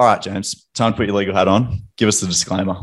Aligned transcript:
All 0.00 0.06
right, 0.06 0.22
James, 0.22 0.68
time 0.74 0.92
to 0.92 0.96
put 0.96 1.06
your 1.06 1.16
legal 1.16 1.34
hat 1.34 1.48
on. 1.48 1.82
Give 1.96 2.06
us 2.06 2.20
the 2.20 2.28
disclaimer. 2.28 2.76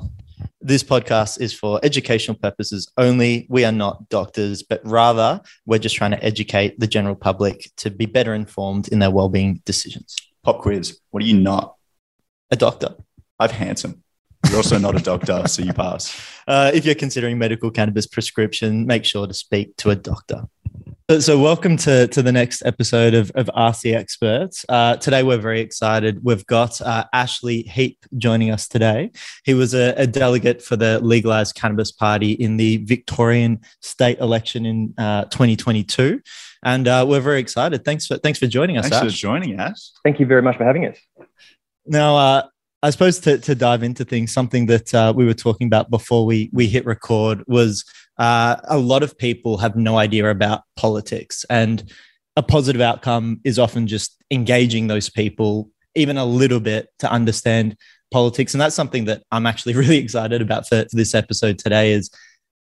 This 0.59 0.83
podcast 0.83 1.39
is 1.39 1.53
for 1.53 1.79
educational 1.81 2.37
purposes 2.37 2.91
only. 2.97 3.47
We 3.49 3.63
are 3.63 3.71
not 3.71 4.09
doctors, 4.09 4.63
but 4.63 4.81
rather 4.83 5.39
we're 5.65 5.79
just 5.79 5.95
trying 5.95 6.11
to 6.11 6.21
educate 6.21 6.77
the 6.77 6.87
general 6.87 7.15
public 7.15 7.71
to 7.77 7.89
be 7.89 8.05
better 8.05 8.33
informed 8.33 8.89
in 8.89 8.99
their 8.99 9.11
well-being 9.11 9.61
decisions. 9.63 10.17
Pop 10.43 10.59
quiz. 10.59 10.99
What 11.11 11.23
are 11.23 11.25
you 11.25 11.39
not? 11.39 11.75
A 12.51 12.57
doctor. 12.57 12.95
I've 13.39 13.51
handsome. 13.51 14.03
You're 14.47 14.57
also 14.57 14.77
not 14.77 14.99
a 14.99 15.01
doctor, 15.01 15.47
so 15.47 15.63
you 15.63 15.73
pass. 15.73 16.13
Uh, 16.47 16.69
if 16.75 16.85
you're 16.85 16.93
considering 16.93 17.39
medical 17.39 17.71
cannabis 17.71 18.05
prescription, 18.05 18.85
make 18.85 19.03
sure 19.03 19.25
to 19.25 19.33
speak 19.33 19.75
to 19.77 19.89
a 19.89 19.95
doctor. 19.95 20.43
So, 21.07 21.19
so 21.19 21.39
welcome 21.39 21.77
to, 21.77 22.07
to 22.07 22.23
the 22.23 22.31
next 22.31 22.65
episode 22.65 23.13
of, 23.13 23.31
of 23.35 23.47
Ask 23.55 23.83
the 23.83 23.93
Experts. 23.93 24.65
Uh, 24.67 24.95
today, 24.95 25.21
we're 25.21 25.37
very 25.37 25.61
excited. 25.61 26.23
We've 26.23 26.43
got 26.47 26.81
uh, 26.81 27.05
Ashley 27.13 27.61
Heap 27.61 28.03
joining 28.17 28.49
us 28.49 28.67
today. 28.67 29.11
He 29.43 29.53
was 29.53 29.75
a, 29.75 29.93
a, 29.97 30.07
delegate 30.07 30.63
for 30.63 30.75
the 30.75 30.99
Legalized 31.01 31.53
Cannabis 31.53 31.91
Party 31.91 32.31
in 32.31 32.57
the 32.57 32.77
Victorian 32.77 33.59
state 33.81 34.17
election 34.17 34.65
in 34.65 34.95
uh, 34.97 35.25
2022. 35.25 36.21
And 36.63 36.87
uh, 36.87 37.05
we're 37.07 37.19
very 37.19 37.39
excited. 37.39 37.85
Thanks 37.85 38.07
for, 38.07 38.17
thanks 38.17 38.39
for 38.39 38.47
joining 38.47 38.77
us, 38.77 38.89
Thanks 38.89 38.97
Ash. 38.97 39.11
for 39.11 39.15
joining 39.15 39.59
us. 39.59 39.93
Thank 40.03 40.19
you 40.19 40.25
very 40.25 40.41
much 40.41 40.57
for 40.57 40.63
having 40.63 40.87
us. 40.87 40.97
Now, 41.85 42.17
uh, 42.17 42.43
I 42.81 42.89
suppose 42.89 43.19
to, 43.21 43.37
to 43.37 43.53
dive 43.53 43.83
into 43.83 44.05
things, 44.05 44.31
something 44.31 44.65
that 44.67 44.93
uh, 44.93 45.13
we 45.15 45.25
were 45.25 45.33
talking 45.33 45.67
about 45.67 45.89
before 45.89 46.25
we 46.25 46.51
we 46.53 46.67
hit 46.67 46.85
record 46.85 47.43
was 47.47 47.83
uh, 48.17 48.57
a 48.65 48.77
lot 48.77 49.03
of 49.03 49.17
people 49.17 49.57
have 49.57 49.75
no 49.75 49.97
idea 49.97 50.29
about 50.29 50.63
politics, 50.75 51.45
and 51.49 51.91
a 52.35 52.43
positive 52.43 52.81
outcome 52.81 53.39
is 53.43 53.59
often 53.59 53.87
just 53.87 54.17
engaging 54.31 54.87
those 54.87 55.09
people 55.09 55.69
even 55.95 56.17
a 56.17 56.25
little 56.25 56.59
bit 56.59 56.89
to 56.99 57.09
understand 57.09 57.77
politics, 58.11 58.53
and 58.53 58.61
that's 58.61 58.75
something 58.75 59.05
that 59.05 59.23
I'm 59.31 59.45
actually 59.45 59.73
really 59.81 59.97
excited 59.97 60.41
about 60.41 60.67
for, 60.67 60.83
for 60.89 60.95
this 60.95 61.15
episode 61.15 61.59
today. 61.59 61.93
Is 61.93 62.09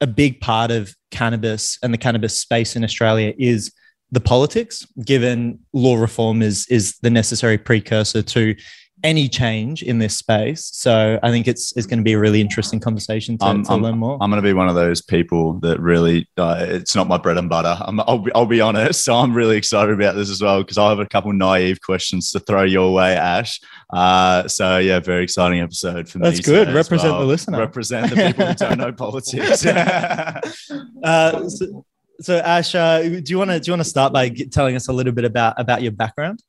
a 0.00 0.06
big 0.06 0.40
part 0.40 0.70
of 0.70 0.94
cannabis 1.10 1.78
and 1.82 1.92
the 1.94 1.98
cannabis 1.98 2.38
space 2.40 2.76
in 2.76 2.84
Australia 2.84 3.32
is 3.38 3.72
the 4.10 4.20
politics, 4.20 4.86
given 5.04 5.58
law 5.72 5.96
reform 5.96 6.42
is 6.42 6.66
is 6.68 6.96
the 7.02 7.10
necessary 7.10 7.58
precursor 7.58 8.22
to 8.22 8.54
any 9.04 9.28
change 9.28 9.82
in 9.82 9.98
this 9.98 10.16
space. 10.16 10.70
So 10.72 11.20
I 11.22 11.30
think 11.30 11.46
it's 11.46 11.76
it's 11.76 11.86
going 11.86 11.98
to 11.98 12.02
be 12.02 12.14
a 12.14 12.18
really 12.18 12.40
interesting 12.40 12.80
conversation 12.80 13.36
to, 13.38 13.44
I'm, 13.44 13.62
to 13.64 13.72
I'm, 13.72 13.82
learn 13.82 13.98
more. 13.98 14.16
I'm 14.20 14.30
going 14.30 14.42
to 14.42 14.48
be 14.48 14.54
one 14.54 14.68
of 14.68 14.74
those 14.74 15.02
people 15.02 15.60
that 15.60 15.78
really, 15.78 16.26
uh, 16.38 16.64
it's 16.66 16.96
not 16.96 17.06
my 17.06 17.18
bread 17.18 17.36
and 17.36 17.48
butter. 17.48 17.76
i 17.78 17.90
will 17.90 18.18
be, 18.18 18.32
I'll 18.34 18.46
be 18.46 18.62
honest. 18.62 19.04
So 19.04 19.14
I'm 19.14 19.34
really 19.34 19.58
excited 19.58 19.94
about 19.94 20.16
this 20.16 20.30
as 20.30 20.40
well 20.40 20.62
because 20.62 20.78
I 20.78 20.88
have 20.88 20.98
a 20.98 21.06
couple 21.06 21.32
naive 21.34 21.82
questions 21.82 22.32
to 22.32 22.40
throw 22.40 22.62
your 22.62 22.94
way, 22.94 23.14
Ash. 23.14 23.60
Uh, 23.92 24.48
so 24.48 24.78
yeah, 24.78 24.98
very 25.00 25.22
exciting 25.22 25.60
episode 25.60 26.08
for 26.08 26.18
me. 26.18 26.24
That's 26.24 26.40
good. 26.40 26.72
Represent 26.72 27.12
well. 27.12 27.20
the 27.20 27.26
listener. 27.26 27.58
Represent 27.58 28.10
the 28.10 28.16
people 28.16 28.46
who 28.46 28.54
don't 28.54 28.78
know 28.78 28.92
politics. 29.04 29.66
uh, 31.04 31.48
so, 31.48 31.84
so 32.20 32.38
Ash, 32.38 32.74
uh, 32.74 33.02
do 33.02 33.22
you 33.26 33.38
want 33.38 33.50
to 33.50 33.60
do 33.60 33.68
you 33.68 33.72
want 33.72 33.82
to 33.82 33.88
start 33.88 34.14
by 34.14 34.30
telling 34.30 34.76
us 34.76 34.88
a 34.88 34.92
little 34.92 35.12
bit 35.12 35.26
about 35.26 35.60
about 35.60 35.82
your 35.82 35.92
background? 35.92 36.42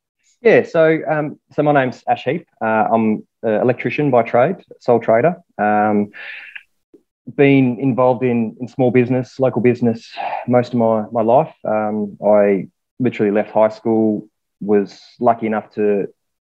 Yeah, 0.46 0.62
so 0.62 1.00
um, 1.10 1.40
so 1.50 1.64
my 1.64 1.72
name's 1.72 2.04
Ash 2.06 2.22
Heap. 2.22 2.46
Uh, 2.62 2.86
I'm 2.92 3.26
an 3.42 3.60
electrician 3.62 4.12
by 4.12 4.22
trade, 4.22 4.54
sole 4.78 5.00
trader. 5.00 5.42
Um, 5.58 6.12
been 7.34 7.80
involved 7.80 8.22
in, 8.22 8.56
in 8.60 8.68
small 8.68 8.92
business, 8.92 9.40
local 9.40 9.60
business, 9.60 10.08
most 10.46 10.72
of 10.72 10.78
my 10.78 11.06
my 11.10 11.22
life. 11.22 11.52
Um, 11.64 12.16
I 12.24 12.68
literally 13.00 13.32
left 13.32 13.50
high 13.50 13.70
school, 13.70 14.28
was 14.60 15.02
lucky 15.18 15.46
enough 15.46 15.74
to 15.74 16.06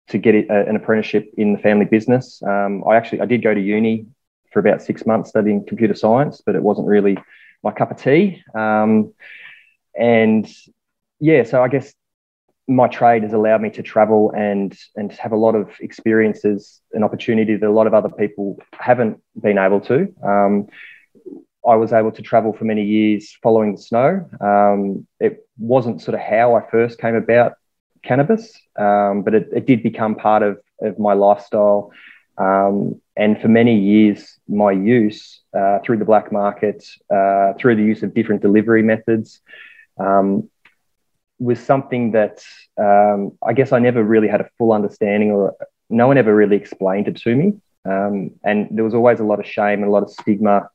to 0.07 0.17
get 0.17 0.33
a, 0.33 0.67
an 0.67 0.75
apprenticeship 0.75 1.31
in 1.37 1.53
the 1.53 1.59
family 1.59 1.85
business. 1.85 2.41
Um, 2.41 2.83
I 2.89 2.95
actually 2.95 3.21
I 3.21 3.25
did 3.25 3.43
go 3.43 3.53
to 3.53 3.61
uni 3.61 4.07
for 4.51 4.59
about 4.59 4.81
six 4.81 5.05
months 5.05 5.29
studying 5.29 5.67
computer 5.67 5.93
science, 5.93 6.41
but 6.43 6.55
it 6.55 6.63
wasn't 6.63 6.87
really 6.87 7.19
my 7.61 7.71
cup 7.71 7.91
of 7.91 8.01
tea. 8.01 8.41
Um, 8.55 9.13
and 9.95 10.51
yeah, 11.19 11.43
so 11.43 11.61
I 11.61 11.67
guess 11.67 11.93
my 12.67 12.87
trade 12.87 13.23
has 13.23 13.33
allowed 13.33 13.61
me 13.61 13.69
to 13.69 13.83
travel 13.83 14.31
and 14.35 14.77
and 14.95 15.11
have 15.13 15.31
a 15.33 15.37
lot 15.37 15.55
of 15.55 15.69
experiences 15.81 16.81
and 16.93 17.03
opportunity 17.03 17.55
that 17.55 17.67
a 17.67 17.71
lot 17.71 17.87
of 17.87 17.93
other 17.93 18.09
people 18.09 18.57
haven't 18.73 19.21
been 19.39 19.57
able 19.57 19.81
to. 19.81 20.13
Um, 20.23 20.67
I 21.65 21.75
was 21.75 21.93
able 21.93 22.11
to 22.11 22.21
travel 22.21 22.53
for 22.53 22.65
many 22.65 22.83
years 22.83 23.37
following 23.41 23.75
the 23.75 23.81
snow. 23.81 24.29
Um, 24.41 25.07
it 25.19 25.47
wasn't 25.57 26.01
sort 26.01 26.15
of 26.15 26.21
how 26.21 26.55
I 26.55 26.69
first 26.69 26.99
came 26.99 27.15
about 27.15 27.53
cannabis, 28.03 28.53
um, 28.77 29.23
but 29.23 29.33
it, 29.33 29.47
it, 29.53 29.65
did 29.65 29.81
become 29.81 30.15
part 30.15 30.43
of, 30.43 30.59
of 30.81 30.99
my 30.99 31.13
lifestyle. 31.13 31.91
Um, 32.37 33.01
and 33.15 33.39
for 33.39 33.47
many 33.47 33.79
years, 33.79 34.37
my 34.49 34.71
use 34.71 35.41
uh, 35.57 35.79
through 35.85 35.97
the 35.97 36.05
black 36.05 36.33
market, 36.33 36.83
uh, 37.09 37.53
through 37.57 37.77
the 37.77 37.83
use 37.83 38.03
of 38.03 38.13
different 38.13 38.41
delivery 38.41 38.83
methods, 38.83 39.39
um, 39.97 40.49
was 41.43 41.59
something 41.59 42.11
that 42.11 42.43
um, 42.77 43.37
I 43.45 43.53
guess 43.53 43.71
I 43.71 43.79
never 43.79 44.03
really 44.03 44.27
had 44.27 44.41
a 44.41 44.49
full 44.57 44.71
understanding, 44.71 45.31
or 45.31 45.55
no 45.89 46.07
one 46.07 46.17
ever 46.17 46.33
really 46.33 46.55
explained 46.55 47.07
it 47.07 47.17
to 47.17 47.35
me. 47.35 47.53
Um, 47.85 48.31
and 48.43 48.67
there 48.71 48.83
was 48.83 48.93
always 48.93 49.19
a 49.19 49.25
lot 49.25 49.39
of 49.39 49.45
shame 49.45 49.79
and 49.79 49.85
a 49.85 49.91
lot 49.91 50.03
of 50.03 50.09
stigma, 50.09 50.69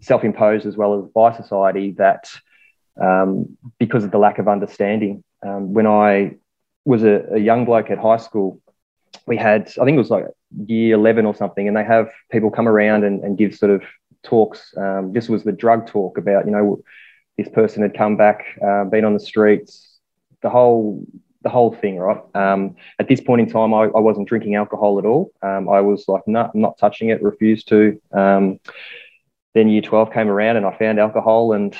self 0.00 0.24
imposed 0.24 0.66
as 0.66 0.76
well 0.76 0.98
as 0.98 1.10
by 1.12 1.36
society, 1.36 1.92
that 1.92 2.28
um, 3.00 3.56
because 3.78 4.04
of 4.04 4.10
the 4.10 4.18
lack 4.18 4.38
of 4.38 4.48
understanding. 4.48 5.22
Um, 5.46 5.72
when 5.72 5.86
I 5.86 6.36
was 6.84 7.04
a, 7.04 7.34
a, 7.34 7.38
young 7.38 7.64
bloke 7.64 7.90
at 7.90 7.98
high 7.98 8.16
school, 8.16 8.60
we 9.26 9.36
had, 9.36 9.68
I 9.80 9.84
think 9.84 9.94
it 9.94 9.98
was 9.98 10.10
like 10.10 10.26
year 10.66 10.96
11 10.96 11.26
or 11.26 11.34
something, 11.34 11.68
and 11.68 11.76
they 11.76 11.84
have 11.84 12.10
people 12.32 12.50
come 12.50 12.66
around 12.66 13.04
and, 13.04 13.22
and 13.22 13.38
give 13.38 13.54
sort 13.54 13.70
of 13.70 13.82
talks. 14.24 14.74
Um, 14.76 15.12
this 15.12 15.28
was 15.28 15.44
the 15.44 15.52
drug 15.52 15.86
talk 15.86 16.18
about, 16.18 16.46
you 16.46 16.50
know, 16.50 16.82
this 17.36 17.48
person 17.48 17.82
had 17.82 17.96
come 17.96 18.16
back, 18.16 18.58
uh, 18.66 18.84
been 18.84 19.04
on 19.04 19.14
the 19.14 19.20
streets, 19.20 19.97
the 20.42 20.50
whole 20.50 21.04
the 21.42 21.48
whole 21.48 21.72
thing, 21.72 21.96
right? 21.96 22.20
Um, 22.34 22.76
at 22.98 23.08
this 23.08 23.20
point 23.20 23.40
in 23.40 23.48
time, 23.48 23.72
I, 23.72 23.84
I, 23.84 24.00
wasn't 24.00 24.28
drinking 24.28 24.56
alcohol 24.56 24.98
at 24.98 25.04
all. 25.04 25.30
Um, 25.40 25.68
I 25.68 25.80
was 25.80 26.06
like, 26.08 26.26
no, 26.26 26.50
I'm 26.52 26.60
not 26.60 26.78
touching 26.78 27.10
it, 27.10 27.22
refused 27.22 27.68
to. 27.68 28.00
Um, 28.12 28.58
then 29.54 29.68
year 29.68 29.80
12 29.80 30.12
came 30.12 30.28
around 30.28 30.56
and 30.56 30.66
I 30.66 30.76
found 30.76 30.98
alcohol 30.98 31.52
and 31.52 31.76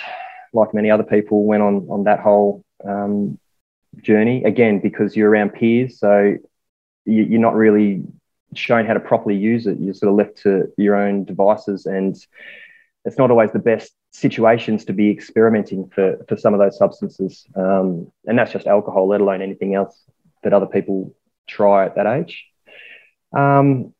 like 0.52 0.74
many 0.74 0.90
other 0.90 1.02
people 1.02 1.44
went 1.44 1.62
on, 1.62 1.88
on 1.90 2.04
that 2.04 2.20
whole 2.20 2.64
um, 2.86 3.38
journey 4.00 4.44
again, 4.44 4.78
because 4.78 5.16
you're 5.16 5.28
around 5.28 5.50
peers. 5.50 5.98
So 5.98 6.36
you, 7.04 7.22
you're 7.24 7.40
not 7.40 7.56
really 7.56 8.04
shown 8.54 8.86
how 8.86 8.94
to 8.94 9.00
properly 9.00 9.36
use 9.36 9.66
it. 9.66 9.78
You're 9.80 9.94
sort 9.94 10.10
of 10.10 10.16
left 10.16 10.42
to 10.42 10.72
your 10.76 10.94
own 10.94 11.24
devices 11.24 11.86
and 11.86 12.16
it's 13.04 13.18
not 13.18 13.30
always 13.30 13.52
the 13.52 13.58
best 13.58 13.92
situations 14.18 14.84
to 14.86 14.92
be 14.92 15.10
experimenting 15.10 15.88
for, 15.94 16.18
for 16.28 16.36
some 16.36 16.54
of 16.54 16.60
those 16.60 16.76
substances. 16.76 17.46
Um, 17.54 18.10
and 18.26 18.38
that's 18.38 18.52
just 18.52 18.66
alcohol, 18.66 19.08
let 19.08 19.20
alone 19.20 19.42
anything 19.42 19.74
else 19.74 20.02
that 20.42 20.52
other 20.52 20.66
people 20.66 21.14
try 21.46 21.86
at 21.86 21.96
that 21.96 22.06
age. 22.06 22.44
Um, 23.36 23.94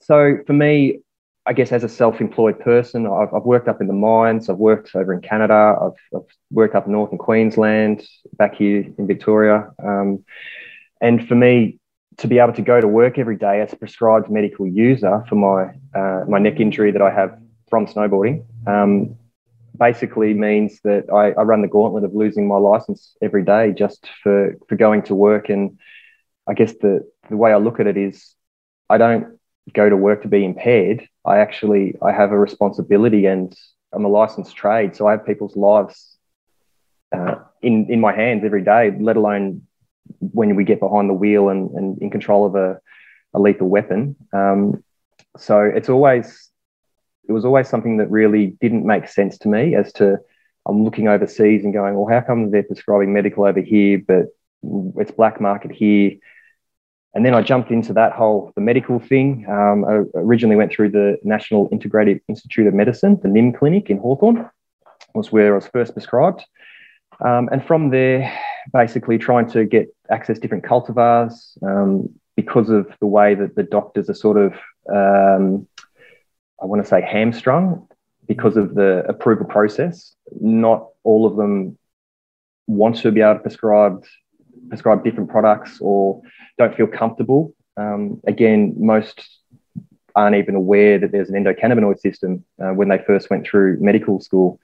so 0.00 0.38
for 0.46 0.52
me, 0.52 1.00
I 1.44 1.52
guess 1.52 1.72
as 1.72 1.82
a 1.82 1.88
self-employed 1.88 2.60
person, 2.60 3.06
I've, 3.06 3.34
I've, 3.34 3.42
worked 3.42 3.68
up 3.68 3.80
in 3.80 3.88
the 3.88 3.92
mines. 3.92 4.48
I've 4.48 4.58
worked 4.58 4.94
over 4.94 5.12
in 5.12 5.20
Canada. 5.20 5.76
I've, 5.80 6.18
I've, 6.18 6.26
worked 6.50 6.74
up 6.74 6.86
north 6.86 7.10
in 7.12 7.18
Queensland, 7.18 8.06
back 8.34 8.54
here 8.54 8.86
in 8.96 9.06
Victoria. 9.06 9.70
Um, 9.82 10.24
and 11.00 11.26
for 11.26 11.34
me, 11.34 11.80
to 12.18 12.28
be 12.28 12.38
able 12.38 12.52
to 12.52 12.62
go 12.62 12.80
to 12.80 12.86
work 12.86 13.18
every 13.18 13.36
day 13.36 13.60
as 13.60 13.72
a 13.72 13.76
prescribed 13.76 14.30
medical 14.30 14.66
user 14.66 15.24
for 15.28 15.34
my 15.34 15.72
uh, 15.98 16.24
my 16.28 16.38
neck 16.38 16.60
injury 16.60 16.90
that 16.92 17.02
I 17.02 17.10
have 17.10 17.38
from 17.70 17.86
snowboarding 17.86 18.44
um, 18.66 19.16
basically 19.86 20.32
means 20.32 20.80
that 20.84 21.04
I, 21.12 21.32
I, 21.32 21.42
run 21.42 21.62
the 21.62 21.74
gauntlet 21.76 22.04
of 22.04 22.14
losing 22.14 22.46
my 22.46 22.56
license 22.56 23.16
every 23.20 23.44
day 23.54 23.72
just 23.72 24.00
for 24.22 24.56
for 24.68 24.76
going 24.76 25.02
to 25.08 25.14
work. 25.28 25.48
And 25.48 25.80
I 26.50 26.54
guess 26.54 26.72
the 26.74 26.94
the 27.30 27.36
way 27.36 27.52
I 27.52 27.56
look 27.56 27.80
at 27.80 27.88
it 27.88 27.96
is, 27.96 28.16
I 28.88 28.96
don't 28.98 29.24
go 29.80 29.88
to 29.88 29.96
work 29.96 30.22
to 30.22 30.28
be 30.28 30.44
impaired. 30.44 31.08
I 31.24 31.38
actually 31.38 31.96
I 32.08 32.12
have 32.12 32.30
a 32.30 32.38
responsibility, 32.38 33.26
and 33.26 33.48
I'm 33.92 34.04
a 34.04 34.14
licensed 34.20 34.54
trade, 34.54 34.94
so 34.94 35.08
I 35.08 35.12
have 35.14 35.26
people's 35.26 35.56
lives 35.56 36.16
uh, 37.16 37.36
in 37.60 37.74
in 37.90 37.98
my 38.06 38.14
hands 38.22 38.44
every 38.44 38.62
day. 38.62 38.84
Let 39.08 39.16
alone 39.16 39.62
when 40.20 40.54
we 40.54 40.64
get 40.64 40.78
behind 40.78 41.10
the 41.10 41.20
wheel 41.22 41.48
and, 41.48 41.70
and 41.76 41.98
in 42.02 42.08
control 42.10 42.46
of 42.46 42.54
a, 42.54 42.78
a 43.34 43.38
lethal 43.40 43.68
weapon. 43.68 44.14
Um, 44.32 44.84
so 45.36 45.60
it's 45.60 45.88
always 45.88 46.51
it 47.28 47.32
was 47.32 47.44
always 47.44 47.68
something 47.68 47.98
that 47.98 48.10
really 48.10 48.56
didn't 48.60 48.86
make 48.86 49.08
sense 49.08 49.38
to 49.38 49.48
me 49.48 49.74
as 49.74 49.92
to 49.94 50.18
I'm 50.66 50.84
looking 50.84 51.08
overseas 51.08 51.64
and 51.64 51.72
going, 51.72 51.94
well, 51.94 52.06
how 52.06 52.24
come 52.24 52.50
they're 52.50 52.62
prescribing 52.62 53.12
medical 53.12 53.44
over 53.44 53.60
here, 53.60 54.00
but 54.06 54.26
it's 54.96 55.10
black 55.10 55.40
market 55.40 55.72
here? 55.72 56.12
And 57.14 57.26
then 57.26 57.34
I 57.34 57.42
jumped 57.42 57.70
into 57.70 57.92
that 57.94 58.12
whole 58.12 58.52
the 58.54 58.62
medical 58.62 58.98
thing. 58.98 59.44
Um, 59.48 59.84
I 59.84 60.18
originally 60.18 60.56
went 60.56 60.72
through 60.72 60.90
the 60.90 61.18
National 61.22 61.68
Integrative 61.70 62.20
Institute 62.28 62.66
of 62.66 62.74
Medicine, 62.74 63.18
the 63.22 63.28
NIM 63.28 63.52
clinic 63.52 63.90
in 63.90 63.98
Hawthorn, 63.98 64.48
was 65.14 65.30
where 65.30 65.52
I 65.52 65.56
was 65.56 65.66
first 65.66 65.92
prescribed. 65.92 66.44
Um, 67.22 67.48
and 67.52 67.64
from 67.64 67.90
there, 67.90 68.32
basically 68.72 69.18
trying 69.18 69.50
to 69.50 69.64
get 69.64 69.94
access 70.10 70.38
different 70.38 70.64
cultivars, 70.64 71.56
um, 71.62 72.08
because 72.34 72.70
of 72.70 72.86
the 73.00 73.06
way 73.06 73.34
that 73.34 73.54
the 73.56 73.62
doctors 73.62 74.08
are 74.08 74.14
sort 74.14 74.38
of, 74.38 74.54
um, 74.90 75.68
I 76.62 76.66
want 76.66 76.82
to 76.82 76.88
say, 76.88 77.02
hamstrung 77.02 77.88
because 78.28 78.56
of 78.56 78.74
the 78.74 79.04
approval 79.08 79.46
process. 79.46 80.14
Not 80.40 80.86
all 81.02 81.26
of 81.26 81.36
them 81.36 81.76
want 82.66 82.96
to 82.98 83.10
be 83.10 83.20
able 83.20 83.34
to 83.34 83.40
prescribe 83.40 84.04
prescribe 84.68 85.02
different 85.04 85.28
products 85.28 85.78
or 85.80 86.22
don't 86.56 86.74
feel 86.74 86.86
comfortable. 86.86 87.54
Um, 87.76 88.20
again, 88.26 88.74
most 88.78 89.20
aren't 90.14 90.36
even 90.36 90.54
aware 90.54 90.98
that 90.98 91.10
there's 91.10 91.30
an 91.30 91.42
endocannabinoid 91.42 91.98
system 91.98 92.44
uh, 92.62 92.70
when 92.70 92.88
they 92.88 92.98
first 92.98 93.28
went 93.28 93.46
through 93.46 93.78
medical 93.80 94.20
school. 94.20 94.60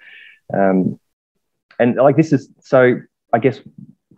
Um, 0.52 1.00
and 1.78 1.96
like 1.96 2.16
this 2.16 2.32
is 2.32 2.48
so, 2.60 3.00
I 3.32 3.38
guess, 3.38 3.60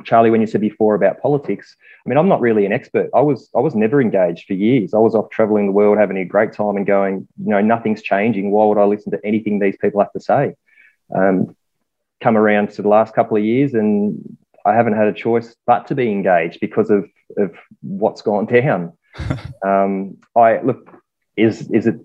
Charlie, 0.04 0.30
when 0.30 0.40
you 0.40 0.46
said 0.46 0.60
before 0.60 0.94
about 0.94 1.20
politics, 1.20 1.76
I 2.04 2.08
mean, 2.08 2.18
I'm 2.18 2.28
not 2.28 2.40
really 2.40 2.66
an 2.66 2.72
expert. 2.72 3.10
I 3.14 3.20
was 3.20 3.50
I 3.54 3.60
was 3.60 3.74
never 3.74 4.00
engaged 4.00 4.46
for 4.46 4.54
years. 4.54 4.94
I 4.94 4.98
was 4.98 5.14
off 5.14 5.30
traveling 5.30 5.66
the 5.66 5.72
world, 5.72 5.98
having 5.98 6.16
a 6.16 6.24
great 6.24 6.52
time, 6.52 6.76
and 6.76 6.86
going, 6.86 7.26
you 7.42 7.50
know, 7.50 7.60
nothing's 7.60 8.02
changing. 8.02 8.50
Why 8.50 8.66
would 8.66 8.78
I 8.78 8.84
listen 8.84 9.12
to 9.12 9.20
anything 9.24 9.58
these 9.58 9.76
people 9.76 10.00
have 10.00 10.12
to 10.12 10.20
say? 10.20 10.54
Um, 11.14 11.56
come 12.20 12.36
around 12.36 12.70
to 12.72 12.82
the 12.82 12.88
last 12.88 13.14
couple 13.14 13.36
of 13.36 13.44
years, 13.44 13.74
and 13.74 14.36
I 14.64 14.74
haven't 14.74 14.96
had 14.96 15.08
a 15.08 15.12
choice 15.12 15.56
but 15.66 15.86
to 15.88 15.94
be 15.94 16.10
engaged 16.10 16.60
because 16.60 16.90
of 16.90 17.08
of 17.36 17.54
what's 17.82 18.22
gone 18.22 18.46
down. 18.60 18.92
um, 19.64 20.16
I 20.36 20.60
look, 20.60 20.90
is 21.36 21.70
is 21.70 21.86
it 21.86 21.96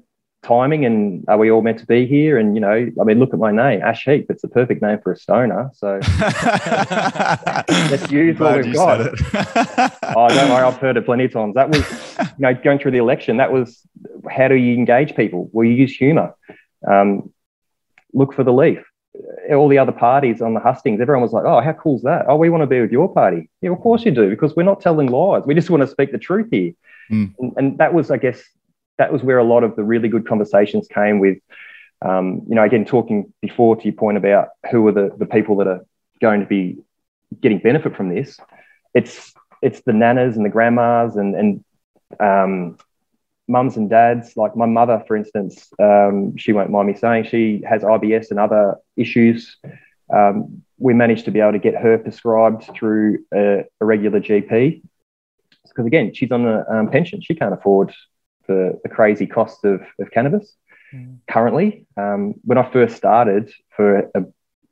timing 0.45 0.85
and 0.85 1.25
are 1.27 1.37
we 1.37 1.49
all 1.49 1.61
meant 1.61 1.79
to 1.79 1.85
be 1.85 2.05
here? 2.05 2.37
And 2.37 2.55
you 2.55 2.61
know, 2.61 2.89
I 2.99 3.03
mean, 3.03 3.19
look 3.19 3.33
at 3.33 3.39
my 3.39 3.51
name, 3.51 3.81
Ash 3.81 4.05
Heap. 4.05 4.27
It's 4.29 4.41
the 4.41 4.47
perfect 4.47 4.81
name 4.81 4.99
for 5.03 5.11
a 5.11 5.17
stoner. 5.17 5.71
So 5.73 5.99
let's 7.67 8.11
use 8.11 8.39
what 8.39 8.63
we've 8.63 8.73
got. 8.73 8.99
oh, 10.15 10.29
don't 10.29 10.49
worry, 10.49 10.63
I've 10.63 10.77
heard 10.77 10.97
it 10.97 11.05
plenty 11.05 11.25
of 11.25 11.33
times. 11.33 11.55
That 11.55 11.69
was, 11.69 12.17
you 12.19 12.25
know, 12.39 12.53
going 12.53 12.79
through 12.79 12.91
the 12.91 12.99
election. 12.99 13.37
That 13.37 13.51
was 13.51 13.81
how 14.29 14.47
do 14.47 14.55
you 14.55 14.75
engage 14.75 15.15
people? 15.15 15.49
Well, 15.51 15.65
you 15.65 15.73
use 15.73 15.95
humour. 15.95 16.35
Um, 16.87 17.33
look 18.13 18.33
for 18.33 18.43
the 18.43 18.53
leaf. 18.53 18.79
All 19.51 19.69
the 19.69 19.77
other 19.77 19.93
parties 19.93 20.41
on 20.41 20.53
the 20.53 20.59
hustings, 20.59 20.99
everyone 20.99 21.21
was 21.21 21.31
like, 21.31 21.45
"Oh, 21.45 21.61
how 21.61 21.73
cool 21.73 21.95
is 21.95 22.03
that? 22.03 22.25
Oh, 22.27 22.35
we 22.35 22.49
want 22.49 22.63
to 22.63 22.67
be 22.67 22.81
with 22.81 22.91
your 22.91 23.11
party." 23.11 23.49
Yeah, 23.61 23.71
of 23.71 23.79
course 23.79 24.03
you 24.05 24.11
do, 24.11 24.29
because 24.29 24.55
we're 24.55 24.63
not 24.63 24.81
telling 24.81 25.07
lies. 25.07 25.43
We 25.45 25.53
just 25.53 25.69
want 25.69 25.81
to 25.81 25.87
speak 25.87 26.11
the 26.11 26.17
truth 26.17 26.49
here. 26.51 26.73
Mm. 27.09 27.33
And, 27.39 27.53
and 27.57 27.77
that 27.77 27.93
was, 27.93 28.11
I 28.11 28.17
guess, 28.17 28.43
that 28.97 29.11
was 29.11 29.23
where 29.23 29.37
a 29.37 29.43
lot 29.43 29.63
of 29.63 29.75
the 29.75 29.83
really 29.83 30.09
good 30.09 30.27
conversations 30.27 30.87
came 30.87 31.19
with, 31.19 31.37
um, 32.01 32.41
you 32.47 32.55
know, 32.55 32.63
again, 32.63 32.85
talking 32.85 33.33
before 33.41 33.75
to 33.75 33.83
your 33.83 33.93
point 33.93 34.17
about 34.17 34.49
who 34.71 34.87
are 34.87 34.91
the, 34.91 35.11
the 35.17 35.25
people 35.25 35.57
that 35.57 35.67
are 35.67 35.85
going 36.21 36.39
to 36.39 36.45
be 36.45 36.77
getting 37.41 37.59
benefit 37.59 37.95
from 37.95 38.09
this. 38.09 38.39
It's 38.93 39.33
it's 39.61 39.81
the 39.81 39.91
nanas 39.91 40.35
and 40.35 40.45
the 40.45 40.49
grandmas 40.49 41.15
and 41.15 41.35
and 41.35 41.63
um, 42.19 42.77
mums 43.47 43.77
and 43.77 43.89
dads. 43.89 44.37
Like 44.37 44.55
my 44.55 44.65
mother, 44.65 45.03
for 45.07 45.15
instance, 45.15 45.67
um, 45.79 46.37
she 46.37 46.53
won't 46.53 46.69
mind 46.69 46.87
me 46.87 46.95
saying 46.95 47.25
she 47.25 47.63
has 47.67 47.81
IBS 47.81 48.31
and 48.31 48.39
other 48.39 48.75
issues. 48.95 49.57
Um, 50.13 50.63
we 50.77 50.93
managed 50.93 51.25
to 51.25 51.31
be 51.31 51.39
able 51.39 51.53
to 51.53 51.59
get 51.59 51.75
her 51.75 51.97
prescribed 51.97 52.69
through 52.75 53.25
a, 53.33 53.63
a 53.81 53.85
regular 53.85 54.19
GP 54.19 54.81
because 55.75 55.85
again, 55.85 56.13
she's 56.13 56.31
on 56.31 56.45
a 56.45 56.65
um, 56.69 56.89
pension. 56.89 57.21
She 57.21 57.35
can't 57.35 57.53
afford 57.53 57.93
the, 58.47 58.79
the 58.83 58.89
crazy 58.89 59.27
cost 59.27 59.63
of, 59.65 59.81
of 59.99 60.11
cannabis 60.11 60.55
mm. 60.93 61.17
currently. 61.29 61.85
Um, 61.97 62.35
when 62.43 62.57
I 62.57 62.69
first 62.71 62.95
started 62.95 63.51
for 63.75 63.99
a 64.15 64.25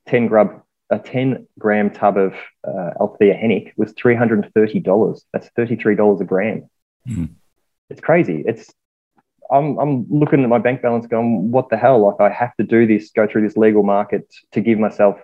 10 0.08 0.28
grub, 0.28 0.62
a 0.90 1.00
10 1.00 1.48
gram 1.60 1.90
tub 1.90 2.18
of 2.18 2.34
uh, 2.68 2.92
Althea 3.00 3.36
Hennick 3.36 3.72
was 3.78 3.94
$330. 3.94 5.22
That's 5.31 5.50
$33 5.58 6.22
a 6.22 6.24
gram. 6.24 6.70
Mm. 7.08 7.30
It's 7.90 8.02
crazy. 8.02 8.44
It's, 8.46 8.72
I'm, 9.52 9.78
I'm 9.78 10.06
looking 10.10 10.44
at 10.44 10.50
my 10.50 10.58
bank 10.58 10.81
balance 10.81 11.08
going, 11.08 11.52
what 11.52 11.70
the 11.70 11.78
hell? 11.78 12.00
Like 12.00 12.20
I 12.20 12.34
have 12.34 12.56
to 12.58 12.64
do 12.64 12.88
this, 12.88 13.12
go 13.12 13.28
through 13.28 13.48
this 13.48 13.58
legal 13.58 13.84
market 13.84 14.34
to 14.54 14.62
give 14.62 14.80
myself 14.80 15.20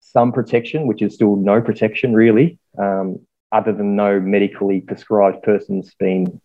some 0.00 0.32
protection, 0.32 0.86
which 0.86 1.02
is 1.02 1.14
still 1.14 1.36
no 1.36 1.60
protection 1.60 2.14
really, 2.14 2.58
um, 2.78 3.20
other 3.52 3.72
than 3.72 3.96
no 3.96 4.20
medically 4.20 4.80
prescribed 4.80 5.42
person's 5.42 5.94
been 5.94 6.40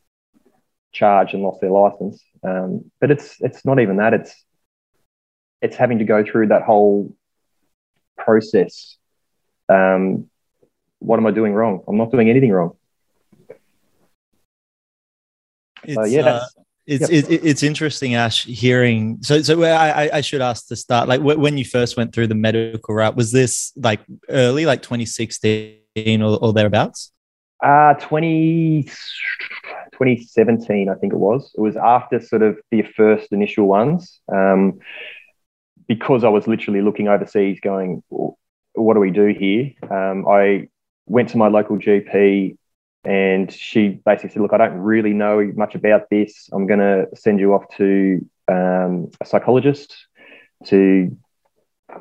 charged 0.91 1.33
and 1.33 1.43
lost 1.43 1.61
their 1.61 1.71
license. 1.71 2.23
Um, 2.43 2.91
but 2.99 3.11
it's 3.11 3.35
it's 3.39 3.65
not 3.65 3.79
even 3.79 3.97
that. 3.97 4.13
It's 4.13 4.45
it's 5.61 5.75
having 5.75 5.99
to 5.99 6.05
go 6.05 6.23
through 6.23 6.47
that 6.47 6.63
whole 6.63 7.15
process. 8.17 8.97
Um, 9.69 10.29
what 10.99 11.17
am 11.17 11.25
I 11.25 11.31
doing 11.31 11.53
wrong? 11.53 11.83
I'm 11.87 11.97
not 11.97 12.11
doing 12.11 12.29
anything 12.29 12.51
wrong. 12.51 12.75
It's, 15.83 15.95
so, 15.95 16.03
yeah, 16.05 16.21
uh, 16.21 16.45
it's 16.85 17.09
it, 17.09 17.25
it's 17.29 17.63
interesting, 17.63 18.15
Ash. 18.15 18.45
Hearing 18.45 19.19
so 19.21 19.41
so 19.41 19.63
I 19.63 20.17
I 20.17 20.21
should 20.21 20.41
ask 20.41 20.67
to 20.67 20.75
start 20.75 21.07
like 21.07 21.21
when 21.21 21.57
you 21.57 21.65
first 21.65 21.97
went 21.97 22.13
through 22.13 22.27
the 22.27 22.35
medical 22.35 22.93
route 22.93 23.15
was 23.15 23.31
this 23.31 23.71
like 23.75 24.01
early 24.29 24.65
like 24.65 24.81
2016 24.81 26.21
or, 26.21 26.37
or 26.41 26.53
thereabouts? 26.53 27.11
Uh 27.63 27.93
20 27.95 28.89
2017, 30.01 30.89
I 30.89 30.95
think 30.95 31.13
it 31.13 31.19
was. 31.19 31.53
It 31.55 31.61
was 31.61 31.77
after 31.77 32.19
sort 32.19 32.41
of 32.41 32.59
the 32.71 32.81
first 32.81 33.31
initial 33.31 33.67
ones, 33.67 34.19
um, 34.33 34.79
because 35.87 36.23
I 36.23 36.29
was 36.29 36.47
literally 36.47 36.81
looking 36.81 37.07
overseas, 37.07 37.59
going, 37.59 38.01
"What 38.09 38.93
do 38.95 38.99
we 38.99 39.11
do 39.11 39.27
here?" 39.27 39.71
Um, 39.89 40.27
I 40.27 40.69
went 41.05 41.29
to 41.29 41.37
my 41.37 41.49
local 41.49 41.77
GP, 41.77 42.57
and 43.03 43.51
she 43.51 44.01
basically 44.03 44.31
said, 44.31 44.41
"Look, 44.41 44.53
I 44.53 44.57
don't 44.57 44.79
really 44.79 45.13
know 45.13 45.51
much 45.55 45.75
about 45.75 46.09
this. 46.09 46.49
I'm 46.51 46.65
going 46.65 46.79
to 46.79 47.07
send 47.15 47.39
you 47.39 47.53
off 47.53 47.65
to 47.77 48.25
um, 48.47 49.11
a 49.21 49.25
psychologist 49.25 49.95
to 50.65 51.15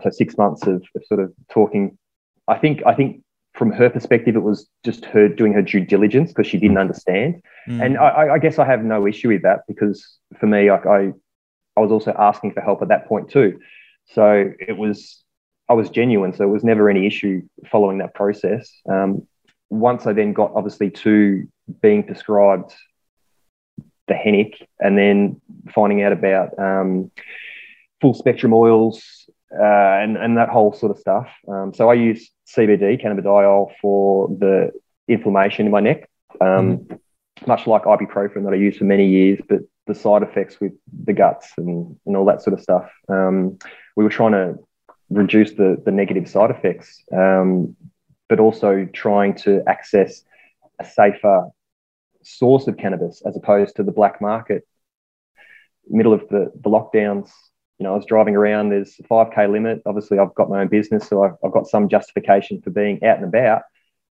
so 0.02 0.10
six 0.10 0.38
months 0.38 0.66
of, 0.66 0.82
of 0.94 1.04
sort 1.04 1.20
of 1.20 1.34
talking." 1.50 1.98
I 2.48 2.56
think 2.58 2.82
I 2.86 2.94
think 2.94 3.22
from 3.60 3.70
her 3.72 3.90
perspective, 3.90 4.36
it 4.36 4.42
was 4.42 4.70
just 4.86 5.04
her 5.04 5.28
doing 5.28 5.52
her 5.52 5.60
due 5.60 5.84
diligence 5.84 6.32
because 6.32 6.46
she 6.46 6.56
didn't 6.56 6.78
mm. 6.78 6.80
understand. 6.80 7.42
Mm. 7.68 7.84
And 7.84 7.98
I, 7.98 8.30
I, 8.32 8.38
guess 8.38 8.58
I 8.58 8.64
have 8.64 8.82
no 8.82 9.06
issue 9.06 9.28
with 9.28 9.42
that 9.42 9.64
because 9.68 10.16
for 10.38 10.46
me, 10.46 10.70
I, 10.70 10.76
I, 10.76 11.12
I 11.76 11.80
was 11.80 11.92
also 11.92 12.14
asking 12.18 12.54
for 12.54 12.62
help 12.62 12.80
at 12.80 12.88
that 12.88 13.06
point 13.06 13.28
too. 13.30 13.60
So 14.14 14.50
it 14.58 14.78
was, 14.78 15.22
I 15.68 15.74
was 15.74 15.90
genuine. 15.90 16.32
So 16.32 16.44
it 16.44 16.48
was 16.48 16.64
never 16.64 16.88
any 16.88 17.06
issue 17.06 17.42
following 17.70 17.98
that 17.98 18.14
process. 18.14 18.72
Um, 18.90 19.26
once 19.68 20.06
I 20.06 20.14
then 20.14 20.32
got 20.32 20.52
obviously 20.54 20.88
to 20.92 21.46
being 21.82 22.02
prescribed 22.02 22.72
the 24.08 24.14
Hennick 24.14 24.54
and 24.78 24.96
then 24.96 25.38
finding 25.74 26.02
out 26.02 26.12
about 26.12 26.58
um, 26.58 27.10
full 28.00 28.14
spectrum 28.14 28.54
oils 28.54 29.28
uh, 29.52 29.62
and, 30.02 30.16
and 30.16 30.36
that 30.36 30.48
whole 30.48 30.72
sort 30.72 30.92
of 30.92 30.98
stuff. 30.98 31.28
Um, 31.48 31.72
so 31.74 31.90
I 31.90 31.94
use 31.94 32.30
CBD, 32.46 33.02
cannabidiol, 33.02 33.72
for 33.80 34.28
the 34.28 34.70
inflammation 35.08 35.66
in 35.66 35.72
my 35.72 35.80
neck, 35.80 36.08
um, 36.40 36.78
mm. 36.78 36.98
much 37.46 37.66
like 37.66 37.84
ibuprofen 37.84 38.44
that 38.44 38.52
I 38.52 38.56
used 38.56 38.78
for 38.78 38.84
many 38.84 39.08
years, 39.08 39.40
but 39.48 39.60
the 39.86 39.94
side 39.94 40.22
effects 40.22 40.60
with 40.60 40.72
the 41.04 41.12
guts 41.12 41.52
and, 41.56 41.96
and 42.06 42.16
all 42.16 42.24
that 42.26 42.42
sort 42.42 42.54
of 42.54 42.60
stuff. 42.60 42.90
Um, 43.08 43.58
we 43.96 44.04
were 44.04 44.10
trying 44.10 44.32
to 44.32 44.54
reduce 45.08 45.52
the, 45.52 45.82
the 45.84 45.90
negative 45.90 46.28
side 46.28 46.50
effects, 46.50 47.02
um, 47.12 47.76
but 48.28 48.38
also 48.38 48.88
trying 48.92 49.34
to 49.34 49.62
access 49.66 50.22
a 50.78 50.84
safer 50.84 51.48
source 52.22 52.68
of 52.68 52.76
cannabis 52.76 53.22
as 53.26 53.36
opposed 53.36 53.76
to 53.76 53.82
the 53.82 53.92
black 53.92 54.20
market. 54.20 54.66
Middle 55.88 56.12
of 56.12 56.28
the, 56.28 56.52
the 56.54 56.70
lockdowns, 56.70 57.30
you 57.80 57.84
know, 57.84 57.94
I 57.94 57.96
was 57.96 58.04
driving 58.04 58.36
around, 58.36 58.68
there's 58.68 58.94
a 58.98 59.04
5K 59.04 59.50
limit. 59.50 59.80
Obviously, 59.86 60.18
I've 60.18 60.34
got 60.34 60.50
my 60.50 60.60
own 60.60 60.68
business, 60.68 61.08
so 61.08 61.24
I've, 61.24 61.32
I've 61.42 61.50
got 61.50 61.66
some 61.66 61.88
justification 61.88 62.60
for 62.60 62.68
being 62.68 63.02
out 63.02 63.16
and 63.16 63.24
about. 63.24 63.62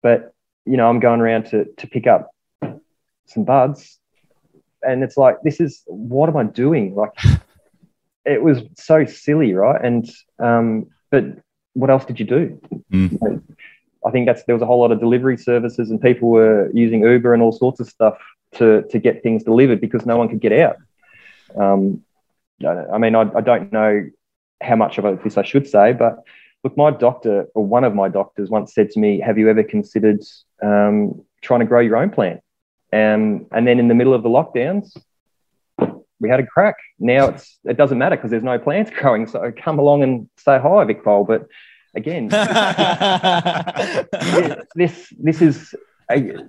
But, 0.01 0.33
you 0.65 0.75
know, 0.75 0.89
I'm 0.89 0.99
going 0.99 1.21
around 1.21 1.45
to, 1.51 1.65
to 1.65 1.87
pick 1.87 2.07
up 2.07 2.31
some 3.27 3.43
buds. 3.43 3.99
And 4.81 5.03
it's 5.03 5.17
like, 5.17 5.37
this 5.43 5.59
is 5.59 5.83
what 5.85 6.29
am 6.29 6.37
I 6.37 6.45
doing? 6.45 6.95
Like, 6.95 7.11
it 8.25 8.41
was 8.41 8.63
so 8.75 9.05
silly, 9.05 9.53
right? 9.53 9.79
And, 9.79 10.09
um, 10.39 10.87
but 11.11 11.25
what 11.73 11.91
else 11.91 12.05
did 12.05 12.19
you 12.19 12.25
do? 12.25 12.59
Mm. 12.91 13.43
I 14.03 14.09
think 14.09 14.25
that's 14.25 14.43
there 14.45 14.55
was 14.55 14.63
a 14.63 14.65
whole 14.65 14.79
lot 14.79 14.91
of 14.91 14.99
delivery 14.99 15.37
services 15.37 15.91
and 15.91 16.01
people 16.01 16.29
were 16.29 16.71
using 16.73 17.03
Uber 17.03 17.35
and 17.35 17.43
all 17.43 17.51
sorts 17.51 17.79
of 17.79 17.87
stuff 17.87 18.17
to 18.55 18.83
to 18.89 18.97
get 18.97 19.21
things 19.21 19.43
delivered 19.43 19.81
because 19.81 20.05
no 20.05 20.17
one 20.17 20.29
could 20.29 20.39
get 20.39 20.53
out. 20.53 20.77
Um, 21.55 22.03
I 22.65 22.97
mean, 22.97 23.15
I, 23.15 23.21
I 23.35 23.41
don't 23.41 23.71
know 23.71 24.09
how 24.61 24.75
much 24.75 24.97
of 24.97 25.23
this 25.23 25.37
I 25.37 25.43
should 25.43 25.67
say, 25.67 25.93
but 25.93 26.23
look, 26.63 26.75
my 26.77 26.91
doctor 26.91 27.47
or 27.55 27.65
one 27.65 27.83
of 27.83 27.95
my 27.95 28.09
doctors 28.09 28.49
once 28.49 28.73
said 28.73 28.91
to 28.91 28.99
me, 28.99 29.19
"Have 29.19 29.37
you 29.37 29.49
ever 29.49 29.63
considered 29.63 30.23
um, 30.61 31.23
trying 31.41 31.61
to 31.61 31.65
grow 31.65 31.79
your 31.79 31.97
own 31.97 32.09
plant?" 32.09 32.41
Um, 32.91 33.45
and 33.51 33.67
then 33.67 33.79
in 33.79 33.87
the 33.87 33.95
middle 33.95 34.13
of 34.13 34.23
the 34.23 34.29
lockdowns, 34.29 34.97
we 36.19 36.29
had 36.29 36.39
a 36.39 36.45
crack. 36.45 36.75
Now 36.99 37.27
it's 37.27 37.57
it 37.63 37.77
doesn't 37.77 37.97
matter 37.97 38.15
because 38.15 38.31
there's 38.31 38.43
no 38.43 38.59
plants 38.59 38.91
growing. 38.95 39.27
So 39.27 39.51
come 39.55 39.79
along 39.79 40.03
and 40.03 40.29
say 40.37 40.59
hi, 40.59 40.83
Vic 40.83 41.03
But 41.03 41.47
again, 41.95 42.27
this 44.75 45.13
this 45.17 45.41
is 45.41 45.75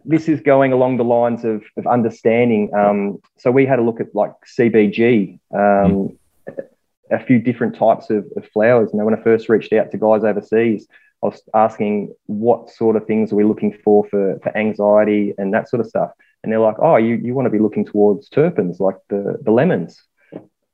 This 0.05 0.29
is 0.29 0.41
going 0.41 0.73
along 0.73 0.97
the 0.97 1.05
lines 1.05 1.45
of, 1.45 1.63
of 1.77 1.87
understanding. 1.87 2.73
Um, 2.75 3.19
so 3.39 3.51
we 3.51 3.67
had 3.67 3.79
a 3.79 3.83
look 3.83 4.01
at 4.01 4.15
like 4.15 4.33
CBG, 4.47 5.39
um, 5.55 6.19
a 7.11 7.23
few 7.23 7.39
different 7.39 7.77
types 7.77 8.09
of, 8.11 8.25
of 8.37 8.47
flowers. 8.53 8.91
And 8.93 9.05
when 9.05 9.15
I 9.15 9.23
first 9.23 9.49
reached 9.49 9.73
out 9.73 9.91
to 9.91 9.99
guys 9.99 10.25
overseas, 10.25 10.87
I 11.23 11.27
was 11.27 11.43
asking 11.53 12.15
what 12.27 12.71
sort 12.71 12.97
of 12.97 13.07
things 13.07 13.33
are 13.33 13.37
we 13.37 13.45
looking 13.45 13.77
for 13.85 14.07
for, 14.09 14.39
for 14.43 14.57
anxiety 14.57 15.35
and 15.37 15.53
that 15.53 15.69
sort 15.69 15.81
of 15.81 15.87
stuff. 15.87 16.13
And 16.43 16.51
they're 16.51 16.61
like, 16.61 16.77
oh, 16.79 16.97
you, 16.97 17.17
you 17.17 17.35
want 17.35 17.47
to 17.47 17.51
be 17.51 17.59
looking 17.59 17.85
towards 17.85 18.31
terpenes 18.31 18.81
like 18.81 18.97
the, 19.09 19.39
the 19.43 19.51
lemons. 19.51 20.03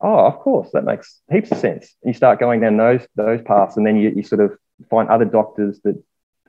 Oh, 0.01 0.27
of 0.27 0.39
course, 0.39 0.71
that 0.73 0.85
makes 0.85 1.21
heaps 1.33 1.51
of 1.51 1.59
sense. 1.59 1.97
You 2.05 2.13
start 2.13 2.39
going 2.39 2.61
down 2.61 2.77
those 2.77 3.07
those 3.17 3.41
paths, 3.43 3.79
and 3.79 3.87
then 3.87 3.97
you, 3.97 4.13
you 4.15 4.23
sort 4.23 4.43
of 4.43 4.57
find 4.91 5.09
other 5.09 5.25
doctors 5.25 5.81
that 5.85 6.01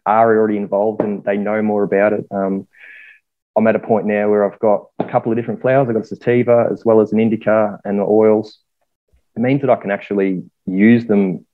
are 0.07 0.35
already 0.37 0.57
involved 0.57 1.01
and 1.01 1.23
they 1.23 1.37
know 1.37 1.61
more 1.61 1.83
about 1.83 2.13
it. 2.13 2.25
Um, 2.31 2.67
I'm 3.55 3.67
at 3.67 3.75
a 3.75 3.79
point 3.79 4.05
now 4.05 4.29
where 4.29 4.49
I've 4.49 4.59
got 4.59 4.87
a 4.99 5.03
couple 5.03 5.31
of 5.31 5.37
different 5.37 5.61
flowers. 5.61 5.87
I've 5.87 5.95
got 5.95 6.03
a 6.03 6.07
sativa 6.07 6.69
as 6.71 6.85
well 6.85 7.01
as 7.01 7.11
an 7.11 7.19
indica 7.19 7.79
and 7.83 7.99
the 7.99 8.03
oils. 8.03 8.59
It 9.35 9.41
means 9.41 9.61
that 9.61 9.69
I 9.69 9.75
can 9.75 9.91
actually 9.91 10.43
use 10.65 11.05
them 11.05 11.45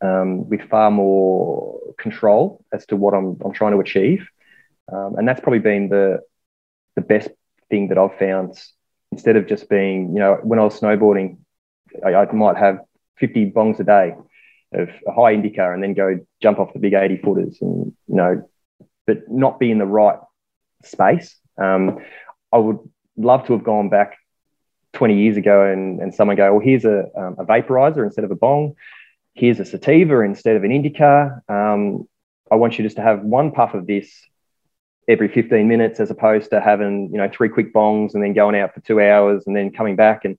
um, 0.00 0.48
with 0.48 0.62
far 0.68 0.90
more 0.90 1.80
control 1.98 2.64
as 2.72 2.84
to 2.86 2.96
what 2.96 3.14
I'm, 3.14 3.38
I'm 3.44 3.52
trying 3.52 3.72
to 3.72 3.80
achieve. 3.80 4.28
Um, 4.92 5.16
and 5.16 5.26
that's 5.26 5.40
probably 5.40 5.60
been 5.60 5.88
the, 5.88 6.20
the 6.94 7.00
best 7.00 7.28
thing 7.70 7.88
that 7.88 7.98
I've 7.98 8.18
found 8.18 8.58
instead 9.12 9.36
of 9.36 9.46
just 9.46 9.68
being, 9.68 10.12
you 10.12 10.18
know, 10.18 10.38
when 10.42 10.58
I 10.58 10.64
was 10.64 10.78
snowboarding, 10.78 11.38
I, 12.04 12.14
I 12.14 12.30
might 12.32 12.56
have 12.56 12.80
50 13.18 13.52
bongs 13.52 13.80
a 13.80 13.84
day 13.84 14.14
of 14.76 14.90
a 15.06 15.12
high 15.12 15.32
indica 15.32 15.72
and 15.72 15.82
then 15.82 15.94
go 15.94 16.18
jump 16.40 16.58
off 16.58 16.72
the 16.72 16.78
big 16.78 16.94
80 16.94 17.18
footers 17.18 17.58
and, 17.60 17.92
you 18.08 18.14
know, 18.14 18.48
but 19.06 19.30
not 19.30 19.58
be 19.58 19.70
in 19.70 19.78
the 19.78 19.86
right 19.86 20.18
space. 20.84 21.36
Um, 21.58 22.00
I 22.52 22.58
would 22.58 22.78
love 23.16 23.46
to 23.46 23.52
have 23.54 23.64
gone 23.64 23.88
back 23.88 24.16
20 24.92 25.16
years 25.16 25.36
ago 25.36 25.64
and, 25.64 26.00
and 26.00 26.14
someone 26.14 26.36
go, 26.36 26.52
well, 26.52 26.60
here's 26.60 26.84
a, 26.84 27.04
um, 27.16 27.36
a 27.38 27.44
vaporizer 27.44 28.04
instead 28.04 28.24
of 28.24 28.30
a 28.30 28.36
bong. 28.36 28.74
Here's 29.34 29.60
a 29.60 29.64
sativa 29.64 30.20
instead 30.20 30.56
of 30.56 30.64
an 30.64 30.72
indica. 30.72 31.42
Um, 31.48 32.08
I 32.50 32.54
want 32.54 32.78
you 32.78 32.84
just 32.84 32.96
to 32.96 33.02
have 33.02 33.22
one 33.22 33.52
puff 33.52 33.74
of 33.74 33.86
this 33.86 34.10
every 35.08 35.28
15 35.28 35.68
minutes 35.68 36.00
as 36.00 36.10
opposed 36.10 36.50
to 36.50 36.60
having, 36.60 37.10
you 37.12 37.18
know, 37.18 37.30
three 37.32 37.48
quick 37.48 37.72
bongs 37.72 38.14
and 38.14 38.22
then 38.22 38.32
going 38.32 38.56
out 38.56 38.74
for 38.74 38.80
two 38.80 39.00
hours 39.00 39.44
and 39.46 39.54
then 39.54 39.70
coming 39.70 39.96
back. 39.96 40.24
And 40.24 40.38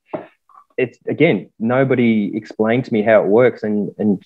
it's 0.77 0.99
again, 1.07 1.49
nobody 1.59 2.31
explained 2.35 2.85
to 2.85 2.93
me 2.93 3.01
how 3.01 3.23
it 3.23 3.27
works. 3.27 3.63
And, 3.63 3.91
and 3.97 4.23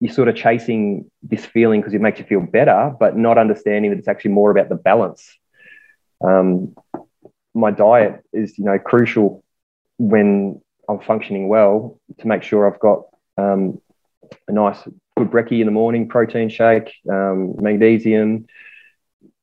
you're 0.00 0.12
sort 0.12 0.28
of 0.28 0.34
chasing 0.34 1.10
this 1.22 1.44
feeling 1.44 1.80
because 1.80 1.94
it 1.94 2.00
makes 2.00 2.18
you 2.18 2.24
feel 2.24 2.40
better, 2.40 2.92
but 2.98 3.16
not 3.16 3.38
understanding 3.38 3.90
that 3.90 3.98
it's 3.98 4.08
actually 4.08 4.32
more 4.32 4.50
about 4.50 4.68
the 4.68 4.74
balance. 4.74 5.38
Um, 6.24 6.74
my 7.54 7.70
diet 7.70 8.24
is, 8.32 8.58
you 8.58 8.64
know, 8.64 8.78
crucial 8.78 9.44
when 9.98 10.60
I'm 10.88 11.00
functioning 11.00 11.48
well 11.48 12.00
to 12.18 12.26
make 12.26 12.42
sure 12.42 12.66
I've 12.66 12.80
got 12.80 13.04
um, 13.36 13.80
a 14.48 14.52
nice 14.52 14.78
good 15.16 15.30
brekkie 15.30 15.60
in 15.60 15.66
the 15.66 15.72
morning, 15.72 16.08
protein 16.08 16.48
shake, 16.48 16.92
um, 17.08 17.54
magnesium. 17.60 18.46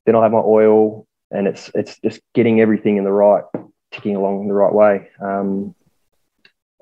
Then 0.06 0.16
I'll 0.16 0.24
have 0.24 0.32
my 0.32 0.40
oil, 0.40 1.08
and 1.32 1.48
it's 1.48 1.72
it's 1.76 2.00
just 2.00 2.22
getting 2.34 2.60
everything 2.60 2.98
in 2.98 3.04
the 3.04 3.12
right, 3.12 3.44
ticking 3.92 4.16
along 4.16 4.48
the 4.48 4.54
right 4.54 4.74
way. 4.74 5.10
Um, 5.22 5.76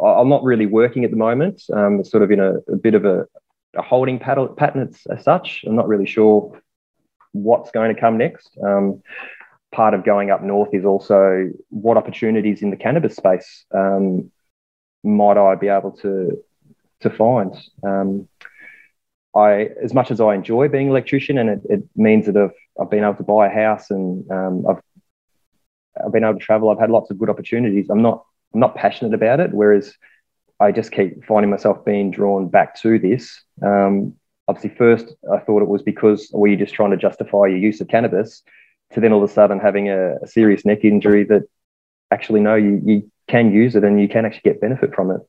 I'm 0.03 0.29
not 0.29 0.43
really 0.43 0.65
working 0.65 1.03
at 1.03 1.11
the 1.11 1.17
moment. 1.17 1.63
Um, 1.73 1.99
it's 1.99 2.11
sort 2.11 2.23
of 2.23 2.31
in 2.31 2.39
a, 2.39 2.55
a 2.71 2.75
bit 2.75 2.93
of 2.93 3.05
a, 3.05 3.25
a 3.75 3.81
holding 3.81 4.19
pattern 4.19 4.87
as, 4.87 5.01
as, 5.09 5.23
such. 5.23 5.63
I'm 5.65 5.75
not 5.75 5.87
really 5.87 6.05
sure 6.05 6.59
what's 7.31 7.71
going 7.71 7.93
to 7.93 7.99
come 7.99 8.17
next. 8.17 8.57
Um, 8.63 9.01
part 9.71 9.93
of 9.93 10.05
going 10.05 10.31
up 10.31 10.43
north 10.43 10.69
is 10.73 10.85
also 10.85 11.49
what 11.69 11.97
opportunities 11.97 12.61
in 12.61 12.69
the 12.69 12.77
cannabis 12.77 13.15
space 13.15 13.65
um, 13.73 14.31
might 15.03 15.37
I 15.37 15.55
be 15.55 15.67
able 15.67 15.91
to 16.03 16.43
to 17.01 17.09
find. 17.09 17.55
Um, 17.83 18.27
I, 19.35 19.69
as 19.83 19.93
much 19.93 20.09
as 20.09 20.19
I 20.19 20.33
enjoy 20.33 20.67
being 20.67 20.87
an 20.87 20.91
electrician, 20.91 21.37
and 21.37 21.49
it, 21.49 21.61
it 21.69 21.83
means 21.95 22.25
that 22.25 22.35
I've, 22.35 22.55
I've 22.81 22.89
been 22.89 23.03
able 23.03 23.15
to 23.15 23.23
buy 23.23 23.47
a 23.47 23.53
house 23.53 23.91
and 23.91 24.29
um, 24.31 24.65
I've 24.67 24.81
I've 26.03 26.11
been 26.11 26.23
able 26.23 26.39
to 26.39 26.45
travel. 26.45 26.69
I've 26.69 26.79
had 26.79 26.91
lots 26.91 27.11
of 27.11 27.17
good 27.17 27.29
opportunities. 27.29 27.89
I'm 27.89 28.01
not 28.01 28.25
I'm 28.53 28.59
not 28.59 28.75
passionate 28.75 29.13
about 29.13 29.39
it. 29.39 29.53
Whereas 29.53 29.93
I 30.59 30.71
just 30.71 30.91
keep 30.91 31.23
finding 31.25 31.51
myself 31.51 31.85
being 31.85 32.11
drawn 32.11 32.49
back 32.49 32.79
to 32.81 32.97
this. 32.99 33.41
Um, 33.61 34.15
obviously, 34.47 34.75
first 34.77 35.13
I 35.31 35.39
thought 35.39 35.61
it 35.61 35.67
was 35.67 35.83
because 35.83 36.29
were 36.33 36.47
you 36.47 36.57
just 36.57 36.73
trying 36.73 36.91
to 36.91 36.97
justify 36.97 37.47
your 37.47 37.57
use 37.57 37.81
of 37.81 37.87
cannabis, 37.87 38.43
to 38.93 38.99
then 38.99 39.11
all 39.11 39.23
of 39.23 39.29
a 39.29 39.33
sudden 39.33 39.59
having 39.59 39.89
a, 39.89 40.15
a 40.23 40.27
serious 40.27 40.65
neck 40.65 40.83
injury 40.83 41.23
that 41.25 41.43
actually 42.11 42.39
no, 42.39 42.55
you, 42.55 42.81
you 42.83 43.11
can 43.27 43.51
use 43.51 43.75
it 43.75 43.83
and 43.83 43.99
you 43.99 44.07
can 44.07 44.25
actually 44.25 44.41
get 44.45 44.61
benefit 44.61 44.95
from 44.95 45.11
it. 45.11 45.21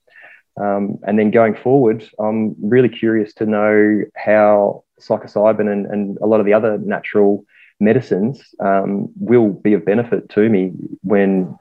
Um, 0.60 0.98
and 1.06 1.18
then 1.18 1.30
going 1.30 1.54
forward, 1.54 2.08
I'm 2.18 2.56
really 2.60 2.88
curious 2.88 3.32
to 3.34 3.46
know 3.46 4.04
how 4.16 4.84
psilocybin 5.00 5.70
and, 5.70 5.86
and 5.86 6.18
a 6.20 6.26
lot 6.26 6.40
of 6.40 6.46
the 6.46 6.52
other 6.52 6.78
natural 6.78 7.44
medicines 7.80 8.42
um, 8.60 9.08
will 9.16 9.50
be 9.50 9.74
of 9.74 9.84
benefit 9.84 10.28
to 10.30 10.48
me 10.48 10.72
when 11.02 11.56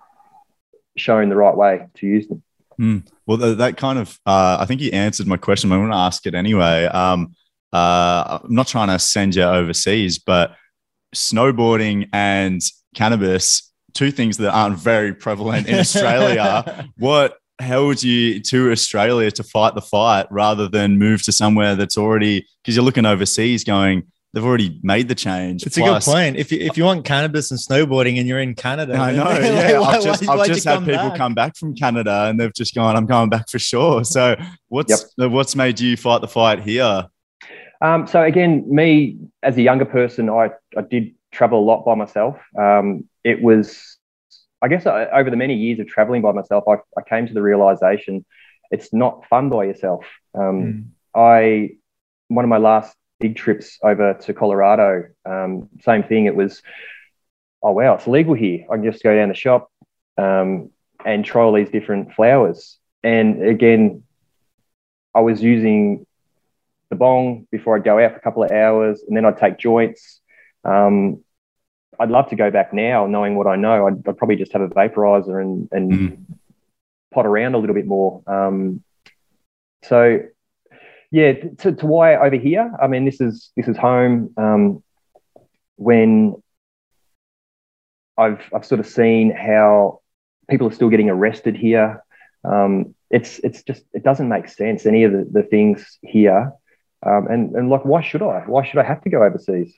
shown 0.97 1.29
the 1.29 1.35
right 1.35 1.55
way 1.55 1.87
to 1.95 2.07
use 2.07 2.27
them. 2.27 2.43
Mm. 2.79 3.07
Well, 3.25 3.37
that 3.37 3.77
kind 3.77 3.99
of, 3.99 4.19
uh, 4.25 4.57
I 4.59 4.65
think 4.65 4.81
you 4.81 4.91
answered 4.91 5.27
my 5.27 5.37
question. 5.37 5.71
I'm 5.71 5.79
going 5.79 5.91
to 5.91 5.97
ask 5.97 6.25
it 6.25 6.35
anyway. 6.35 6.85
Um, 6.85 7.35
uh, 7.73 8.39
I'm 8.43 8.53
not 8.53 8.67
trying 8.67 8.89
to 8.89 8.99
send 8.99 9.35
you 9.35 9.43
overseas, 9.43 10.19
but 10.19 10.55
snowboarding 11.15 12.09
and 12.13 12.61
cannabis, 12.95 13.71
two 13.93 14.11
things 14.11 14.37
that 14.37 14.51
aren't 14.51 14.77
very 14.77 15.13
prevalent 15.13 15.67
in 15.67 15.79
Australia. 15.79 16.89
what 16.97 17.37
held 17.59 18.03
you 18.03 18.39
to 18.41 18.71
Australia 18.71 19.31
to 19.31 19.43
fight 19.43 19.73
the 19.73 19.81
fight 19.81 20.27
rather 20.29 20.67
than 20.67 20.99
move 20.99 21.23
to 21.23 21.31
somewhere 21.31 21.75
that's 21.75 21.97
already, 21.97 22.45
because 22.61 22.75
you're 22.75 22.85
looking 22.85 23.05
overseas 23.05 23.63
going, 23.63 24.03
they've 24.37 24.45
already 24.45 24.79
made 24.83 25.07
the 25.07 25.15
change. 25.15 25.65
It's 25.65 25.79
Plus, 25.79 26.05
a 26.05 26.11
good 26.11 26.15
point. 26.15 26.37
If 26.37 26.51
you, 26.51 26.59
if 26.59 26.77
you 26.77 26.83
want 26.83 27.05
cannabis 27.05 27.49
and 27.49 27.59
snowboarding 27.59 28.19
and 28.19 28.27
you're 28.27 28.39
in 28.39 28.53
Canada, 28.53 28.93
I 28.93 29.11
know. 29.11 29.23
Like, 29.37 29.41
yeah, 29.41 29.79
why, 29.79 29.95
I've 29.95 30.03
just, 30.03 30.29
I've 30.29 30.45
just 30.45 30.63
had 30.63 30.79
people 30.79 31.09
back? 31.09 31.17
come 31.17 31.33
back 31.33 31.57
from 31.57 31.73
Canada 31.73 32.25
and 32.25 32.39
they've 32.39 32.53
just 32.53 32.75
gone, 32.75 32.95
I'm 32.95 33.07
going 33.07 33.29
back 33.29 33.49
for 33.49 33.57
sure. 33.57 34.03
So 34.03 34.35
what's 34.67 35.07
yep. 35.17 35.31
what's 35.31 35.55
made 35.55 35.79
you 35.79 35.97
fight 35.97 36.21
the 36.21 36.27
fight 36.27 36.59
here? 36.59 37.07
Um, 37.81 38.05
so 38.05 38.21
again, 38.21 38.63
me 38.67 39.17
as 39.41 39.57
a 39.57 39.63
younger 39.63 39.85
person, 39.85 40.29
I, 40.29 40.51
I 40.77 40.81
did 40.81 41.15
travel 41.31 41.59
a 41.59 41.65
lot 41.65 41.83
by 41.83 41.95
myself. 41.95 42.37
Um, 42.55 43.09
it 43.23 43.41
was, 43.41 43.97
I 44.61 44.67
guess, 44.67 44.85
I, 44.85 45.05
over 45.05 45.31
the 45.31 45.35
many 45.35 45.55
years 45.55 45.79
of 45.79 45.87
traveling 45.87 46.21
by 46.21 46.31
myself, 46.31 46.63
I, 46.67 46.75
I, 46.95 47.01
came 47.01 47.25
to 47.25 47.33
the 47.33 47.41
realization 47.41 48.23
it's 48.69 48.93
not 48.93 49.25
fun 49.27 49.49
by 49.49 49.65
yourself. 49.65 50.05
Um, 50.37 50.43
mm. 50.43 50.85
I 51.15 51.77
one 52.27 52.45
of 52.45 52.49
my 52.49 52.57
last 52.57 52.96
big 53.19 53.35
trips 53.35 53.79
over 53.83 54.13
to 54.13 54.33
Colorado, 54.33 55.07
um, 55.25 55.69
same 55.81 56.03
thing. 56.03 56.25
It 56.25 56.35
was, 56.35 56.61
oh 57.61 57.71
wow, 57.71 57.95
it's 57.95 58.07
legal 58.07 58.33
here. 58.33 58.65
I 58.69 58.75
can 58.75 58.83
just 58.83 59.03
go 59.03 59.15
down 59.15 59.29
the 59.29 59.35
shop 59.35 59.71
um, 60.17 60.71
and 61.05 61.25
try 61.25 61.41
all 61.41 61.53
these 61.53 61.69
different 61.69 62.13
flowers. 62.13 62.77
And 63.03 63.43
again, 63.43 64.03
I 65.13 65.21
was 65.21 65.41
using 65.41 66.05
the 66.89 66.95
bong 66.95 67.47
before 67.51 67.75
I'd 67.75 67.83
go 67.83 67.99
out 67.99 68.11
for 68.11 68.17
a 68.17 68.21
couple 68.21 68.43
of 68.43 68.51
hours, 68.51 69.03
and 69.07 69.15
then 69.15 69.25
I'd 69.25 69.37
take 69.37 69.57
joints. 69.57 70.21
Um, 70.63 71.23
I'd 71.99 72.11
love 72.11 72.29
to 72.29 72.35
go 72.35 72.51
back 72.51 72.73
now, 72.73 73.07
knowing 73.07 73.35
what 73.35 73.47
I 73.47 73.55
know. 73.55 73.87
I'd, 73.87 74.07
I'd 74.07 74.17
probably 74.17 74.35
just 74.35 74.53
have 74.53 74.61
a 74.61 74.67
vaporizer 74.67 75.41
and, 75.41 75.67
and 75.71 75.91
mm. 75.91 76.17
pot 77.11 77.25
around 77.25 77.55
a 77.55 77.57
little 77.57 77.73
bit 77.73 77.87
more. 77.87 78.21
Um, 78.27 78.83
so, 79.83 80.19
yeah, 81.11 81.33
to, 81.59 81.73
to 81.73 81.85
why 81.85 82.15
over 82.15 82.35
here. 82.35 82.71
I 82.81 82.87
mean, 82.87 83.05
this 83.05 83.21
is 83.21 83.51
this 83.55 83.67
is 83.67 83.77
home. 83.77 84.33
Um, 84.37 84.83
when 85.75 86.41
I've 88.17 88.41
I've 88.53 88.65
sort 88.65 88.79
of 88.79 88.87
seen 88.87 89.35
how 89.35 90.01
people 90.49 90.67
are 90.67 90.73
still 90.73 90.89
getting 90.89 91.09
arrested 91.09 91.55
here. 91.55 92.03
Um, 92.43 92.95
it's 93.09 93.39
it's 93.39 93.63
just 93.63 93.83
it 93.93 94.03
doesn't 94.03 94.27
make 94.27 94.47
sense 94.47 94.85
any 94.85 95.03
of 95.03 95.11
the, 95.11 95.27
the 95.31 95.43
things 95.43 95.97
here 96.01 96.51
um, 97.05 97.27
and, 97.27 97.55
and 97.55 97.69
like, 97.69 97.85
why 97.85 98.01
should 98.01 98.21
I? 98.21 98.43
Why 98.47 98.65
should 98.65 98.79
I 98.79 98.83
have 98.83 99.01
to 99.03 99.09
go 99.09 99.23
overseas? 99.23 99.73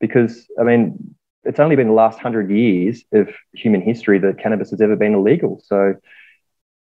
Because, 0.00 0.46
I 0.58 0.62
mean, 0.62 1.14
it's 1.44 1.60
only 1.60 1.76
been 1.76 1.88
the 1.88 1.94
last 1.94 2.18
hundred 2.18 2.50
years 2.50 3.04
of 3.12 3.28
human 3.54 3.82
history 3.82 4.18
that 4.20 4.38
cannabis 4.38 4.70
has 4.70 4.80
ever 4.80 4.96
been 4.96 5.14
illegal. 5.14 5.60
So 5.64 5.94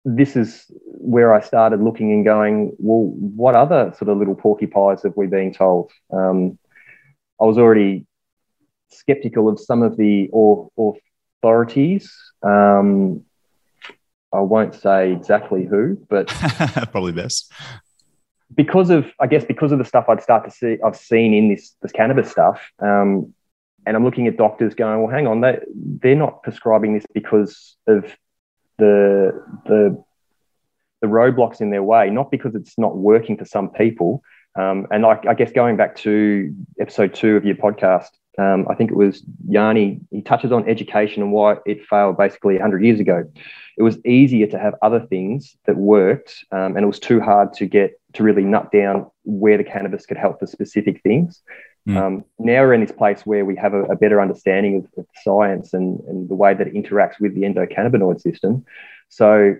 this 0.04 0.36
is 0.36 0.64
where 0.84 1.34
I 1.34 1.40
started 1.40 1.80
looking 1.80 2.12
and 2.12 2.24
going, 2.24 2.74
well, 2.78 3.12
what 3.16 3.54
other 3.54 3.92
sort 3.96 4.08
of 4.08 4.18
little 4.18 4.34
porcupines 4.34 5.02
have 5.02 5.16
we 5.16 5.26
been 5.26 5.52
told? 5.52 5.90
Um, 6.12 6.58
I 7.40 7.44
was 7.44 7.58
already 7.58 8.06
skeptical 8.90 9.48
of 9.48 9.60
some 9.60 9.82
of 9.82 9.96
the 9.96 10.28
or, 10.32 10.70
authorities. 11.38 12.14
Um, 12.42 13.24
I 14.32 14.40
won't 14.40 14.74
say 14.74 15.12
exactly 15.12 15.64
who, 15.64 15.98
but 16.08 16.28
probably 16.92 17.12
best 17.12 17.52
because 18.54 18.90
of 18.90 19.06
I 19.20 19.26
guess 19.26 19.44
because 19.44 19.72
of 19.72 19.78
the 19.78 19.84
stuff 19.84 20.06
I'd 20.08 20.22
start 20.22 20.44
to 20.44 20.50
see 20.50 20.78
I've 20.84 20.96
seen 20.96 21.34
in 21.34 21.48
this 21.48 21.74
this 21.82 21.92
cannabis 21.92 22.30
stuff, 22.30 22.70
um, 22.80 23.32
and 23.86 23.96
I'm 23.96 24.04
looking 24.04 24.26
at 24.26 24.36
doctors 24.36 24.74
going, 24.74 25.00
well, 25.00 25.10
hang 25.10 25.26
on, 25.26 25.40
they 25.40 25.60
they're 25.74 26.16
not 26.16 26.42
prescribing 26.42 26.94
this 26.94 27.06
because 27.14 27.76
of 27.86 28.04
the 28.78 29.44
the 29.66 30.04
the 31.00 31.06
roadblocks 31.06 31.60
in 31.60 31.70
their 31.70 31.82
way, 31.82 32.10
not 32.10 32.30
because 32.30 32.54
it's 32.54 32.76
not 32.78 32.96
working 32.96 33.36
for 33.36 33.44
some 33.44 33.70
people. 33.70 34.22
Um, 34.58 34.86
and 34.90 35.06
I, 35.06 35.20
I, 35.28 35.34
guess 35.34 35.52
going 35.52 35.76
back 35.76 35.94
to 35.96 36.52
episode 36.80 37.14
two 37.14 37.36
of 37.36 37.44
your 37.44 37.54
podcast, 37.54 38.08
um, 38.38 38.66
I 38.68 38.74
think 38.74 38.90
it 38.90 38.96
was 38.96 39.22
Yanni, 39.48 40.00
he 40.10 40.22
touches 40.22 40.50
on 40.50 40.68
education 40.68 41.22
and 41.22 41.32
why 41.32 41.56
it 41.66 41.86
failed 41.86 42.16
basically 42.16 42.54
100 42.54 42.84
years 42.84 42.98
ago. 42.98 43.24
It 43.76 43.82
was 43.82 44.04
easier 44.04 44.46
to 44.48 44.58
have 44.58 44.74
other 44.82 45.00
things 45.00 45.56
that 45.66 45.76
worked, 45.76 46.44
um, 46.50 46.76
and 46.76 46.78
it 46.78 46.86
was 46.86 46.98
too 46.98 47.20
hard 47.20 47.52
to 47.54 47.66
get 47.66 48.00
to 48.14 48.22
really 48.24 48.42
nut 48.42 48.72
down 48.72 49.06
where 49.24 49.58
the 49.58 49.64
cannabis 49.64 50.06
could 50.06 50.16
help 50.16 50.40
for 50.40 50.46
specific 50.46 51.02
things. 51.02 51.42
Mm. 51.86 51.96
Um, 51.96 52.24
now 52.38 52.62
we're 52.62 52.74
in 52.74 52.80
this 52.80 52.92
place 52.92 53.22
where 53.24 53.44
we 53.44 53.56
have 53.56 53.74
a, 53.74 53.84
a 53.84 53.96
better 53.96 54.20
understanding 54.20 54.76
of, 54.76 54.98
of 54.98 55.06
science 55.22 55.74
and, 55.74 56.00
and 56.00 56.28
the 56.28 56.34
way 56.34 56.54
that 56.54 56.66
it 56.66 56.74
interacts 56.74 57.20
with 57.20 57.34
the 57.34 57.42
endocannabinoid 57.42 58.20
system. 58.20 58.64
So 59.08 59.56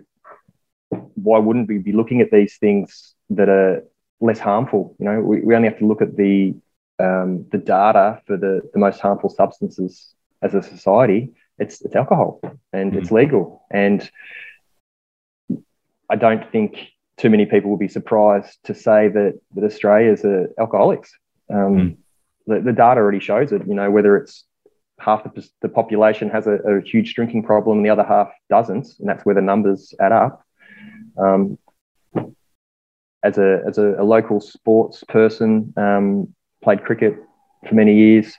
why 0.90 1.38
wouldn't 1.38 1.68
we 1.68 1.78
be 1.78 1.92
looking 1.92 2.20
at 2.20 2.30
these 2.30 2.56
things 2.58 3.14
that 3.30 3.48
are 3.48 3.84
less 4.20 4.38
harmful? 4.38 4.96
You 4.98 5.06
know, 5.06 5.20
we, 5.20 5.40
we 5.40 5.54
only 5.54 5.68
have 5.68 5.78
to 5.78 5.86
look 5.86 6.02
at 6.02 6.16
the 6.16 6.54
um, 7.00 7.46
the 7.52 7.58
data 7.58 8.20
for 8.26 8.36
the, 8.36 8.60
the 8.72 8.78
most 8.78 9.00
harmful 9.00 9.30
substances 9.30 10.12
as 10.42 10.54
a 10.54 10.62
society. 10.62 11.32
It's 11.58 11.80
it's 11.82 11.94
alcohol 11.94 12.40
and 12.72 12.92
mm. 12.92 12.98
it's 12.98 13.10
legal. 13.10 13.64
And 13.70 14.08
I 16.10 16.16
don't 16.16 16.50
think 16.50 16.78
too 17.18 17.30
many 17.30 17.46
people 17.46 17.70
will 17.70 17.78
be 17.78 17.88
surprised 17.88 18.58
to 18.64 18.74
say 18.74 19.08
that 19.08 19.40
that 19.54 19.64
Australia's 19.64 20.24
are 20.24 20.50
alcoholics. 20.58 21.12
Um, 21.50 21.76
mm. 21.76 21.96
The, 22.48 22.60
the 22.60 22.72
data 22.72 23.00
already 23.00 23.20
shows 23.20 23.52
it. 23.52 23.62
You 23.66 23.74
know, 23.74 23.90
whether 23.90 24.16
it's 24.16 24.44
half 24.98 25.22
the, 25.22 25.48
the 25.62 25.68
population 25.68 26.28
has 26.30 26.46
a, 26.46 26.54
a, 26.54 26.82
huge 26.82 27.14
drinking 27.14 27.44
problem 27.44 27.78
and 27.78 27.86
the 27.86 27.90
other 27.90 28.02
half 28.02 28.32
doesn't, 28.50 28.88
and 28.98 29.08
that's 29.08 29.24
where 29.24 29.34
the 29.34 29.40
numbers 29.40 29.94
add 30.00 30.12
up. 30.12 30.44
Um, 31.16 31.58
as 33.22 33.38
a 33.38 33.62
as 33.66 33.78
a, 33.78 34.00
a 34.00 34.04
local 34.04 34.40
sports 34.40 35.04
person, 35.08 35.72
um, 35.76 36.34
played 36.62 36.84
cricket 36.84 37.16
for 37.68 37.74
many 37.74 37.94
years. 37.94 38.34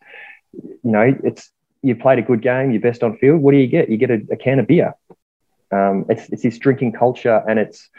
You 0.54 0.80
know, 0.84 1.16
it's 1.24 1.52
you've 1.82 2.00
played 2.00 2.20
a 2.20 2.24
good 2.24 2.42
game, 2.42 2.72
you're 2.72 2.82
best 2.82 3.04
on 3.04 3.18
field. 3.18 3.42
What 3.42 3.52
do 3.52 3.58
you 3.58 3.68
get? 3.68 3.90
You 3.90 3.98
get 3.98 4.12
a, 4.12 4.22
a 4.32 4.38
can 4.38 4.60
of 4.60 4.68
beer. 4.68 4.94
Um, 5.72 6.06
it's 6.10 6.30
it's 6.30 6.44
this 6.44 6.58
drinking 6.58 6.94
culture, 6.94 7.44
and 7.48 7.60
it's 7.60 7.90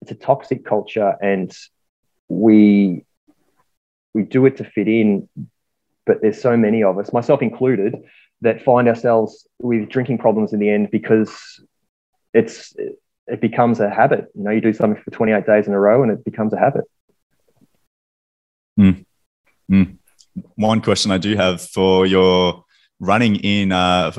it's 0.00 0.12
a 0.12 0.14
toxic 0.14 0.64
culture, 0.64 1.14
and 1.20 1.54
we 2.28 3.04
we 4.14 4.22
do 4.22 4.46
it 4.46 4.56
to 4.58 4.64
fit 4.64 4.88
in. 4.88 5.28
But 6.08 6.22
there's 6.22 6.40
so 6.40 6.56
many 6.56 6.82
of 6.82 6.98
us, 6.98 7.12
myself 7.12 7.42
included, 7.42 7.94
that 8.40 8.64
find 8.64 8.88
ourselves 8.88 9.46
with 9.60 9.88
drinking 9.88 10.18
problems 10.18 10.52
in 10.52 10.58
the 10.58 10.70
end 10.70 10.90
because 10.90 11.62
it's 12.34 12.74
it 13.26 13.40
becomes 13.40 13.78
a 13.78 13.90
habit. 13.90 14.26
You 14.34 14.44
know, 14.44 14.50
you 14.50 14.60
do 14.60 14.72
something 14.72 15.00
for 15.02 15.10
28 15.10 15.46
days 15.46 15.68
in 15.68 15.74
a 15.74 15.78
row 15.78 16.02
and 16.02 16.10
it 16.10 16.24
becomes 16.24 16.52
a 16.54 16.58
habit. 16.58 16.84
Mm. 18.80 19.04
Mm. 19.70 19.98
One 20.56 20.80
question 20.80 21.10
I 21.10 21.18
do 21.18 21.36
have 21.36 21.60
for 21.60 22.06
your 22.06 22.64
running 23.00 23.36
in 23.36 23.70
uh, 23.70 24.10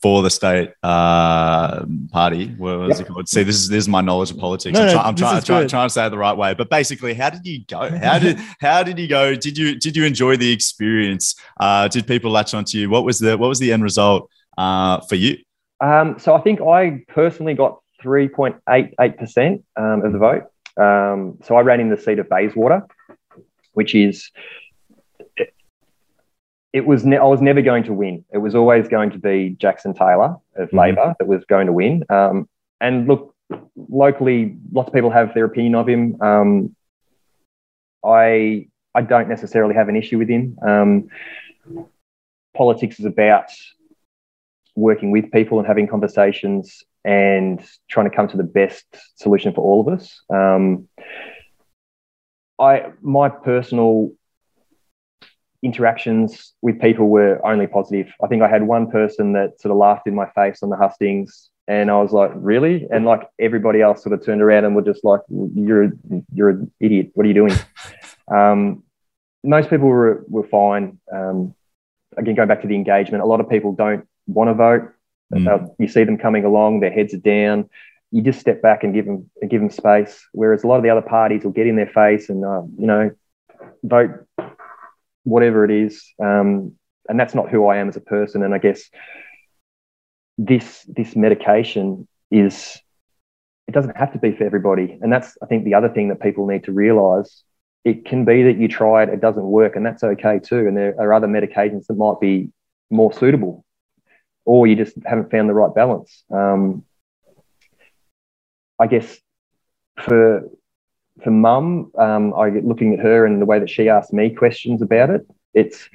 for, 0.00 0.22
the 0.22 0.30
state 0.30 0.72
uh, 0.82 1.84
party. 2.12 2.54
What 2.56 2.78
was 2.78 2.98
yep. 2.98 3.08
it 3.08 3.12
called? 3.12 3.28
See, 3.28 3.42
this 3.42 3.56
is 3.56 3.68
this 3.68 3.84
is 3.84 3.88
my 3.88 4.00
knowledge 4.00 4.30
of 4.30 4.38
politics. 4.38 4.74
No, 4.74 4.82
I'm, 4.82 4.90
try, 4.90 5.02
I'm 5.02 5.14
trying, 5.14 5.42
try, 5.42 5.66
trying 5.66 5.88
to 5.88 5.92
say 5.92 6.06
it 6.06 6.10
the 6.10 6.18
right 6.18 6.36
way. 6.36 6.54
But 6.54 6.70
basically, 6.70 7.14
how 7.14 7.30
did 7.30 7.46
you 7.46 7.64
go? 7.64 7.90
How 7.98 8.18
did 8.18 8.38
how 8.60 8.82
did 8.82 8.98
you 8.98 9.08
go? 9.08 9.34
Did 9.34 9.58
you 9.58 9.78
did 9.78 9.96
you 9.96 10.04
enjoy 10.04 10.36
the 10.36 10.52
experience? 10.52 11.34
Uh, 11.58 11.88
did 11.88 12.06
people 12.06 12.30
latch 12.30 12.54
onto 12.54 12.78
you? 12.78 12.90
What 12.90 13.04
was 13.04 13.18
the 13.18 13.36
what 13.36 13.48
was 13.48 13.58
the 13.58 13.72
end 13.72 13.82
result 13.82 14.30
uh, 14.56 15.00
for 15.02 15.16
you? 15.16 15.38
Um, 15.80 16.18
so 16.18 16.34
I 16.34 16.40
think 16.40 16.60
I 16.60 17.04
personally 17.08 17.54
got 17.54 17.80
3.88% 18.02 19.62
um, 19.76 20.04
of 20.04 20.12
the 20.12 20.18
vote. 20.18 20.44
Um, 20.76 21.38
so 21.42 21.56
I 21.56 21.60
ran 21.60 21.80
in 21.80 21.90
the 21.90 21.96
seat 21.96 22.18
of 22.18 22.28
Bayswater, 22.28 22.86
which 23.72 23.94
is 23.94 24.30
it 26.78 26.86
was 26.86 27.04
ne- 27.04 27.16
I 27.16 27.24
was 27.24 27.42
never 27.42 27.60
going 27.60 27.82
to 27.84 27.92
win. 27.92 28.24
It 28.32 28.38
was 28.38 28.54
always 28.54 28.86
going 28.86 29.10
to 29.10 29.18
be 29.18 29.56
Jackson 29.58 29.94
Taylor 29.94 30.36
of 30.54 30.68
mm-hmm. 30.68 30.78
Labor 30.78 31.14
that 31.18 31.26
was 31.26 31.44
going 31.46 31.66
to 31.66 31.72
win. 31.72 32.04
Um, 32.08 32.48
and 32.80 33.08
look, 33.08 33.34
locally, 33.76 34.56
lots 34.72 34.86
of 34.86 34.94
people 34.94 35.10
have 35.10 35.34
their 35.34 35.44
opinion 35.44 35.74
of 35.74 35.88
him. 35.88 36.22
Um, 36.22 36.76
I 38.04 38.68
I 38.94 39.02
don't 39.02 39.28
necessarily 39.28 39.74
have 39.74 39.88
an 39.88 39.96
issue 39.96 40.18
with 40.18 40.28
him. 40.28 40.56
Um, 40.62 41.08
politics 42.56 43.00
is 43.00 43.06
about 43.06 43.50
working 44.76 45.10
with 45.10 45.32
people 45.32 45.58
and 45.58 45.66
having 45.66 45.88
conversations 45.88 46.84
and 47.04 47.60
trying 47.90 48.08
to 48.08 48.14
come 48.14 48.28
to 48.28 48.36
the 48.36 48.44
best 48.60 48.86
solution 49.16 49.52
for 49.52 49.62
all 49.62 49.80
of 49.80 49.88
us. 49.98 50.20
Um, 50.30 50.88
I 52.60 52.92
my 53.02 53.28
personal 53.30 54.12
interactions 55.62 56.54
with 56.62 56.80
people 56.80 57.08
were 57.08 57.44
only 57.46 57.66
positive. 57.66 58.12
I 58.22 58.28
think 58.28 58.42
I 58.42 58.48
had 58.48 58.62
one 58.62 58.90
person 58.90 59.32
that 59.32 59.60
sort 59.60 59.72
of 59.72 59.78
laughed 59.78 60.06
in 60.06 60.14
my 60.14 60.28
face 60.30 60.62
on 60.62 60.70
the 60.70 60.76
hustings, 60.76 61.50
and 61.66 61.90
I 61.90 61.98
was 62.00 62.12
like, 62.12 62.30
"Really?" 62.34 62.86
And 62.90 63.04
like 63.04 63.28
everybody 63.38 63.80
else 63.80 64.02
sort 64.02 64.12
of 64.12 64.24
turned 64.24 64.42
around 64.42 64.64
and 64.64 64.74
were 64.76 64.82
just 64.82 65.04
like, 65.04 65.20
"You're 65.28 65.92
you're 66.32 66.50
an 66.50 66.70
idiot. 66.80 67.10
What 67.14 67.26
are 67.26 67.28
you 67.28 67.34
doing?" 67.34 67.52
um, 68.32 68.82
most 69.44 69.70
people 69.70 69.88
were 69.88 70.24
were 70.28 70.46
fine. 70.46 70.98
Um, 71.12 71.54
again, 72.16 72.34
going 72.34 72.48
back 72.48 72.62
to 72.62 72.68
the 72.68 72.74
engagement, 72.74 73.22
a 73.22 73.26
lot 73.26 73.40
of 73.40 73.48
people 73.48 73.72
don't 73.72 74.06
want 74.26 74.48
to 74.48 74.54
vote. 74.54 74.92
Mm. 75.34 75.46
Uh, 75.46 75.68
you 75.78 75.88
see 75.88 76.04
them 76.04 76.18
coming 76.18 76.44
along, 76.44 76.80
their 76.80 76.90
heads 76.90 77.12
are 77.14 77.18
down. 77.18 77.68
You 78.10 78.22
just 78.22 78.40
step 78.40 78.62
back 78.62 78.84
and 78.84 78.94
give 78.94 79.04
them 79.04 79.30
give 79.46 79.60
them 79.60 79.70
space. 79.70 80.26
Whereas 80.32 80.64
a 80.64 80.66
lot 80.66 80.76
of 80.76 80.82
the 80.82 80.90
other 80.90 81.02
parties 81.02 81.44
will 81.44 81.52
get 81.52 81.66
in 81.66 81.76
their 81.76 81.88
face 81.88 82.30
and 82.30 82.44
uh, 82.44 82.62
you 82.78 82.86
know 82.86 83.10
vote 83.82 84.10
whatever 85.24 85.64
it 85.64 85.70
is, 85.70 86.04
um, 86.22 86.72
and 87.08 87.18
that's 87.18 87.34
not 87.34 87.50
who 87.50 87.66
I 87.66 87.78
am 87.78 87.88
as 87.88 87.96
a 87.96 88.00
person. 88.00 88.42
And 88.42 88.54
I 88.54 88.58
guess 88.58 88.82
this 90.36 90.84
this 90.88 91.16
medication 91.16 92.06
is 92.30 92.80
it 93.66 93.72
doesn't 93.72 93.96
have 93.96 94.12
to 94.12 94.18
be 94.18 94.32
for 94.32 94.44
everybody, 94.44 94.98
and 95.00 95.12
that's 95.12 95.36
I 95.42 95.46
think 95.46 95.64
the 95.64 95.74
other 95.74 95.88
thing 95.88 96.08
that 96.08 96.20
people 96.20 96.46
need 96.46 96.64
to 96.64 96.72
realise. 96.72 97.42
It 97.84 98.04
can 98.04 98.24
be 98.24 98.42
that 98.42 98.58
you 98.58 98.68
try 98.68 99.04
it, 99.04 99.08
it 99.08 99.20
doesn't 99.20 99.44
work, 99.44 99.76
and 99.76 99.86
that's 99.86 100.02
okay 100.02 100.40
too. 100.40 100.66
And 100.66 100.76
there 100.76 100.94
are 100.98 101.14
other 101.14 101.28
medications 101.28 101.86
that 101.86 101.94
might 101.94 102.20
be 102.20 102.50
more 102.90 103.12
suitable 103.12 103.64
or 104.48 104.66
you 104.66 104.74
just 104.74 104.96
haven't 105.04 105.30
found 105.30 105.46
the 105.46 105.52
right 105.52 105.74
balance. 105.74 106.24
Um, 106.32 106.82
I 108.78 108.86
guess 108.86 109.18
for 110.00 110.48
for 111.22 111.30
mum, 111.30 111.90
um, 111.98 112.34
I 112.34 112.50
get 112.50 112.64
looking 112.64 112.94
at 112.94 113.00
her 113.00 113.26
and 113.26 113.40
the 113.40 113.46
way 113.46 113.58
that 113.58 113.70
she 113.70 113.88
asks 113.88 114.12
me 114.12 114.30
questions 114.30 114.82
about 114.82 115.10
it. 115.10 115.26
It's, 115.54 115.88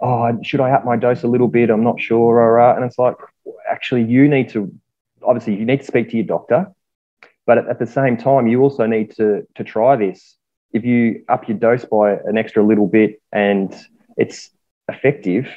oh, 0.00 0.38
should 0.42 0.60
I 0.60 0.70
up 0.70 0.84
my 0.84 0.96
dose 0.96 1.22
a 1.22 1.28
little 1.28 1.48
bit? 1.48 1.70
I'm 1.70 1.84
not 1.84 2.00
sure. 2.00 2.58
And 2.58 2.84
it's 2.84 2.98
like, 2.98 3.16
actually, 3.70 4.04
you 4.04 4.28
need 4.28 4.48
to, 4.50 4.72
obviously, 5.22 5.54
you 5.56 5.64
need 5.64 5.80
to 5.80 5.86
speak 5.86 6.10
to 6.10 6.16
your 6.16 6.26
doctor, 6.26 6.66
but 7.46 7.58
at, 7.58 7.68
at 7.68 7.78
the 7.78 7.86
same 7.86 8.16
time, 8.16 8.46
you 8.46 8.60
also 8.60 8.86
need 8.86 9.14
to 9.16 9.46
to 9.54 9.64
try 9.64 9.96
this. 9.96 10.36
If 10.72 10.84
you 10.84 11.24
up 11.28 11.48
your 11.48 11.58
dose 11.58 11.84
by 11.84 12.12
an 12.12 12.38
extra 12.38 12.62
little 12.62 12.86
bit 12.86 13.20
and 13.32 13.74
it's 14.16 14.50
effective, 14.88 15.48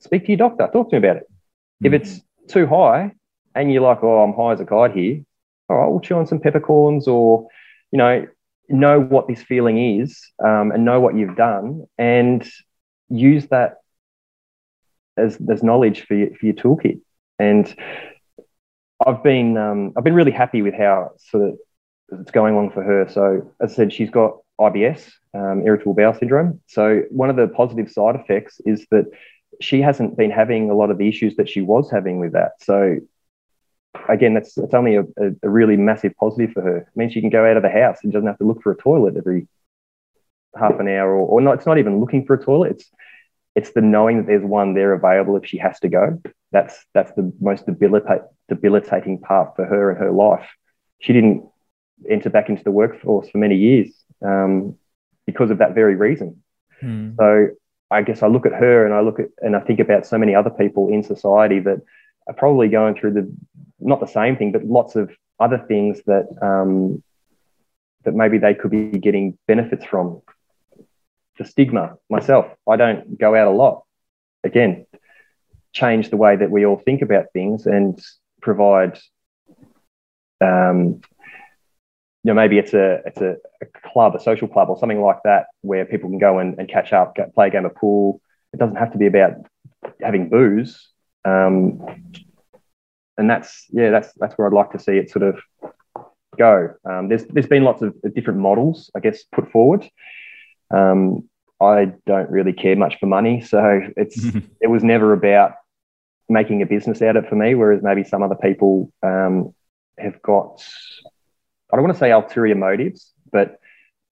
speak 0.00 0.22
to 0.24 0.28
your 0.28 0.38
doctor. 0.38 0.68
Talk 0.72 0.90
to 0.90 1.00
me 1.00 1.06
about 1.06 1.16
it. 1.18 1.30
If 1.82 1.92
it's 1.92 2.20
too 2.48 2.66
high 2.66 3.12
and 3.54 3.72
you're 3.72 3.82
like, 3.82 4.02
oh, 4.02 4.22
I'm 4.22 4.34
high 4.34 4.52
as 4.52 4.60
a 4.60 4.66
kite 4.66 4.92
here, 4.92 5.22
all 5.68 5.76
right, 5.78 5.88
we'll 5.88 6.00
chew 6.00 6.16
on 6.16 6.26
some 6.26 6.40
peppercorns 6.40 7.08
or, 7.08 7.48
you 7.92 7.98
know, 7.98 8.26
know 8.68 9.00
what 9.00 9.28
this 9.28 9.42
feeling 9.42 10.00
is 10.00 10.20
um, 10.42 10.70
and 10.70 10.84
know 10.84 11.00
what 11.00 11.16
you've 11.16 11.36
done 11.36 11.86
and 11.98 12.48
use 13.08 13.46
that 13.48 13.78
as, 15.16 15.38
as 15.50 15.62
knowledge 15.62 16.02
for 16.02 16.14
your, 16.14 16.34
for 16.34 16.46
your 16.46 16.54
toolkit. 16.54 17.00
And 17.38 17.74
I've 19.04 19.22
been 19.22 19.56
um, 19.56 19.92
I've 19.96 20.04
been 20.04 20.14
really 20.14 20.30
happy 20.30 20.62
with 20.62 20.74
how 20.74 21.12
sort 21.18 21.48
of 21.48 21.58
it's 22.20 22.30
going 22.30 22.54
along 22.54 22.70
for 22.72 22.82
her. 22.82 23.08
So 23.08 23.50
as 23.60 23.72
I 23.72 23.74
said, 23.74 23.92
she's 23.92 24.10
got 24.10 24.38
IBS, 24.60 25.10
um, 25.34 25.62
irritable 25.64 25.94
bowel 25.94 26.14
syndrome. 26.14 26.60
So 26.66 27.02
one 27.10 27.30
of 27.30 27.36
the 27.36 27.48
positive 27.48 27.90
side 27.90 28.16
effects 28.16 28.60
is 28.66 28.86
that 28.90 29.06
she 29.60 29.80
hasn't 29.80 30.16
been 30.16 30.30
having 30.30 30.70
a 30.70 30.74
lot 30.74 30.90
of 30.90 30.98
the 30.98 31.08
issues 31.08 31.36
that 31.36 31.48
she 31.48 31.60
was 31.60 31.90
having 31.90 32.18
with 32.18 32.32
that. 32.32 32.52
So 32.60 32.96
again, 34.08 34.34
that's 34.34 34.56
it's 34.56 34.74
only 34.74 34.96
a, 34.96 35.04
a, 35.42 35.48
really 35.48 35.76
massive 35.76 36.14
positive 36.18 36.52
for 36.52 36.62
her. 36.62 36.76
It 36.78 36.88
means 36.96 37.12
she 37.12 37.20
can 37.20 37.30
go 37.30 37.44
out 37.48 37.56
of 37.56 37.62
the 37.62 37.70
house 37.70 37.98
and 38.02 38.12
doesn't 38.12 38.26
have 38.26 38.38
to 38.38 38.44
look 38.44 38.62
for 38.62 38.72
a 38.72 38.76
toilet 38.76 39.16
every 39.16 39.48
half 40.58 40.78
an 40.80 40.88
hour 40.88 41.14
or, 41.14 41.26
or 41.26 41.40
not. 41.40 41.54
It's 41.54 41.66
not 41.66 41.78
even 41.78 42.00
looking 42.00 42.24
for 42.24 42.34
a 42.34 42.44
toilet. 42.44 42.72
It's 42.72 42.90
it's 43.56 43.72
the 43.72 43.80
knowing 43.80 44.18
that 44.18 44.26
there's 44.26 44.44
one 44.44 44.74
there 44.74 44.92
available 44.92 45.36
if 45.36 45.46
she 45.46 45.58
has 45.58 45.78
to 45.80 45.88
go. 45.88 46.20
That's 46.52 46.84
that's 46.94 47.12
the 47.12 47.32
most 47.40 47.66
debilitate, 47.66 48.22
debilitating 48.48 49.20
part 49.20 49.56
for 49.56 49.64
her 49.64 49.90
and 49.90 49.98
her 49.98 50.12
life. 50.12 50.48
She 51.00 51.12
didn't 51.12 51.44
enter 52.08 52.30
back 52.30 52.48
into 52.48 52.64
the 52.64 52.70
workforce 52.70 53.28
for 53.28 53.38
many 53.38 53.56
years 53.56 53.92
um, 54.24 54.76
because 55.26 55.50
of 55.50 55.58
that 55.58 55.74
very 55.74 55.96
reason. 55.96 56.42
Hmm. 56.80 57.12
So 57.18 57.48
I 57.90 58.02
guess 58.02 58.22
I 58.22 58.28
look 58.28 58.46
at 58.46 58.52
her 58.52 58.84
and 58.84 58.94
I 58.94 59.00
look 59.00 59.18
at 59.18 59.28
and 59.38 59.56
I 59.56 59.60
think 59.60 59.80
about 59.80 60.06
so 60.06 60.16
many 60.16 60.34
other 60.34 60.50
people 60.50 60.88
in 60.88 61.02
society 61.02 61.58
that 61.60 61.80
are 62.28 62.34
probably 62.34 62.68
going 62.68 62.94
through 62.94 63.12
the 63.14 63.32
not 63.80 64.00
the 64.00 64.06
same 64.06 64.36
thing, 64.36 64.52
but 64.52 64.64
lots 64.64 64.96
of 64.96 65.10
other 65.38 65.58
things 65.58 66.00
that 66.06 66.26
um, 66.42 67.02
that 68.04 68.14
maybe 68.14 68.38
they 68.38 68.54
could 68.54 68.70
be 68.70 68.98
getting 68.98 69.38
benefits 69.46 69.84
from. 69.84 70.22
The 71.38 71.46
stigma 71.46 71.96
myself, 72.10 72.46
I 72.68 72.76
don't 72.76 73.18
go 73.18 73.34
out 73.34 73.48
a 73.48 73.50
lot. 73.50 73.84
Again, 74.44 74.86
change 75.72 76.10
the 76.10 76.18
way 76.18 76.36
that 76.36 76.50
we 76.50 76.66
all 76.66 76.76
think 76.76 77.00
about 77.00 77.32
things 77.32 77.66
and 77.66 77.98
provide 78.42 78.98
um, 80.42 81.00
you 82.22 82.28
know, 82.28 82.34
maybe 82.34 82.58
it's 82.58 82.74
a 82.74 83.00
it's 83.06 83.20
a, 83.20 83.36
a, 83.62 83.66
club, 83.90 84.14
a 84.14 84.20
social 84.20 84.48
club, 84.48 84.68
or 84.68 84.78
something 84.78 85.00
like 85.00 85.18
that, 85.24 85.46
where 85.62 85.84
people 85.86 86.10
can 86.10 86.18
go 86.18 86.38
and, 86.38 86.58
and 86.58 86.68
catch 86.68 86.92
up, 86.92 87.14
get, 87.14 87.34
play 87.34 87.46
a 87.46 87.50
game 87.50 87.64
of 87.64 87.74
pool. 87.74 88.20
It 88.52 88.58
doesn't 88.58 88.76
have 88.76 88.92
to 88.92 88.98
be 88.98 89.06
about 89.06 89.32
having 90.02 90.28
booze, 90.28 90.88
um, 91.24 92.12
and 93.20 93.28
that's 93.28 93.66
yeah, 93.70 93.90
that's 93.90 94.12
that's 94.14 94.34
where 94.36 94.48
I'd 94.48 94.54
like 94.54 94.72
to 94.72 94.78
see 94.78 94.96
it 94.96 95.10
sort 95.10 95.22
of 95.22 95.38
go. 96.38 96.74
Um, 96.88 97.08
there's 97.08 97.26
there's 97.26 97.46
been 97.46 97.64
lots 97.64 97.82
of 97.82 97.94
different 98.14 98.40
models, 98.40 98.90
I 98.96 99.00
guess, 99.00 99.22
put 99.24 99.52
forward. 99.52 99.88
Um, 100.74 101.28
I 101.60 101.92
don't 102.06 102.30
really 102.30 102.54
care 102.54 102.76
much 102.76 102.98
for 102.98 103.06
money, 103.06 103.42
so 103.42 103.82
it's 103.96 104.24
it 104.60 104.68
was 104.68 104.82
never 104.82 105.12
about 105.12 105.52
making 106.30 106.62
a 106.62 106.66
business 106.66 107.02
out 107.02 107.16
of 107.16 107.24
it 107.24 107.28
for 107.28 107.36
me. 107.36 107.54
Whereas 107.54 107.82
maybe 107.82 108.04
some 108.04 108.22
other 108.22 108.36
people 108.36 108.90
um, 109.02 109.54
have 109.98 110.20
got 110.22 110.64
I 111.70 111.76
don't 111.76 111.84
want 111.84 111.94
to 111.94 112.00
say 112.00 112.10
ulterior 112.10 112.54
motives, 112.54 113.12
but 113.30 113.60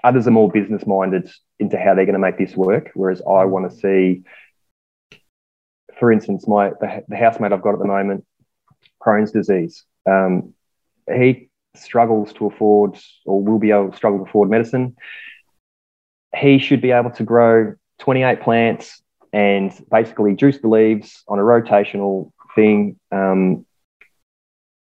others 0.05 0.27
are 0.27 0.33
more 0.33 0.51
business 0.51 0.87
minded 0.87 1.31
into 1.59 1.79
how 1.79 1.95
they're 1.95 2.05
going 2.05 2.13
to 2.13 2.19
make 2.19 2.37
this 2.37 2.55
work. 2.55 2.91
Whereas 2.93 3.23
I 3.23 3.47
want 3.47 3.71
to 3.71 3.77
see, 3.77 4.23
for 5.99 6.13
instance, 6.13 6.47
my 6.47 6.73
the, 6.81 7.05
the 7.09 7.17
housemate 7.17 7.53
I've 7.53 7.63
got 7.63 7.73
at 7.73 7.79
the 7.79 7.87
moment, 7.87 8.27
Crohn's 9.05 9.33
disease. 9.33 9.85
Um, 10.09 10.55
he 11.07 11.51
struggles 11.77 12.33
to 12.35 12.47
afford, 12.47 12.99
or 13.25 13.43
will 13.43 13.59
be 13.59 13.71
able 13.71 13.91
to 13.91 13.97
struggle 13.97 14.19
to 14.21 14.25
afford 14.25 14.51
medicine. 14.51 14.97
He 16.37 16.59
should 16.59 16.81
be 16.81 16.91
able 16.91 17.11
to 17.13 17.23
grow 17.23 17.75
28 18.01 18.43
plants 18.43 19.03
and 19.33 19.73
basically 19.91 20.35
juice 20.35 20.59
the 20.61 20.69
leaves 20.69 21.23
on 21.29 21.39
a 21.39 21.43
rotational 21.43 22.33
thing 22.55 22.99
um, 23.13 23.67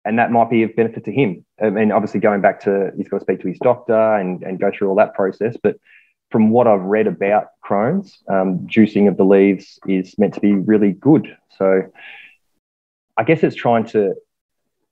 and 0.08 0.18
that 0.18 0.30
might 0.30 0.48
be 0.48 0.62
of 0.62 0.74
benefit 0.74 1.04
to 1.04 1.12
him. 1.12 1.44
I 1.60 1.68
mean, 1.68 1.92
obviously, 1.92 2.20
going 2.20 2.40
back 2.40 2.60
to 2.60 2.92
he's 2.96 3.08
got 3.08 3.18
to 3.18 3.24
speak 3.24 3.40
to 3.42 3.48
his 3.48 3.58
doctor 3.58 4.16
and, 4.16 4.42
and 4.42 4.58
go 4.58 4.70
through 4.70 4.88
all 4.88 4.94
that 4.96 5.12
process. 5.12 5.54
But 5.62 5.76
from 6.30 6.48
what 6.48 6.66
I've 6.66 6.80
read 6.80 7.06
about 7.06 7.48
Crohn's, 7.62 8.22
um, 8.26 8.60
juicing 8.60 9.06
of 9.08 9.18
the 9.18 9.24
leaves 9.24 9.78
is 9.86 10.16
meant 10.18 10.32
to 10.34 10.40
be 10.40 10.54
really 10.54 10.92
good. 10.92 11.36
So 11.58 11.82
I 13.18 13.24
guess 13.24 13.42
it's 13.42 13.56
trying 13.56 13.84
to 13.88 14.14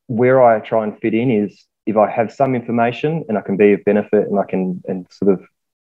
where 0.08 0.42
I 0.42 0.60
try 0.60 0.84
and 0.84 0.98
fit 0.98 1.14
in 1.14 1.30
is 1.30 1.64
if 1.86 1.96
I 1.96 2.10
have 2.10 2.32
some 2.32 2.54
information 2.54 3.24
and 3.28 3.38
I 3.38 3.40
can 3.40 3.56
be 3.56 3.72
of 3.72 3.84
benefit 3.84 4.28
and 4.28 4.38
I 4.38 4.44
can 4.44 4.82
and 4.86 5.06
sort 5.10 5.32
of 5.32 5.46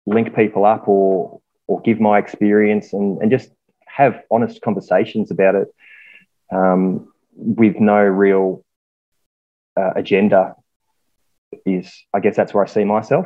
link 0.05 0.35
people 0.35 0.65
up 0.65 0.87
or 0.87 1.39
or 1.67 1.81
give 1.81 1.99
my 1.99 2.19
experience 2.19 2.93
and, 2.93 3.19
and 3.21 3.31
just 3.31 3.49
have 3.87 4.21
honest 4.29 4.61
conversations 4.61 5.31
about 5.31 5.55
it 5.55 5.67
um, 6.51 7.11
with 7.35 7.79
no 7.79 7.97
real 7.97 8.63
uh, 9.77 9.91
agenda 9.95 10.55
is 11.65 11.91
i 12.13 12.19
guess 12.19 12.35
that's 12.35 12.53
where 12.53 12.63
i 12.63 12.67
see 12.67 12.83
myself. 12.83 13.25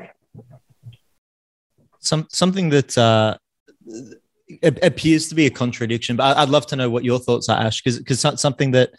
Some 2.00 2.28
something 2.30 2.70
that 2.70 2.98
uh, 2.98 3.38
appears 4.64 5.28
to 5.28 5.36
be 5.36 5.46
a 5.46 5.50
contradiction 5.50 6.16
but 6.16 6.36
i'd 6.38 6.50
love 6.50 6.66
to 6.66 6.76
know 6.76 6.90
what 6.90 7.04
your 7.04 7.20
thoughts 7.20 7.50
are 7.50 7.60
ash 7.60 7.82
because 7.82 8.00
because 8.00 8.20
something 8.20 8.72
that 8.72 8.92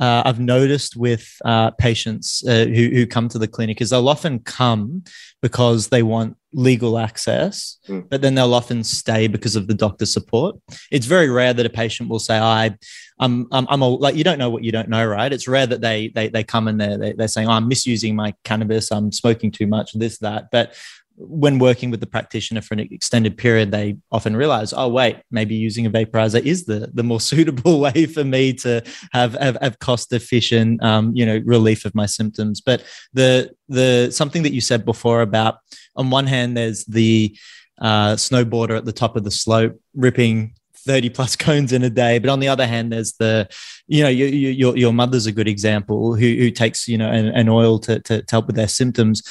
uh, 0.00 0.22
I've 0.24 0.40
noticed 0.40 0.96
with 0.96 1.36
uh, 1.44 1.70
patients 1.72 2.42
uh, 2.46 2.64
who, 2.64 2.88
who 2.88 3.06
come 3.06 3.28
to 3.28 3.38
the 3.38 3.46
clinic 3.46 3.80
is 3.80 3.90
they'll 3.90 4.08
often 4.08 4.40
come 4.40 5.04
because 5.40 5.88
they 5.88 6.02
want 6.02 6.36
legal 6.52 6.98
access, 6.98 7.78
mm. 7.88 8.08
but 8.08 8.20
then 8.20 8.34
they'll 8.34 8.54
often 8.54 8.82
stay 8.82 9.28
because 9.28 9.54
of 9.54 9.68
the 9.68 9.74
doctor 9.74 10.06
support. 10.06 10.56
It's 10.90 11.06
very 11.06 11.28
rare 11.28 11.52
that 11.52 11.66
a 11.66 11.70
patient 11.70 12.08
will 12.08 12.18
say, 12.18 12.38
"I, 12.38 12.76
I'm, 13.20 13.46
I'm, 13.52 13.66
I'm 13.68 13.82
a, 13.82 13.88
like 13.88 14.16
you 14.16 14.24
don't 14.24 14.38
know 14.38 14.50
what 14.50 14.64
you 14.64 14.72
don't 14.72 14.88
know, 14.88 15.06
right?" 15.06 15.32
It's 15.32 15.46
rare 15.46 15.66
that 15.66 15.80
they 15.80 16.08
they 16.08 16.28
they 16.28 16.42
come 16.42 16.66
and 16.66 16.80
they're 16.80 17.14
they're 17.14 17.28
saying, 17.28 17.48
oh, 17.48 17.52
"I'm 17.52 17.68
misusing 17.68 18.16
my 18.16 18.34
cannabis, 18.44 18.90
I'm 18.90 19.12
smoking 19.12 19.52
too 19.52 19.68
much, 19.68 19.92
this 19.92 20.18
that." 20.18 20.50
But 20.50 20.74
when 21.16 21.58
working 21.58 21.90
with 21.90 22.00
the 22.00 22.06
practitioner 22.06 22.60
for 22.60 22.74
an 22.74 22.80
extended 22.80 23.36
period, 23.36 23.70
they 23.70 23.96
often 24.10 24.36
realize, 24.36 24.72
oh, 24.72 24.88
wait, 24.88 25.18
maybe 25.30 25.54
using 25.54 25.86
a 25.86 25.90
vaporizer 25.90 26.42
is 26.42 26.64
the, 26.64 26.90
the 26.92 27.02
more 27.02 27.20
suitable 27.32 27.80
way 27.80 28.06
for 28.06 28.24
me 28.24 28.52
to 28.52 28.82
have, 29.12 29.34
have, 29.34 29.56
have 29.60 29.78
cost 29.78 30.12
efficient, 30.12 30.82
um, 30.82 31.12
you 31.14 31.24
know, 31.24 31.40
relief 31.44 31.84
of 31.84 31.94
my 31.94 32.06
symptoms. 32.06 32.60
But 32.60 32.82
the, 33.12 33.52
the, 33.68 34.10
something 34.10 34.42
that 34.42 34.52
you 34.52 34.60
said 34.60 34.84
before 34.84 35.22
about, 35.22 35.58
on 35.96 36.10
one 36.10 36.26
hand, 36.26 36.56
there's 36.56 36.84
the 36.84 37.36
uh, 37.80 38.14
snowboarder 38.14 38.76
at 38.76 38.84
the 38.84 38.92
top 38.92 39.16
of 39.16 39.24
the 39.24 39.30
slope 39.30 39.80
ripping 39.94 40.54
30 40.84 41.10
plus 41.10 41.36
cones 41.36 41.72
in 41.72 41.82
a 41.82 41.90
day. 41.90 42.18
But 42.18 42.30
on 42.30 42.40
the 42.40 42.48
other 42.48 42.66
hand, 42.66 42.92
there's 42.92 43.12
the, 43.14 43.48
you 43.86 44.02
know, 44.02 44.08
your, 44.08 44.28
your, 44.28 44.76
your 44.76 44.92
mother's 44.92 45.26
a 45.26 45.32
good 45.32 45.48
example 45.48 46.14
who, 46.14 46.26
who 46.26 46.50
takes, 46.50 46.88
you 46.88 46.98
know, 46.98 47.10
an, 47.10 47.26
an 47.26 47.48
oil 47.48 47.78
to, 47.80 48.00
to, 48.00 48.22
to 48.22 48.30
help 48.30 48.46
with 48.46 48.56
their 48.56 48.68
symptoms 48.68 49.22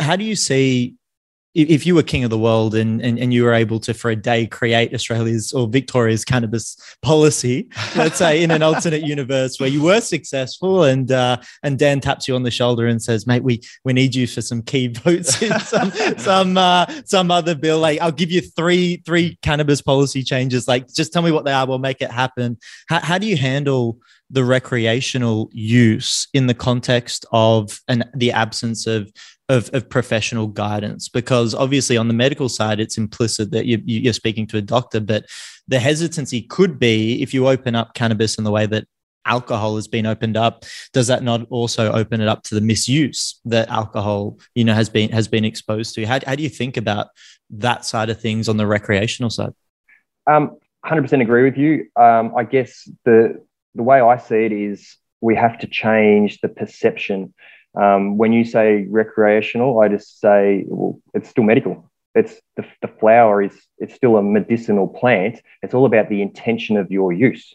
how 0.00 0.16
do 0.16 0.24
you 0.24 0.36
see 0.36 0.96
if 1.56 1.86
you 1.86 1.94
were 1.94 2.02
king 2.02 2.22
of 2.22 2.28
the 2.28 2.38
world 2.38 2.74
and, 2.74 3.00
and, 3.00 3.18
and 3.18 3.32
you 3.32 3.42
were 3.42 3.54
able 3.54 3.80
to 3.80 3.94
for 3.94 4.10
a 4.10 4.16
day 4.16 4.46
create 4.46 4.92
australia's 4.92 5.52
or 5.54 5.66
victoria's 5.66 6.24
cannabis 6.24 6.76
policy 7.00 7.68
let's 7.96 8.18
say 8.18 8.42
in 8.42 8.50
an 8.50 8.62
alternate 8.62 9.02
universe 9.02 9.58
where 9.58 9.68
you 9.68 9.82
were 9.82 10.00
successful 10.00 10.84
and 10.84 11.10
uh, 11.10 11.36
and 11.62 11.78
dan 11.78 11.98
taps 11.98 12.28
you 12.28 12.34
on 12.34 12.42
the 12.42 12.50
shoulder 12.50 12.86
and 12.86 13.02
says 13.02 13.26
mate 13.26 13.42
we 13.42 13.60
we 13.84 13.92
need 13.92 14.14
you 14.14 14.26
for 14.26 14.42
some 14.42 14.62
key 14.62 14.88
votes 14.88 15.40
in 15.40 15.58
some 15.60 15.90
some 16.18 16.58
uh, 16.58 16.86
some 17.04 17.30
other 17.30 17.54
bill. 17.54 17.78
Like 17.78 18.00
i'll 18.00 18.12
give 18.12 18.30
you 18.30 18.42
three 18.42 18.98
three 19.06 19.38
cannabis 19.42 19.80
policy 19.80 20.22
changes. 20.22 20.68
Like 20.68 20.88
just 20.88 21.12
tell 21.12 21.22
me 21.22 21.32
what 21.32 21.44
they 21.44 21.52
are. 21.52 21.66
We'll 21.66 21.78
make 21.78 22.02
it 22.02 22.10
happen. 22.10 22.58
How, 22.88 23.00
how 23.00 23.18
do 23.18 23.26
you 23.26 23.36
handle 23.36 23.98
the 24.30 24.44
recreational 24.44 25.48
use 25.52 26.28
in 26.34 26.46
the 26.46 26.54
context 26.54 27.24
of 27.32 27.80
an 27.88 28.04
the 28.14 28.32
absence 28.32 28.86
of 28.86 29.12
of, 29.48 29.70
of 29.72 29.88
professional 29.88 30.48
guidance. 30.48 31.08
Because 31.08 31.54
obviously 31.54 31.96
on 31.96 32.08
the 32.08 32.14
medical 32.14 32.48
side 32.48 32.80
it's 32.80 32.98
implicit 32.98 33.52
that 33.52 33.66
you, 33.66 33.80
you're 33.84 34.12
speaking 34.12 34.46
to 34.48 34.56
a 34.56 34.62
doctor 34.62 35.00
but 35.00 35.26
the 35.68 35.78
hesitancy 35.78 36.42
could 36.42 36.78
be 36.78 37.22
if 37.22 37.32
you 37.32 37.48
open 37.48 37.74
up 37.74 37.94
cannabis 37.94 38.38
in 38.38 38.44
the 38.44 38.50
way 38.50 38.66
that 38.66 38.86
alcohol 39.24 39.74
has 39.74 39.88
been 39.88 40.06
opened 40.06 40.36
up 40.36 40.64
does 40.92 41.08
that 41.08 41.22
not 41.22 41.44
also 41.50 41.90
open 41.92 42.20
it 42.20 42.28
up 42.28 42.44
to 42.44 42.54
the 42.54 42.60
misuse 42.60 43.40
that 43.44 43.68
alcohol 43.68 44.38
you 44.54 44.62
know 44.62 44.72
has 44.72 44.88
been 44.88 45.10
has 45.10 45.28
been 45.28 45.44
exposed 45.44 45.94
to? 45.94 46.04
How, 46.04 46.18
how 46.26 46.34
do 46.34 46.42
you 46.42 46.48
think 46.48 46.76
about 46.76 47.08
that 47.50 47.84
side 47.84 48.10
of 48.10 48.20
things 48.20 48.48
on 48.48 48.56
the 48.56 48.66
recreational 48.66 49.30
side? 49.30 49.52
Um, 50.28 50.56
100% 50.84 51.20
agree 51.20 51.44
with 51.44 51.56
you. 51.56 51.88
Um, 51.96 52.32
i 52.36 52.44
guess 52.44 52.88
the 53.04 53.40
the 53.76 53.82
way 53.82 54.00
i 54.00 54.16
see 54.16 54.44
it 54.44 54.52
is 54.52 54.96
we 55.20 55.34
have 55.34 55.58
to 55.58 55.66
change 55.66 56.40
the 56.40 56.48
perception 56.48 57.32
um, 57.76 58.16
when 58.16 58.32
you 58.32 58.44
say 58.44 58.86
recreational, 58.88 59.80
I 59.80 59.88
just 59.88 60.18
say, 60.18 60.64
well, 60.66 60.98
it's 61.12 61.28
still 61.28 61.44
medical. 61.44 61.90
It's 62.14 62.40
the, 62.56 62.64
the 62.80 62.88
flower 62.88 63.42
is 63.42 63.52
it's 63.78 63.94
still 63.94 64.16
a 64.16 64.22
medicinal 64.22 64.88
plant. 64.88 65.42
It's 65.62 65.74
all 65.74 65.84
about 65.84 66.08
the 66.08 66.22
intention 66.22 66.78
of 66.78 66.90
your 66.90 67.12
use. 67.12 67.54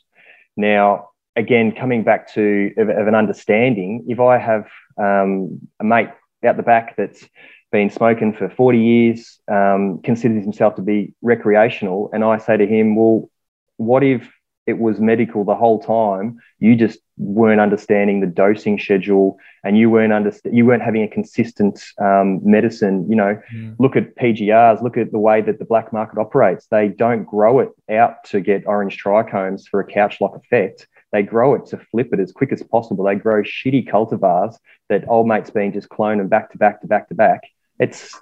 Now, 0.56 1.10
again, 1.36 1.72
coming 1.72 2.04
back 2.04 2.32
to 2.36 2.72
of, 2.78 2.90
of 2.90 3.08
an 3.08 3.16
understanding, 3.16 4.06
if 4.08 4.20
I 4.20 4.38
have 4.38 4.68
um, 4.98 5.68
a 5.80 5.84
mate 5.84 6.10
out 6.46 6.58
the 6.58 6.64
back 6.64 6.96
that's 6.96 7.28
been 7.72 7.90
smoking 7.90 8.34
for 8.34 8.50
40 8.50 8.78
years, 8.78 9.40
um, 9.52 10.02
considers 10.04 10.44
himself 10.44 10.76
to 10.76 10.84
be 10.84 11.16
recreational, 11.24 12.12
and 12.14 12.24
I 12.24 12.38
say 12.38 12.58
to 12.58 12.68
him, 12.68 12.96
well, 12.96 13.32
what 13.78 14.04
if 14.04 14.30
it 14.67 14.78
was 14.78 15.00
medical 15.00 15.43
the 15.43 15.56
whole 15.56 15.80
time. 15.82 16.39
You 16.60 16.76
just 16.76 17.00
weren't 17.17 17.60
understanding 17.60 18.19
the 18.19 18.28
dosing 18.28 18.80
schedule, 18.80 19.38
and 19.63 19.78
you 19.78 19.89
weren't 19.89 20.13
under, 20.13 20.32
you 20.52 20.65
weren't 20.65 20.84
having 20.84 21.04
a 21.04 21.08
consistent 21.08 21.84
um, 22.00 22.39
medicine. 22.43 23.10
You 23.10 23.15
know, 23.15 23.41
mm. 23.54 23.76
look 23.80 23.95
at 23.95 24.15
PGRs. 24.15 24.82
Look 24.82 24.97
at 24.97 25.12
the 25.12 25.19
way 25.19 25.41
that 25.41 25.60
the 25.60 25.65
black 25.65 25.91
market 25.91 26.19
operates. 26.19 26.67
They 26.67 26.89
don't 26.89 27.24
grow 27.24 27.60
it 27.60 27.69
out 27.89 28.24
to 28.26 28.39
get 28.39 28.67
orange 28.67 29.02
trichomes 29.02 29.67
for 29.67 29.80
a 29.80 29.86
couch-like 29.86 30.36
effect. 30.36 30.88
They 31.12 31.24
grow 31.24 31.56
it 31.56 31.65
to 31.67 31.78
flip 31.78 32.13
it 32.13 32.19
as 32.19 32.32
quick 32.32 32.52
as 32.52 32.63
possible. 32.63 33.04
They 33.04 33.15
grow 33.15 33.41
shitty 33.41 33.89
cultivars 33.89 34.56
that 34.89 35.08
old 35.08 35.28
mates 35.28 35.50
being 35.50 35.74
just 35.74 35.89
cloning 35.89 36.19
them 36.19 36.28
back 36.28 36.52
to 36.52 36.58
back 36.58 36.82
to 36.82 36.88
back 36.88 37.10
to 37.10 37.15
back. 37.15 37.41
It's, 37.80 38.17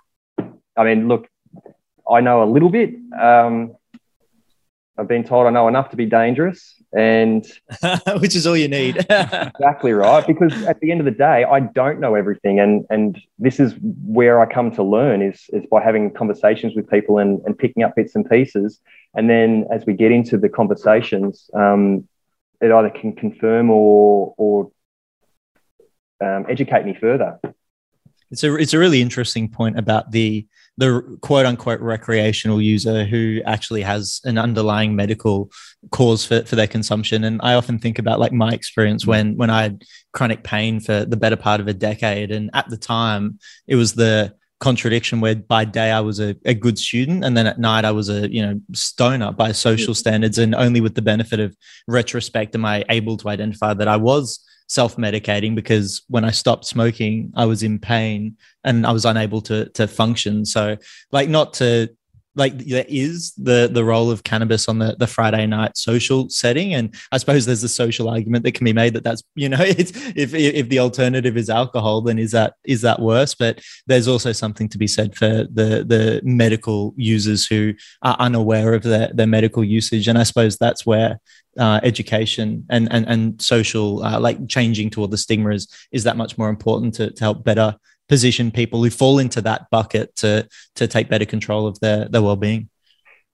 I 0.75 0.83
mean, 0.83 1.07
look, 1.07 1.27
I 2.09 2.21
know 2.21 2.43
a 2.43 2.49
little 2.49 2.69
bit. 2.69 2.95
Um, 3.19 3.75
I've 4.99 5.07
been 5.07 5.23
told 5.23 5.47
I 5.47 5.49
know 5.49 5.67
enough 5.67 5.89
to 5.91 5.95
be 5.95 6.05
dangerous, 6.05 6.75
and 6.91 7.47
which 8.19 8.35
is 8.35 8.45
all 8.45 8.57
you 8.57 8.67
need. 8.67 8.97
exactly 9.09 9.93
right. 9.93 10.27
Because 10.27 10.53
at 10.63 10.79
the 10.81 10.91
end 10.91 10.99
of 10.99 11.05
the 11.05 11.11
day, 11.11 11.45
I 11.45 11.61
don't 11.61 11.99
know 11.99 12.15
everything, 12.15 12.59
and 12.59 12.85
and 12.89 13.17
this 13.37 13.59
is 13.59 13.73
where 13.81 14.41
I 14.41 14.51
come 14.51 14.71
to 14.71 14.83
learn 14.83 15.21
is 15.21 15.45
is 15.53 15.65
by 15.71 15.81
having 15.81 16.11
conversations 16.11 16.75
with 16.75 16.89
people 16.89 17.17
and 17.17 17.41
and 17.45 17.57
picking 17.57 17.83
up 17.83 17.95
bits 17.95 18.15
and 18.15 18.29
pieces, 18.29 18.79
and 19.15 19.29
then 19.29 19.65
as 19.71 19.85
we 19.85 19.93
get 19.93 20.11
into 20.11 20.37
the 20.37 20.49
conversations, 20.49 21.49
um, 21.53 22.07
it 22.61 22.71
either 22.71 22.89
can 22.89 23.15
confirm 23.15 23.69
or 23.69 24.33
or 24.37 24.71
um, 26.21 26.45
educate 26.49 26.85
me 26.85 26.93
further. 26.99 27.39
It's 28.31 28.43
a 28.43 28.53
it's 28.55 28.73
a 28.73 28.79
really 28.79 29.01
interesting 29.01 29.47
point 29.49 29.79
about 29.79 30.11
the 30.11 30.45
the 30.79 31.17
quote 31.21 31.45
unquote 31.45 31.81
recreational 31.81 32.61
user 32.61 33.03
who 33.03 33.41
actually 33.45 33.81
has 33.81 34.21
an 34.23 34.37
underlying 34.37 34.95
medical 34.95 35.51
cause 35.91 36.25
for, 36.25 36.43
for 36.45 36.55
their 36.55 36.67
consumption. 36.67 37.25
And 37.25 37.41
I 37.43 37.55
often 37.55 37.79
think 37.79 37.99
about 37.99 38.19
like 38.19 38.31
my 38.31 38.51
experience 38.51 39.05
when 39.05 39.35
when 39.35 39.49
I 39.49 39.63
had 39.63 39.83
chronic 40.13 40.43
pain 40.43 40.79
for 40.79 41.03
the 41.03 41.17
better 41.17 41.35
part 41.35 41.59
of 41.59 41.67
a 41.67 41.73
decade. 41.73 42.31
And 42.31 42.49
at 42.53 42.69
the 42.69 42.77
time, 42.77 43.39
it 43.67 43.75
was 43.75 43.93
the 43.93 44.33
contradiction 44.61 45.19
where 45.19 45.35
by 45.35 45.65
day 45.65 45.91
I 45.91 45.99
was 45.99 46.21
a, 46.21 46.35
a 46.45 46.53
good 46.53 46.79
student 46.79 47.25
and 47.25 47.35
then 47.35 47.47
at 47.47 47.59
night 47.59 47.85
I 47.85 47.91
was 47.91 48.09
a 48.09 48.31
you 48.31 48.41
know 48.41 48.59
stoner 48.73 49.31
by 49.31 49.53
social 49.53 49.95
standards 49.95 50.37
and 50.37 50.53
only 50.53 50.81
with 50.81 50.95
the 50.95 51.01
benefit 51.01 51.39
of 51.39 51.55
retrospect 51.87 52.55
am 52.55 52.65
I 52.65 52.83
able 52.89 53.15
to 53.17 53.29
identify 53.29 53.73
that 53.73 53.87
I 53.87 53.95
was 53.95 54.45
self 54.69 54.95
medicating 54.95 55.55
because 55.55 56.03
when 56.07 56.23
I 56.23 56.31
stopped 56.31 56.65
smoking, 56.65 57.33
I 57.35 57.45
was 57.45 57.63
in 57.63 57.79
pain 57.79 58.37
and 58.63 58.85
I 58.85 58.91
was 58.91 59.03
unable 59.03 59.41
to 59.41 59.67
to 59.69 59.87
function. 59.87 60.45
So, 60.45 60.77
like, 61.11 61.27
not 61.27 61.53
to 61.55 61.89
like 62.39 62.57
there 62.57 62.85
is 62.87 63.33
the 63.33 63.69
the 63.71 63.83
role 63.83 64.09
of 64.09 64.23
cannabis 64.23 64.67
on 64.67 64.79
the 64.79 64.95
the 64.97 65.05
Friday 65.05 65.45
night 65.45 65.77
social 65.77 66.29
setting, 66.29 66.73
and 66.73 66.95
I 67.11 67.17
suppose 67.17 67.45
there's 67.45 67.63
a 67.63 67.69
social 67.69 68.09
argument 68.09 68.43
that 68.45 68.53
can 68.53 68.65
be 68.65 68.73
made 68.73 68.93
that 68.93 69.03
that's 69.03 69.21
you 69.35 69.49
know 69.49 69.57
if 69.61 70.33
if 70.33 70.69
the 70.69 70.79
alternative 70.79 71.37
is 71.37 71.49
alcohol, 71.49 72.01
then 72.01 72.17
is 72.17 72.31
that 72.31 72.53
is 72.63 72.81
that 72.81 72.99
worse? 72.99 73.35
But 73.35 73.61
there's 73.85 74.07
also 74.07 74.31
something 74.31 74.69
to 74.69 74.77
be 74.77 74.87
said 74.87 75.15
for 75.15 75.27
the 75.27 75.85
the 75.85 76.21
medical 76.23 76.93
users 76.97 77.45
who 77.45 77.73
are 78.01 78.15
unaware 78.17 78.73
of 78.73 78.83
their 78.83 79.11
their 79.13 79.27
medical 79.27 79.63
usage, 79.63 80.07
and 80.07 80.17
I 80.17 80.23
suppose 80.23 80.57
that's 80.57 80.85
where 80.85 81.19
uh, 81.59 81.79
education 81.83 82.65
and 82.69 82.91
and 82.91 83.07
and 83.07 83.41
social 83.41 84.03
uh, 84.03 84.19
like 84.19 84.47
changing 84.47 84.89
toward 84.89 85.11
the 85.11 85.17
stigma 85.17 85.51
is 85.51 85.67
is 85.91 86.05
that 86.05 86.17
much 86.17 86.37
more 86.37 86.49
important 86.49 86.93
to, 86.95 87.11
to 87.11 87.23
help 87.23 87.43
better 87.43 87.75
position 88.09 88.51
people 88.51 88.83
who 88.83 88.89
fall 88.89 89.19
into 89.19 89.41
that 89.41 89.69
bucket 89.69 90.13
to 90.15 90.47
to 90.75 90.87
take 90.87 91.09
better 91.09 91.25
control 91.25 91.67
of 91.67 91.79
their 91.79 92.09
their 92.09 92.21
well-being 92.21 92.69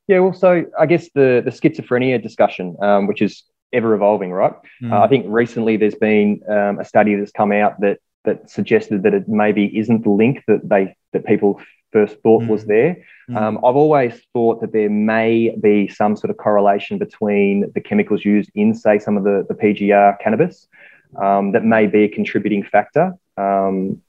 yeah 0.08 0.20
well 0.20 0.34
so 0.34 0.66
i 0.78 0.86
guess 0.86 1.10
the 1.16 1.42
the 1.44 1.52
schizophrenia 1.52 2.22
discussion 2.22 2.76
um, 2.82 3.08
which 3.08 3.22
is 3.22 3.44
ever 3.74 3.96
evolving 3.96 4.32
right 4.32 4.54
mm. 4.84 4.92
uh, 4.92 5.02
i 5.02 5.08
think 5.08 5.26
recently 5.28 5.78
there's 5.78 5.96
been 5.96 6.42
um, 6.50 6.80
a 6.80 6.86
study 6.86 7.16
that's 7.16 7.32
come 7.32 7.52
out 7.52 7.80
that 7.80 7.98
that 8.26 8.50
suggested 8.50 9.04
that 9.04 9.14
it 9.14 9.28
maybe 9.28 9.78
isn't 9.78 10.04
the 10.04 10.10
link 10.10 10.44
that 10.48 10.68
they 10.68 10.96
that 11.14 11.26
people 11.26 11.60
first 11.96 12.20
thought 12.24 12.44
mm. 12.44 12.50
was 12.50 12.66
there. 12.66 12.98
Mm. 13.30 13.38
Um, 13.38 13.58
I've 13.60 13.78
always 13.78 14.22
thought 14.34 14.60
that 14.60 14.74
there 14.74 14.90
may 14.90 15.56
be 15.62 15.88
some 15.88 16.18
sort 16.18 16.30
of 16.30 16.36
correlation 16.36 16.98
between 16.98 17.72
the 17.74 17.80
chemicals 17.80 18.26
used 18.26 18.52
in, 18.54 18.74
say, 18.74 19.00
some 19.00 19.16
of 19.16 19.24
the, 19.24 19.46
the 19.48 19.56
PGR 19.56 20.20
cannabis 20.20 20.68
um, 21.16 21.54
that 21.54 21.64
may 21.64 21.88
be 21.88 22.04
a 22.04 22.10
contributing 22.10 22.64
factor. 22.64 23.14
Um, 23.38 24.02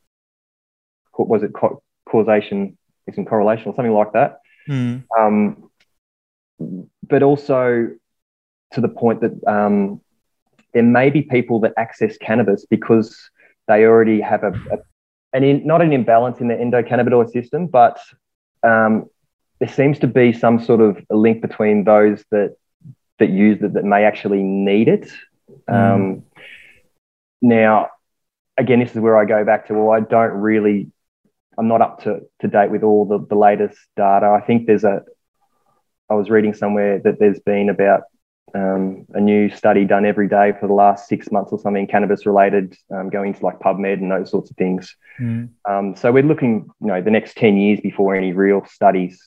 was 1.18 1.42
it 1.42 1.52
co- 1.54 1.82
causation 2.08 2.76
isn't 3.06 3.26
correlation 3.26 3.68
or 3.68 3.74
something 3.74 3.92
like 3.92 4.12
that? 4.12 4.40
Mm. 4.68 5.04
but 7.08 7.22
also 7.22 7.88
to 8.72 8.80
the 8.80 8.88
point 8.88 9.20
that 9.20 9.32
um, 9.46 10.00
there 10.74 10.82
may 10.82 11.08
be 11.08 11.22
people 11.22 11.60
that 11.60 11.72
access 11.76 12.16
cannabis 12.16 12.66
because 12.68 13.30
they 13.68 13.84
already 13.84 14.20
have 14.20 14.42
a, 14.42 14.48
a 14.48 14.78
an 15.32 15.44
in, 15.44 15.66
not 15.66 15.82
an 15.82 15.92
imbalance 15.92 16.40
in 16.40 16.48
the 16.48 16.54
endocannabinoid 16.54 17.30
system, 17.30 17.66
but 17.66 17.98
um, 18.62 19.06
there 19.58 19.68
seems 19.68 19.98
to 20.00 20.06
be 20.06 20.32
some 20.32 20.62
sort 20.62 20.80
of 20.80 20.98
a 21.10 21.16
link 21.16 21.42
between 21.42 21.84
those 21.84 22.24
that 22.30 22.56
that 23.18 23.30
use 23.30 23.62
it 23.62 23.74
that 23.74 23.84
may 23.84 24.04
actually 24.04 24.42
need 24.42 24.88
it. 24.88 25.10
Mm. 25.68 25.94
Um, 25.94 26.22
now, 27.42 27.90
again, 28.56 28.80
this 28.80 28.90
is 28.90 28.98
where 28.98 29.16
I 29.16 29.24
go 29.24 29.44
back 29.44 29.68
to 29.68 29.74
well, 29.74 29.90
I 29.90 30.00
don't 30.00 30.32
really, 30.32 30.90
I'm 31.58 31.68
not 31.68 31.80
up 31.80 32.02
to, 32.04 32.20
to 32.40 32.48
date 32.48 32.70
with 32.70 32.82
all 32.82 33.04
the, 33.04 33.24
the 33.26 33.34
latest 33.34 33.78
data. 33.96 34.26
I 34.26 34.44
think 34.44 34.66
there's 34.66 34.84
a, 34.84 35.02
I 36.10 36.14
was 36.14 36.30
reading 36.30 36.54
somewhere 36.54 36.98
that 37.00 37.18
there's 37.18 37.40
been 37.40 37.68
about 37.68 38.02
um, 38.54 39.06
a 39.14 39.20
new 39.20 39.50
study 39.50 39.84
done 39.84 40.06
every 40.06 40.28
day 40.28 40.52
for 40.58 40.66
the 40.66 40.74
last 40.74 41.08
six 41.08 41.30
months 41.32 41.52
or 41.52 41.58
something, 41.58 41.86
cannabis 41.86 42.26
related, 42.26 42.76
um, 42.94 43.10
going 43.10 43.34
to 43.34 43.44
like 43.44 43.58
PubMed 43.58 43.94
and 43.94 44.10
those 44.10 44.30
sorts 44.30 44.50
of 44.50 44.56
things. 44.56 44.94
Mm. 45.20 45.50
Um, 45.68 45.96
so 45.96 46.12
we're 46.12 46.22
looking, 46.22 46.68
you 46.80 46.86
know, 46.86 47.02
the 47.02 47.10
next 47.10 47.36
10 47.36 47.56
years 47.56 47.80
before 47.80 48.14
any 48.14 48.32
real 48.32 48.64
studies 48.66 49.20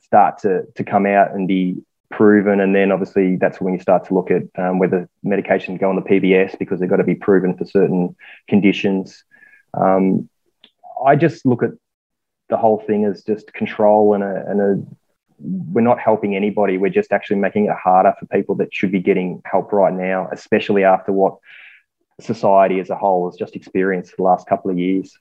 start 0.00 0.38
to, 0.38 0.62
to 0.74 0.84
come 0.84 1.06
out 1.06 1.32
and 1.32 1.46
be 1.46 1.82
proven. 2.10 2.60
And 2.60 2.74
then 2.74 2.92
obviously 2.92 3.36
that's 3.36 3.60
when 3.60 3.74
you 3.74 3.80
start 3.80 4.06
to 4.06 4.14
look 4.14 4.30
at 4.30 4.42
um, 4.58 4.78
whether 4.78 5.08
medications 5.24 5.80
go 5.80 5.88
on 5.88 5.96
the 5.96 6.02
PBS 6.02 6.58
because 6.58 6.80
they've 6.80 6.90
got 6.90 6.96
to 6.96 7.04
be 7.04 7.14
proven 7.14 7.56
for 7.56 7.64
certain 7.64 8.16
conditions. 8.48 9.24
Um, 9.74 10.28
I 11.04 11.16
just 11.16 11.44
look 11.46 11.62
at 11.62 11.70
the 12.48 12.56
whole 12.56 12.82
thing 12.86 13.04
as 13.04 13.22
just 13.22 13.52
control 13.52 14.14
and 14.14 14.22
a, 14.22 14.44
and 14.48 14.60
a 14.60 14.82
we're 15.38 15.82
not 15.82 15.98
helping 15.98 16.36
anybody. 16.36 16.78
We're 16.78 16.90
just 16.90 17.12
actually 17.12 17.36
making 17.36 17.66
it 17.66 17.76
harder 17.76 18.14
for 18.18 18.26
people 18.26 18.54
that 18.56 18.72
should 18.72 18.92
be 18.92 19.00
getting 19.00 19.42
help 19.44 19.72
right 19.72 19.92
now, 19.92 20.28
especially 20.32 20.84
after 20.84 21.12
what 21.12 21.38
society 22.20 22.78
as 22.80 22.90
a 22.90 22.96
whole 22.96 23.28
has 23.28 23.36
just 23.36 23.56
experienced 23.56 24.16
the 24.16 24.22
last 24.22 24.46
couple 24.46 24.70
of 24.70 24.78
years. 24.78 25.16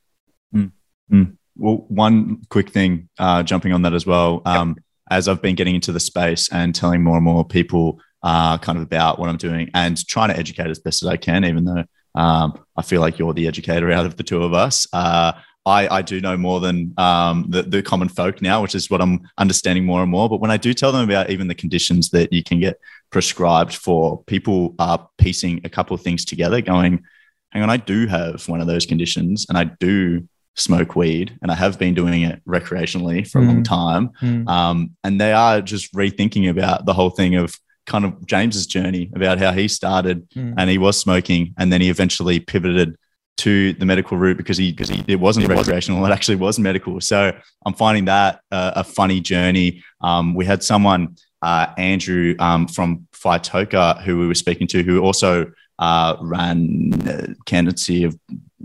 Mm. 0.54 0.72
Mm. 1.12 1.38
Well, 1.58 1.86
one 1.88 2.44
quick 2.50 2.70
thing, 2.70 3.10
uh, 3.18 3.44
jumping 3.44 3.74
on 3.74 3.82
that 3.84 3.94
as 3.94 4.06
well. 4.06 4.42
Um, 4.46 4.70
yep. 4.70 4.78
As 5.12 5.28
I've 5.28 5.42
been 5.42 5.56
getting 5.56 5.76
into 5.76 5.92
the 5.92 6.00
space 6.00 6.50
and 6.52 6.74
telling 6.74 7.04
more 7.04 7.18
and 7.18 7.26
more 7.26 7.44
people 7.44 8.00
uh, 8.24 8.58
kind 8.58 8.78
of 8.78 8.84
about 8.84 9.20
what 9.20 9.30
I'm 9.30 9.38
doing 9.38 9.70
and 9.74 9.98
trying 10.08 10.30
to 10.30 10.38
educate 10.38 10.68
as 10.68 10.80
best 10.80 11.04
as 11.04 11.10
I 11.10 11.18
can, 11.18 11.44
even 11.44 11.66
though 11.66 11.84
um, 12.16 12.58
I 12.78 12.82
feel 12.84 13.02
like 13.02 13.20
you're 13.20 13.34
the 13.34 13.48
educator 13.48 13.92
out 13.92 14.06
of 14.06 14.16
the 14.16 14.24
two 14.24 14.44
of 14.44 14.54
us. 14.54 14.88
Uh, 14.94 15.34
I, 15.66 15.88
I 15.88 16.02
do 16.02 16.20
know 16.20 16.36
more 16.36 16.60
than 16.60 16.94
um, 16.98 17.46
the, 17.48 17.62
the 17.64 17.82
common 17.82 18.10
folk 18.10 18.42
now, 18.42 18.62
which 18.62 18.76
is 18.76 18.90
what 18.90 19.02
I'm 19.02 19.22
understanding 19.38 19.86
more 19.86 20.02
and 20.02 20.12
more. 20.12 20.28
But 20.30 20.42
when 20.42 20.52
I 20.52 20.58
do 20.58 20.74
tell 20.74 20.92
them 20.92 21.10
about 21.10 21.30
even 21.30 21.48
the 21.48 21.56
conditions 21.56 22.10
that 22.10 22.34
you 22.34 22.44
can 22.44 22.60
get 22.60 22.80
prescribed 23.12 23.74
for, 23.74 24.22
people 24.24 24.76
are 24.80 25.08
piecing 25.18 25.62
a 25.64 25.70
couple 25.70 25.96
of 25.96 26.02
things 26.02 26.26
together, 26.26 26.60
going, 26.60 27.04
hang 27.52 27.64
on, 27.64 27.70
I 27.70 27.78
do 27.78 28.08
have 28.08 28.48
one 28.50 28.60
of 28.60 28.68
those 28.68 28.86
conditions 28.86 29.46
and 29.48 29.58
I 29.58 29.66
do 29.66 30.28
smoke 30.56 30.96
weed 30.96 31.38
and 31.42 31.50
I 31.50 31.56
have 31.56 31.80
been 31.80 31.94
doing 31.94 32.24
it 32.24 32.42
recreationally 32.46 33.30
for 33.30 33.40
a 33.40 33.44
mm. 33.44 33.48
long 33.48 33.64
time. 33.64 34.10
Mm. 34.22 34.48
Um, 34.48 34.92
and 35.04 35.20
they 35.20 35.32
are 35.32 35.62
just 35.62 35.94
rethinking 35.94 36.50
about 36.50 36.86
the 36.86 36.94
whole 36.94 37.10
thing 37.10 37.36
of 37.36 37.56
kind 37.86 38.06
of 38.06 38.26
James's 38.26 38.68
journey 38.68 39.10
about 39.16 39.40
how 39.40 39.52
he 39.52 39.68
started 39.68 40.30
mm. 40.32 40.54
and 40.58 40.70
he 40.70 40.78
was 40.78 41.00
smoking 41.00 41.54
and 41.58 41.72
then 41.72 41.82
he 41.82 41.90
eventually 41.90 42.40
pivoted 42.40 42.96
to 43.38 43.74
the 43.74 43.86
medical 43.86 44.18
route 44.18 44.38
because 44.38 44.58
he 44.58 44.72
because 44.72 44.90
he 44.90 45.04
it 45.08 45.20
wasn't 45.20 45.48
recreational. 45.48 46.06
It 46.06 46.12
actually 46.12 46.36
was 46.36 46.60
medical. 46.60 47.00
So 47.02 47.32
i'm 47.66 47.74
finding 47.74 48.06
that 48.06 48.42
uh, 48.52 48.74
a 48.76 48.84
funny 48.84 49.20
journey. 49.20 49.84
Um, 50.02 50.34
we 50.34 50.46
had 50.46 50.64
someone 50.64 51.16
uh, 51.42 51.68
andrew 51.78 52.36
um, 52.40 52.68
from 52.68 53.08
Phytoka 53.14 54.02
who 54.04 54.20
we 54.20 54.28
were 54.28 54.36
speaking 54.36 54.68
to 54.68 54.84
who 54.84 55.00
also 55.02 55.52
uh, 55.80 56.16
ran 56.22 56.94
uh, 57.08 57.34
candidacy 57.46 58.04
of 58.04 58.18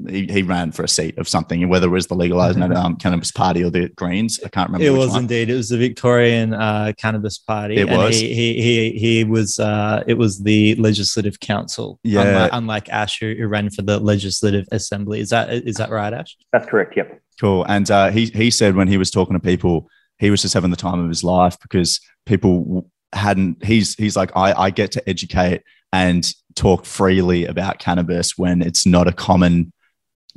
he, 0.09 0.27
he, 0.27 0.43
ran 0.43 0.73
for 0.73 0.83
a 0.83 0.89
seat 0.89 1.19
of 1.19 1.29
something, 1.29 1.69
whether 1.69 1.87
it 1.87 1.91
was 1.91 2.07
the 2.07 2.15
legalized 2.15 2.59
mm-hmm. 2.59 2.73
um, 2.73 2.97
cannabis 2.97 3.33
party 3.33 3.65
or 3.65 3.71
the 3.71 3.89
Greens. 3.91 4.39
I 4.45 4.49
can't 4.49 4.69
remember. 4.69 4.87
It 4.87 4.97
was 4.97 5.11
one. 5.11 5.23
indeed. 5.23 5.51
It 5.51 5.55
was 5.55 5.69
the 5.71 5.79
Victorian 5.79 6.55
uh, 6.55 6.93
Cannabis 6.97 7.39
Party. 7.39 7.77
It 7.77 7.89
was. 7.89 8.15
He, 8.15 8.35
he, 8.35 8.63
he, 8.63 8.91
he 8.99 9.25
was. 9.25 9.59
Uh, 9.59 10.05
it 10.07 10.15
was 10.15 10.41
the 10.43 10.75
Legislative 10.77 11.41
Council. 11.41 11.99
Yeah. 12.05 12.23
Unlike, 12.23 12.51
unlike 12.53 12.89
Ash, 12.91 13.19
who, 13.19 13.35
who, 13.35 13.49
ran 13.49 13.71
for 13.71 13.83
the 13.83 13.99
Legislative 13.99 14.67
Assembly. 14.71 15.21
Is 15.21 15.31
that 15.31 15.51
is 15.51 15.77
that 15.77 15.91
right, 15.91 16.13
Ash? 16.13 16.37
That's 16.53 16.67
correct. 16.67 16.97
Yep. 16.97 17.21
Cool. 17.41 17.65
And 17.65 17.91
uh, 17.91 18.11
he 18.11 18.27
he 18.27 18.51
said 18.51 18.77
when 18.77 18.89
he 18.89 18.99
was 18.99 19.11
talking 19.11 19.35
to 19.35 19.41
people, 19.41 19.89
he 20.19 20.31
was 20.31 20.43
just 20.43 20.55
having 20.55 20.71
the 20.71 20.77
time 20.77 21.01
of 21.01 21.09
his 21.09 21.25
life 21.25 21.57
because 21.61 22.01
people 22.27 22.91
hadn't. 23.13 23.65
He's 23.65 23.95
he's 23.95 24.17
like 24.17 24.31
I 24.37 24.53
I 24.53 24.71
get 24.71 24.93
to 24.93 25.09
educate 25.09 25.63
and 25.93 26.33
talk 26.55 26.85
freely 26.85 27.47
about 27.47 27.79
cannabis 27.79 28.37
when 28.37 28.63
it's 28.63 28.85
not 28.85 29.09
a 29.09 29.13
common 29.13 29.73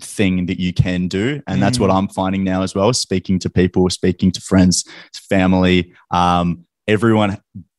thing 0.04 0.46
that 0.46 0.60
you 0.60 0.74
can 0.74 1.08
do 1.08 1.42
and 1.48 1.58
mm. 1.58 1.60
that's 1.60 1.80
what 1.80 1.90
mm. 1.90 1.96
i'm 1.96 2.08
finding 2.08 2.44
now 2.44 2.62
as 2.62 2.76
well 2.76 2.94
speaking 2.94 3.40
to 3.40 3.50
people 3.50 3.90
speaking 3.90 4.32
to 4.32 4.42
friends 4.42 4.84
family 5.30 5.94
um, 6.12 6.66
everyone 6.88 7.38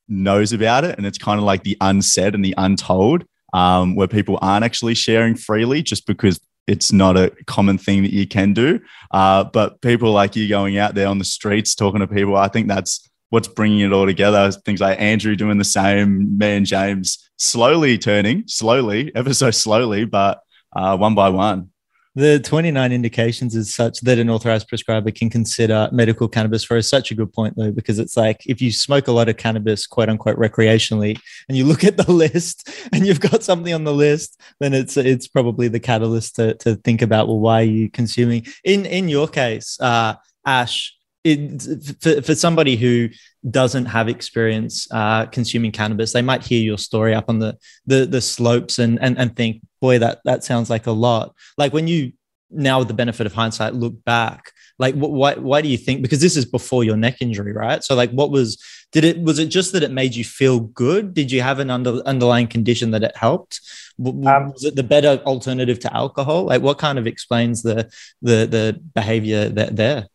knows 0.08 0.52
about 0.52 0.84
it 0.84 0.96
and 0.96 1.06
it's 1.06 1.18
kind 1.18 1.38
of 1.38 1.44
like 1.44 1.62
the 1.62 1.76
unsaid 1.80 2.34
and 2.34 2.44
the 2.44 2.54
untold 2.58 3.24
um, 3.52 3.94
where 3.94 4.08
people 4.08 4.38
aren't 4.40 4.64
actually 4.64 4.94
sharing 4.94 5.34
freely 5.34 5.82
just 5.82 6.06
because 6.06 6.40
it's 6.66 6.92
not 6.92 7.16
a 7.16 7.32
common 7.46 7.76
thing 7.76 8.02
that 8.02 8.12
you 8.12 8.26
can 8.26 8.54
do 8.54 8.80
uh, 9.10 9.44
but 9.44 9.80
people 9.80 10.12
like 10.12 10.36
you 10.36 10.48
going 10.48 10.78
out 10.78 10.94
there 10.94 11.08
on 11.08 11.18
the 11.18 11.24
streets 11.24 11.74
talking 11.74 12.00
to 12.00 12.06
people 12.06 12.36
i 12.36 12.48
think 12.48 12.68
that's 12.68 13.08
what's 13.32 13.48
bringing 13.48 13.80
it 13.80 13.94
all 13.94 14.04
together. 14.04 14.52
Things 14.52 14.82
like 14.82 15.00
Andrew 15.00 15.34
doing 15.34 15.56
the 15.56 15.64
same, 15.64 16.36
me 16.36 16.54
and 16.54 16.66
James 16.66 17.30
slowly 17.38 17.96
turning, 17.96 18.44
slowly, 18.46 19.10
ever 19.14 19.32
so 19.32 19.50
slowly, 19.50 20.04
but 20.04 20.42
uh, 20.76 20.98
one 20.98 21.14
by 21.14 21.30
one. 21.30 21.70
The 22.14 22.40
29 22.40 22.92
indications 22.92 23.56
is 23.56 23.74
such 23.74 24.00
that 24.02 24.18
an 24.18 24.28
authorized 24.28 24.68
prescriber 24.68 25.10
can 25.10 25.30
consider 25.30 25.88
medical 25.92 26.28
cannabis 26.28 26.62
for 26.62 26.76
is 26.76 26.86
such 26.86 27.10
a 27.10 27.14
good 27.14 27.32
point, 27.32 27.56
though, 27.56 27.72
because 27.72 27.98
it's 27.98 28.18
like 28.18 28.42
if 28.46 28.60
you 28.60 28.70
smoke 28.70 29.08
a 29.08 29.12
lot 29.12 29.30
of 29.30 29.38
cannabis, 29.38 29.86
quote 29.86 30.10
unquote, 30.10 30.36
recreationally, 30.36 31.18
and 31.48 31.56
you 31.56 31.64
look 31.64 31.84
at 31.84 31.96
the 31.96 32.12
list 32.24 32.68
and 32.92 33.06
you've 33.06 33.20
got 33.20 33.42
something 33.42 33.72
on 33.72 33.84
the 33.84 33.94
list, 33.94 34.38
then 34.60 34.74
it's 34.74 34.98
it's 34.98 35.26
probably 35.26 35.68
the 35.68 35.80
catalyst 35.80 36.36
to, 36.36 36.52
to 36.54 36.76
think 36.76 37.00
about, 37.00 37.28
well, 37.28 37.40
why 37.40 37.60
are 37.62 37.64
you 37.64 37.90
consuming? 37.90 38.44
In 38.62 38.84
in 38.84 39.08
your 39.08 39.26
case, 39.26 39.80
uh, 39.80 40.16
Ash, 40.44 40.94
it, 41.24 41.62
for, 42.00 42.20
for 42.20 42.34
somebody 42.34 42.76
who 42.76 43.08
doesn't 43.50 43.86
have 43.86 44.08
experience 44.08 44.86
uh, 44.90 45.26
consuming 45.26 45.72
cannabis, 45.72 46.12
they 46.12 46.22
might 46.22 46.44
hear 46.44 46.62
your 46.62 46.78
story 46.78 47.14
up 47.14 47.30
on 47.30 47.38
the 47.38 47.56
the, 47.86 48.04
the 48.04 48.20
slopes 48.20 48.78
and, 48.78 49.00
and 49.00 49.18
and 49.18 49.34
think, 49.34 49.62
boy, 49.82 49.98
that 49.98 50.20
that 50.24 50.44
sounds 50.44 50.70
like 50.70 50.86
a 50.86 50.92
lot. 50.92 51.34
Like 51.58 51.74
when 51.74 51.86
you 51.88 52.12
now, 52.50 52.78
with 52.78 52.88
the 52.88 52.94
benefit 52.94 53.26
of 53.26 53.32
hindsight, 53.32 53.74
look 53.74 54.02
back, 54.04 54.52
like 54.78 54.94
why 54.94 55.34
why 55.34 55.60
do 55.60 55.68
you 55.68 55.76
think? 55.76 56.00
Because 56.00 56.20
this 56.20 56.36
is 56.36 56.46
before 56.46 56.84
your 56.84 56.96
neck 56.96 57.16
injury, 57.20 57.52
right? 57.52 57.82
So 57.84 57.94
like, 57.94 58.10
what 58.12 58.30
was 58.30 58.62
did 58.92 59.04
it 59.04 59.20
was 59.20 59.38
it 59.38 59.46
just 59.46 59.72
that 59.72 59.82
it 59.82 59.90
made 59.90 60.14
you 60.14 60.24
feel 60.24 60.60
good? 60.60 61.12
Did 61.12 61.30
you 61.30 61.42
have 61.42 61.58
an 61.58 61.70
under, 61.70 62.00
underlying 62.06 62.46
condition 62.46 62.92
that 62.92 63.02
it 63.02 63.16
helped? 63.16 63.60
Um, 63.98 64.52
was 64.52 64.64
it 64.64 64.76
the 64.76 64.82
better 64.82 65.20
alternative 65.26 65.78
to 65.80 65.94
alcohol? 65.94 66.44
Like, 66.44 66.62
what 66.62 66.78
kind 66.78 66.98
of 66.98 67.06
explains 67.06 67.62
the 67.62 67.90
the 68.22 68.46
the 68.46 68.80
behavior 68.94 69.48
that 69.50 69.76
there? 69.76 70.08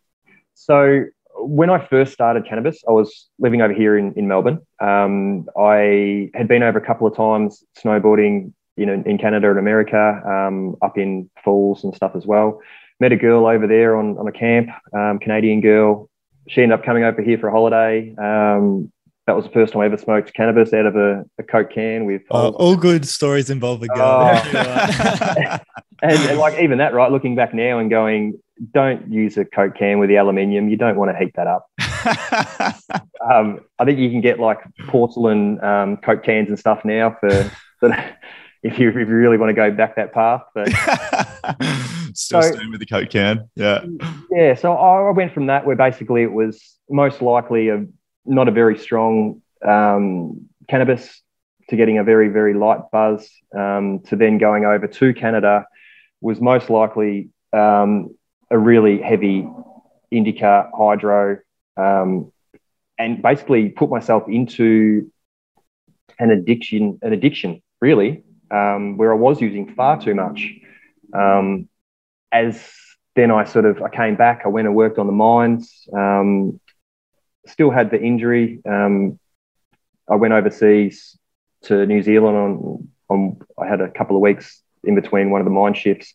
So 0.54 1.06
when 1.40 1.70
I 1.70 1.86
first 1.86 2.14
started 2.14 2.48
cannabis, 2.48 2.84
I 2.88 2.92
was 2.92 3.30
living 3.40 3.62
over 3.62 3.74
here 3.74 3.98
in, 3.98 4.14
in 4.14 4.28
Melbourne. 4.28 4.60
Um, 4.80 5.48
I 5.58 6.30
had 6.34 6.48
been 6.48 6.64
over 6.64 6.78
a 6.78 6.86
couple 6.86 7.08
of 7.08 7.16
times 7.16 7.64
snowboarding, 7.82 8.54
you 8.78 8.86
know, 8.86 9.04
in 9.06 9.18
Canada 9.18 9.50
and 9.50 9.60
America, 9.60 10.22
um, 10.26 10.76
up 10.82 10.98
in 10.98 11.30
falls 11.44 11.84
and 11.84 11.94
stuff 11.96 12.12
as 12.16 12.26
well. 12.26 12.62
Met 13.00 13.12
a 13.12 13.16
girl 13.16 13.46
over 13.46 13.68
there 13.68 13.96
on, 13.96 14.18
on 14.18 14.28
a 14.28 14.32
camp, 14.32 14.70
um, 14.94 15.20
Canadian 15.20 15.62
girl. 15.62 16.10
She 16.48 16.62
ended 16.62 16.80
up 16.80 16.86
coming 16.86 17.04
over 17.04 17.22
here 17.22 17.38
for 17.38 17.50
a 17.50 17.52
holiday. 17.52 18.16
Um, 18.16 18.92
that 19.26 19.36
was 19.36 19.44
the 19.44 19.52
first 19.52 19.74
time 19.74 19.82
I 19.82 19.86
ever 19.86 19.98
smoked 19.98 20.34
cannabis 20.34 20.74
out 20.74 20.86
of 20.86 20.96
a, 20.96 21.26
a 21.38 21.44
Coke 21.44 21.72
can 21.72 22.06
with. 22.06 22.22
Oh, 22.32 22.52
all 22.52 22.78
good 22.78 23.06
stories 23.06 23.50
involve 23.50 23.84
a 23.84 23.88
girl. 23.88 24.32
Oh. 24.34 25.58
and, 26.02 26.18
and 26.18 26.40
like 26.40 26.60
even 26.60 26.78
that, 26.78 26.94
right? 26.94 27.12
Looking 27.12 27.36
back 27.36 27.54
now 27.54 27.80
and 27.80 27.90
going, 27.90 28.40
don't 28.74 29.12
use 29.12 29.38
a 29.38 29.46
Coke 29.46 29.76
can 29.76 30.00
with 30.00 30.10
the 30.10 30.16
aluminium. 30.16 30.70
You 30.70 30.78
don't 30.78 30.96
want 30.96 31.12
to 31.12 31.18
heat 31.18 31.34
that 31.36 31.48
up. 31.48 31.70
um, 33.32 33.60
I 33.80 33.86
think 33.86 34.00
you 34.00 34.10
can 34.10 34.22
get 34.22 34.40
like 34.40 34.60
porcelain 34.88 35.64
um, 35.64 35.98
Coke 35.98 36.24
cans 36.24 36.50
and 36.50 36.58
stuff 36.58 36.86
now 36.86 37.16
for, 37.20 37.52
for 37.80 37.90
if 38.64 38.80
you 38.80 38.90
if 38.90 38.96
you 38.96 39.06
really 39.06 39.38
want 39.38 39.50
to 39.50 39.54
go 39.54 39.72
back 39.72 39.96
that 39.96 40.14
path. 40.14 40.44
But 40.54 40.70
still 42.14 42.42
so, 42.42 42.52
staying 42.54 42.72
with 42.72 42.80
the 42.80 42.86
Coke 42.86 43.10
can, 43.10 43.50
yeah, 43.56 43.84
yeah. 44.32 44.56
So 44.56 44.74
I 44.74 45.12
went 45.12 45.34
from 45.34 45.48
that 45.48 45.66
where 45.66 45.76
basically 45.76 46.24
it 46.24 46.32
was 46.32 46.78
most 46.90 47.22
likely 47.22 47.70
a 47.70 47.86
not 48.26 48.48
a 48.48 48.52
very 48.52 48.78
strong 48.78 49.42
um, 49.66 50.48
cannabis 50.68 51.22
to 51.70 51.76
getting 51.76 51.98
a 51.98 52.04
very 52.04 52.30
very 52.30 52.54
light 52.54 52.82
buzz 52.92 53.30
um, 53.56 54.00
to 54.08 54.16
then 54.16 54.38
going 54.38 54.66
over 54.66 54.88
to 54.88 55.14
Canada 55.14 55.66
was 56.22 56.42
most 56.42 56.70
likely 56.70 57.30
um, 57.54 58.16
a 58.50 58.58
really 58.58 59.02
heavy 59.02 59.48
indica 60.12 60.70
hydro 60.74 61.38
um, 61.76 62.32
and 62.98 63.22
basically 63.22 63.70
put 63.70 63.90
myself 63.90 64.24
into 64.28 65.12
an 66.20 66.32
addiction 66.32 66.98
an 67.02 67.14
addiction 67.14 67.62
really 67.82 68.24
um, 68.52 68.98
where 68.98 69.12
I 69.12 69.16
was 69.16 69.42
using 69.42 69.74
far 69.74 70.00
too 70.02 70.16
much 70.16 70.54
um, 71.14 71.68
as 72.32 72.64
then 73.16 73.32
I 73.32 73.46
sort 73.46 73.66
of 73.66 73.82
I 73.82 73.90
came 73.90 74.16
back 74.16 74.42
I 74.46 74.50
went 74.50 74.68
and 74.68 74.76
worked 74.76 75.00
on 75.00 75.08
the 75.08 75.14
mines 75.14 75.88
um, 75.94 76.60
still 77.46 77.72
had 77.72 77.92
the 77.92 78.02
injury 78.02 78.62
um, 78.66 79.20
I 80.10 80.16
went 80.16 80.34
overseas 80.34 81.18
to 81.64 81.86
New 81.86 82.02
Zealand 82.02 82.38
on 82.38 82.88
on 83.10 83.40
I 83.58 83.68
had 83.68 83.82
a 83.82 83.90
couple 83.90 84.16
of 84.16 84.22
weeks 84.22 84.62
in 84.84 84.96
between 84.96 85.30
one 85.30 85.42
of 85.42 85.46
the 85.46 85.52
mine 85.52 85.74
shifts 85.74 86.14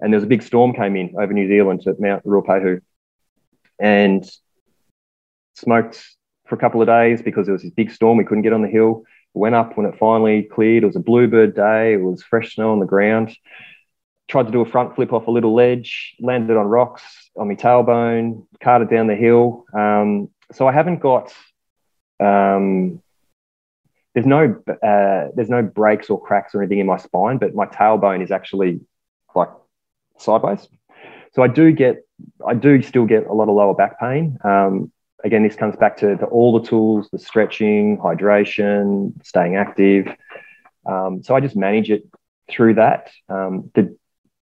and 0.00 0.12
there 0.12 0.18
was 0.18 0.24
a 0.24 0.28
big 0.28 0.42
storm 0.42 0.72
came 0.72 0.96
in 0.96 1.14
over 1.18 1.32
New 1.32 1.48
Zealand 1.48 1.82
at 1.86 2.00
Mount 2.00 2.24
Ruapehu, 2.24 2.80
and 3.80 4.28
smoked 5.54 6.04
for 6.46 6.54
a 6.54 6.58
couple 6.58 6.80
of 6.80 6.86
days 6.86 7.20
because 7.20 7.46
there 7.46 7.52
was 7.52 7.62
this 7.62 7.72
big 7.72 7.90
storm. 7.90 8.16
We 8.16 8.24
couldn't 8.24 8.42
get 8.42 8.52
on 8.52 8.62
the 8.62 8.68
hill. 8.68 9.04
Went 9.34 9.54
up 9.54 9.76
when 9.76 9.86
it 9.86 9.98
finally 9.98 10.42
cleared. 10.42 10.82
It 10.82 10.86
was 10.86 10.96
a 10.96 11.00
bluebird 11.00 11.54
day. 11.54 11.94
It 11.94 12.00
was 12.00 12.22
fresh 12.22 12.54
snow 12.54 12.72
on 12.72 12.80
the 12.80 12.86
ground. 12.86 13.36
Tried 14.28 14.46
to 14.46 14.52
do 14.52 14.60
a 14.60 14.66
front 14.66 14.94
flip 14.94 15.12
off 15.12 15.26
a 15.26 15.30
little 15.30 15.54
ledge, 15.54 16.14
landed 16.20 16.56
on 16.56 16.66
rocks 16.66 17.02
on 17.36 17.48
my 17.48 17.54
tailbone, 17.54 18.46
carted 18.62 18.90
down 18.90 19.06
the 19.06 19.14
hill. 19.14 19.64
Um, 19.72 20.28
so 20.52 20.66
I 20.66 20.72
haven't 20.72 20.98
got. 20.98 21.32
Um, 22.20 23.02
there's 24.14 24.26
no 24.26 24.60
uh, 24.68 25.28
there's 25.34 25.48
no 25.48 25.62
breaks 25.62 26.10
or 26.10 26.20
cracks 26.20 26.54
or 26.54 26.62
anything 26.62 26.80
in 26.80 26.86
my 26.86 26.96
spine, 26.96 27.38
but 27.38 27.54
my 27.54 27.66
tailbone 27.66 28.22
is 28.22 28.30
actually 28.30 28.80
like 29.34 29.50
sideways. 30.18 30.66
So 31.32 31.42
I 31.42 31.48
do 31.48 31.72
get, 31.72 32.04
I 32.46 32.54
do 32.54 32.82
still 32.82 33.04
get 33.04 33.26
a 33.26 33.32
lot 33.32 33.48
of 33.48 33.54
lower 33.54 33.74
back 33.74 34.00
pain. 34.00 34.38
Um, 34.42 34.90
again, 35.24 35.42
this 35.42 35.56
comes 35.56 35.76
back 35.76 35.96
to 35.98 36.16
the, 36.16 36.26
all 36.26 36.58
the 36.58 36.66
tools, 36.66 37.08
the 37.10 37.18
stretching, 37.18 37.98
hydration, 37.98 39.12
staying 39.24 39.56
active. 39.56 40.08
Um, 40.86 41.22
so 41.22 41.34
I 41.34 41.40
just 41.40 41.56
manage 41.56 41.90
it 41.90 42.08
through 42.50 42.74
that. 42.74 43.10
Um, 43.28 43.70
the, 43.74 43.96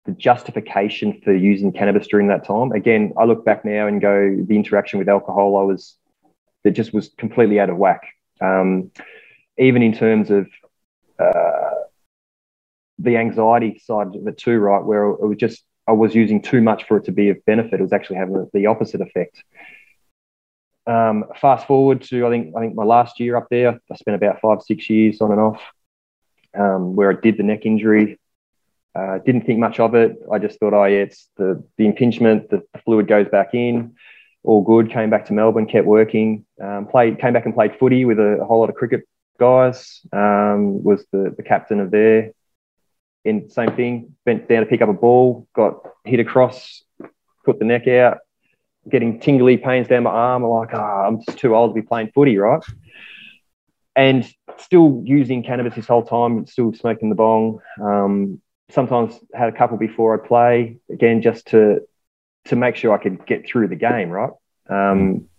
the 0.05 0.11
justification 0.11 1.21
for 1.23 1.33
using 1.33 1.71
cannabis 1.71 2.07
during 2.07 2.27
that 2.27 2.45
time, 2.45 2.71
again, 2.71 3.13
I 3.17 3.25
look 3.25 3.45
back 3.45 3.63
now 3.63 3.87
and 3.87 4.01
go, 4.01 4.35
the 4.45 4.55
interaction 4.55 4.99
with 4.99 5.07
alcohol, 5.07 5.57
I 5.57 5.63
was, 5.63 5.95
it 6.63 6.71
just 6.71 6.93
was 6.93 7.09
completely 7.17 7.59
out 7.59 7.69
of 7.69 7.77
whack. 7.77 8.07
Um, 8.41 8.91
even 9.57 9.83
in 9.83 9.93
terms 9.93 10.31
of 10.31 10.47
uh, 11.19 11.69
the 12.99 13.17
anxiety 13.17 13.79
side 13.83 14.15
of 14.15 14.27
it 14.27 14.37
too, 14.37 14.57
right? 14.57 14.83
Where 14.83 15.09
it 15.09 15.21
was 15.21 15.37
just 15.37 15.63
I 15.87 15.91
was 15.91 16.15
using 16.15 16.41
too 16.41 16.61
much 16.61 16.85
for 16.85 16.97
it 16.97 17.05
to 17.05 17.11
be 17.11 17.29
of 17.29 17.43
benefit. 17.45 17.79
It 17.79 17.81
was 17.83 17.93
actually 17.93 18.17
having 18.17 18.49
the 18.53 18.67
opposite 18.67 19.01
effect. 19.01 19.43
Um, 20.85 21.25
fast 21.39 21.65
forward 21.65 22.01
to 22.03 22.25
I 22.27 22.29
think 22.29 22.55
I 22.55 22.59
think 22.59 22.75
my 22.75 22.83
last 22.83 23.19
year 23.19 23.37
up 23.37 23.47
there, 23.49 23.79
I 23.91 23.95
spent 23.95 24.15
about 24.15 24.41
five 24.41 24.61
six 24.61 24.89
years 24.89 25.21
on 25.21 25.31
and 25.31 25.39
off, 25.39 25.61
um, 26.57 26.95
where 26.95 27.11
I 27.11 27.19
did 27.21 27.37
the 27.37 27.43
neck 27.43 27.65
injury. 27.65 28.19
Uh, 28.95 29.17
didn't 29.25 29.45
think 29.45 29.59
much 29.59 29.79
of 29.79 29.95
it. 29.95 30.17
I 30.31 30.37
just 30.37 30.59
thought, 30.59 30.73
oh 30.73 30.85
yeah, 30.85 30.99
it's 30.99 31.29
the 31.37 31.63
the 31.77 31.85
impingement, 31.85 32.49
the, 32.49 32.63
the 32.73 32.79
fluid 32.79 33.07
goes 33.07 33.27
back 33.29 33.53
in, 33.53 33.95
all 34.43 34.61
good. 34.61 34.91
Came 34.91 35.09
back 35.09 35.25
to 35.27 35.33
Melbourne, 35.33 35.65
kept 35.65 35.87
working. 35.87 36.45
Um, 36.61 36.87
played, 36.87 37.19
came 37.19 37.33
back 37.33 37.45
and 37.45 37.55
played 37.55 37.77
footy 37.79 38.05
with 38.05 38.19
a, 38.19 38.41
a 38.41 38.45
whole 38.45 38.59
lot 38.59 38.69
of 38.69 38.75
cricket 38.75 39.07
guys. 39.39 40.01
Um, 40.11 40.83
was 40.83 41.05
the 41.11 41.33
the 41.35 41.43
captain 41.43 41.79
of 41.79 41.91
there 41.91 42.33
in 43.25 43.49
same 43.49 43.75
thing, 43.75 44.15
bent 44.25 44.47
down 44.47 44.61
to 44.61 44.65
pick 44.65 44.81
up 44.81 44.89
a 44.89 44.93
ball, 44.93 45.47
got 45.55 45.81
hit 46.03 46.19
across, 46.19 46.83
put 47.45 47.59
the 47.59 47.65
neck 47.65 47.87
out, 47.87 48.19
getting 48.89 49.19
tingly 49.19 49.57
pains 49.57 49.87
down 49.87 50.03
my 50.03 50.11
arm. 50.11 50.43
I'm 50.43 50.49
like, 50.49 50.73
oh, 50.73 50.77
I'm 50.79 51.23
just 51.23 51.39
too 51.39 51.55
old 51.55 51.71
to 51.71 51.81
be 51.81 51.85
playing 51.85 52.11
footy, 52.13 52.37
right? 52.37 52.61
And 53.95 54.27
still 54.57 55.01
using 55.05 55.43
cannabis 55.43 55.75
this 55.75 55.87
whole 55.87 56.03
time, 56.03 56.45
still 56.47 56.73
smoking 56.73 57.09
the 57.09 57.15
bong. 57.15 57.59
Um, 57.81 58.41
sometimes 58.71 59.13
had 59.33 59.49
a 59.49 59.51
couple 59.51 59.77
before 59.77 60.15
I'd 60.15 60.27
play, 60.27 60.77
again, 60.91 61.21
just 61.21 61.47
to 61.47 61.81
to 62.45 62.55
make 62.57 62.75
sure 62.75 62.93
I 62.93 63.01
could 63.01 63.25
get 63.25 63.47
through 63.47 63.69
the 63.69 63.75
game, 63.75 64.09
right? 64.09 64.31
Um, 64.69 65.29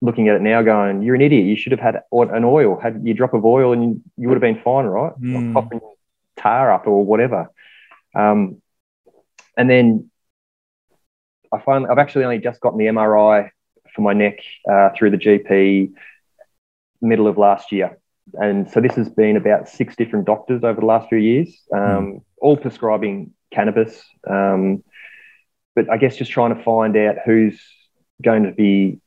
looking 0.00 0.28
at 0.28 0.36
it 0.36 0.42
now, 0.42 0.62
going, 0.62 1.02
you're 1.02 1.16
an 1.16 1.22
idiot. 1.22 1.46
You 1.46 1.56
should 1.56 1.72
have 1.72 1.80
had 1.80 2.02
an 2.12 2.44
oil. 2.44 2.78
Had 2.78 3.00
you 3.04 3.14
drop 3.14 3.34
of 3.34 3.44
oil, 3.44 3.72
and 3.72 3.82
you, 3.82 4.02
you 4.16 4.28
would 4.28 4.34
have 4.34 4.42
been 4.42 4.62
fine, 4.62 4.84
right? 4.84 5.12
Mm. 5.20 5.54
Popping 5.54 5.80
tar 6.36 6.72
up 6.72 6.86
or 6.86 7.04
whatever. 7.04 7.50
Um, 8.14 8.62
and 9.56 9.68
then 9.68 10.09
I 11.52 11.60
finally, 11.60 11.90
I've 11.90 11.98
actually 11.98 12.24
only 12.24 12.38
just 12.38 12.60
gotten 12.60 12.78
the 12.78 12.86
MRI 12.86 13.50
for 13.94 14.02
my 14.02 14.12
neck 14.12 14.38
uh, 14.70 14.90
through 14.96 15.10
the 15.10 15.16
GP 15.16 15.92
middle 17.00 17.26
of 17.26 17.38
last 17.38 17.72
year. 17.72 17.98
And 18.34 18.70
so 18.70 18.80
this 18.80 18.94
has 18.94 19.08
been 19.08 19.36
about 19.36 19.68
six 19.68 19.96
different 19.96 20.26
doctors 20.26 20.62
over 20.62 20.80
the 20.80 20.86
last 20.86 21.08
few 21.08 21.18
years, 21.18 21.62
um, 21.74 21.80
mm. 21.80 22.22
all 22.38 22.56
prescribing 22.56 23.32
cannabis. 23.52 24.02
Um, 24.28 24.84
but 25.74 25.90
I 25.90 25.96
guess 25.96 26.16
just 26.16 26.30
trying 26.30 26.54
to 26.54 26.62
find 26.62 26.96
out 26.96 27.16
who's 27.24 27.60
going 28.22 28.44
to 28.44 28.52
be 28.52 29.00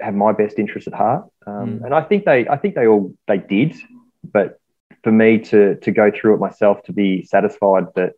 have 0.00 0.14
my 0.14 0.32
best 0.32 0.58
interest 0.58 0.86
at 0.86 0.94
heart. 0.94 1.28
Um, 1.46 1.80
mm. 1.80 1.84
And 1.84 1.94
I 1.94 2.02
think 2.02 2.24
they, 2.24 2.48
I 2.48 2.56
think 2.56 2.74
they 2.74 2.86
all 2.86 3.14
they 3.26 3.38
did, 3.38 3.74
but 4.22 4.60
for 5.02 5.12
me 5.12 5.38
to 5.38 5.76
to 5.76 5.90
go 5.90 6.10
through 6.10 6.34
it 6.34 6.40
myself 6.40 6.82
to 6.84 6.92
be 6.92 7.24
satisfied 7.24 7.86
that 7.96 8.12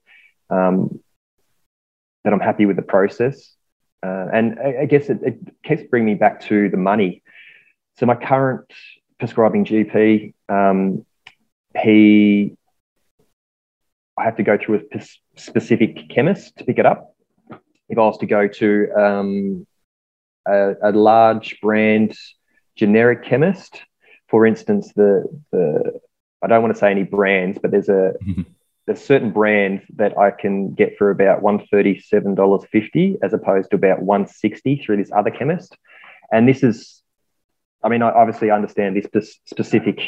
um, 0.51 1.01
that 2.25 2.33
I'm 2.33 2.41
happy 2.41 2.67
with 2.67 2.77
the 2.77 2.83
process. 2.83 3.55
Uh, 4.03 4.27
and 4.33 4.59
I, 4.59 4.83
I 4.83 4.85
guess 4.87 5.09
it, 5.09 5.19
it, 5.23 5.39
keeps 5.63 5.83
bringing 5.85 6.07
me 6.07 6.15
back 6.15 6.41
to 6.43 6.69
the 6.69 6.77
money. 6.77 7.23
so 7.97 8.07
my 8.07 8.17
current 8.17 8.71
prescribing 9.19 9.65
GP, 9.65 10.35
um, 10.49 11.07
he, 11.81 12.57
I 14.19 14.25
have 14.25 14.37
to 14.37 14.43
go 14.43 14.59
through 14.59 14.83
a 14.93 15.07
specific 15.37 16.09
chemist 16.11 16.57
to 16.57 16.65
pick 16.65 16.79
it 16.79 16.87
up. 16.87 17.15
If 17.89 17.99
I 17.99 18.03
was 18.03 18.19
to 18.19 18.27
go 18.27 18.49
to 18.49 18.93
um, 18.97 19.67
a, 20.47 20.75
a, 20.83 20.93
large 20.93 21.61
brand 21.61 22.17
generic 22.75 23.25
chemist, 23.25 23.81
for 24.29 24.47
instance, 24.47 24.93
the 24.95 25.25
the 25.51 26.01
I 26.43 26.47
don't 26.49 26.63
want 26.63 26.75
to 26.75 26.81
say 26.81 26.91
any 26.91 27.05
brands, 27.05 27.59
but 27.61 27.71
there's 27.71 27.89
a 27.89 28.15
there's 28.87 29.03
certain 29.03 29.31
brands 29.31 29.85
that 29.97 30.19
I 30.19 30.31
can 30.31 30.75
get 30.75 30.97
for 30.99 31.11
about 31.11 31.43
one 31.43 31.67
thirty 31.71 32.01
seven 32.01 32.35
dollars 32.35 32.65
fifty 32.71 33.17
as 33.23 33.33
opposed 33.33 33.71
to 33.71 33.77
about 33.77 34.03
one 34.03 34.27
sixty 34.27 34.77
through 34.77 34.97
this 34.99 35.13
other 35.15 35.31
chemist, 35.31 35.77
and 36.33 36.49
this 36.49 36.63
is 36.63 37.03
I 37.83 37.89
mean, 37.89 38.03
I 38.03 38.11
obviously 38.11 38.51
understand 38.51 38.97
this 38.97 39.39
specific 39.47 40.01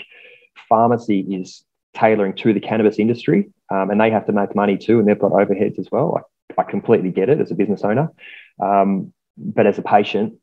pharmacy 0.68 1.20
is 1.20 1.64
tailoring 1.94 2.34
to 2.36 2.52
the 2.52 2.60
cannabis 2.60 2.98
industry, 2.98 3.50
um, 3.70 3.90
and 3.90 4.00
they 4.00 4.10
have 4.10 4.26
to 4.26 4.32
make 4.32 4.54
money 4.54 4.76
too, 4.76 4.98
and 4.98 5.08
they've 5.08 5.18
got 5.18 5.32
overheads 5.32 5.78
as 5.78 5.88
well. 5.90 6.20
I, 6.58 6.60
I 6.60 6.64
completely 6.64 7.10
get 7.10 7.28
it 7.28 7.40
as 7.40 7.50
a 7.50 7.54
business 7.54 7.82
owner, 7.82 8.10
um, 8.62 9.12
but 9.36 9.66
as 9.66 9.78
a 9.78 9.82
patient, 9.82 10.34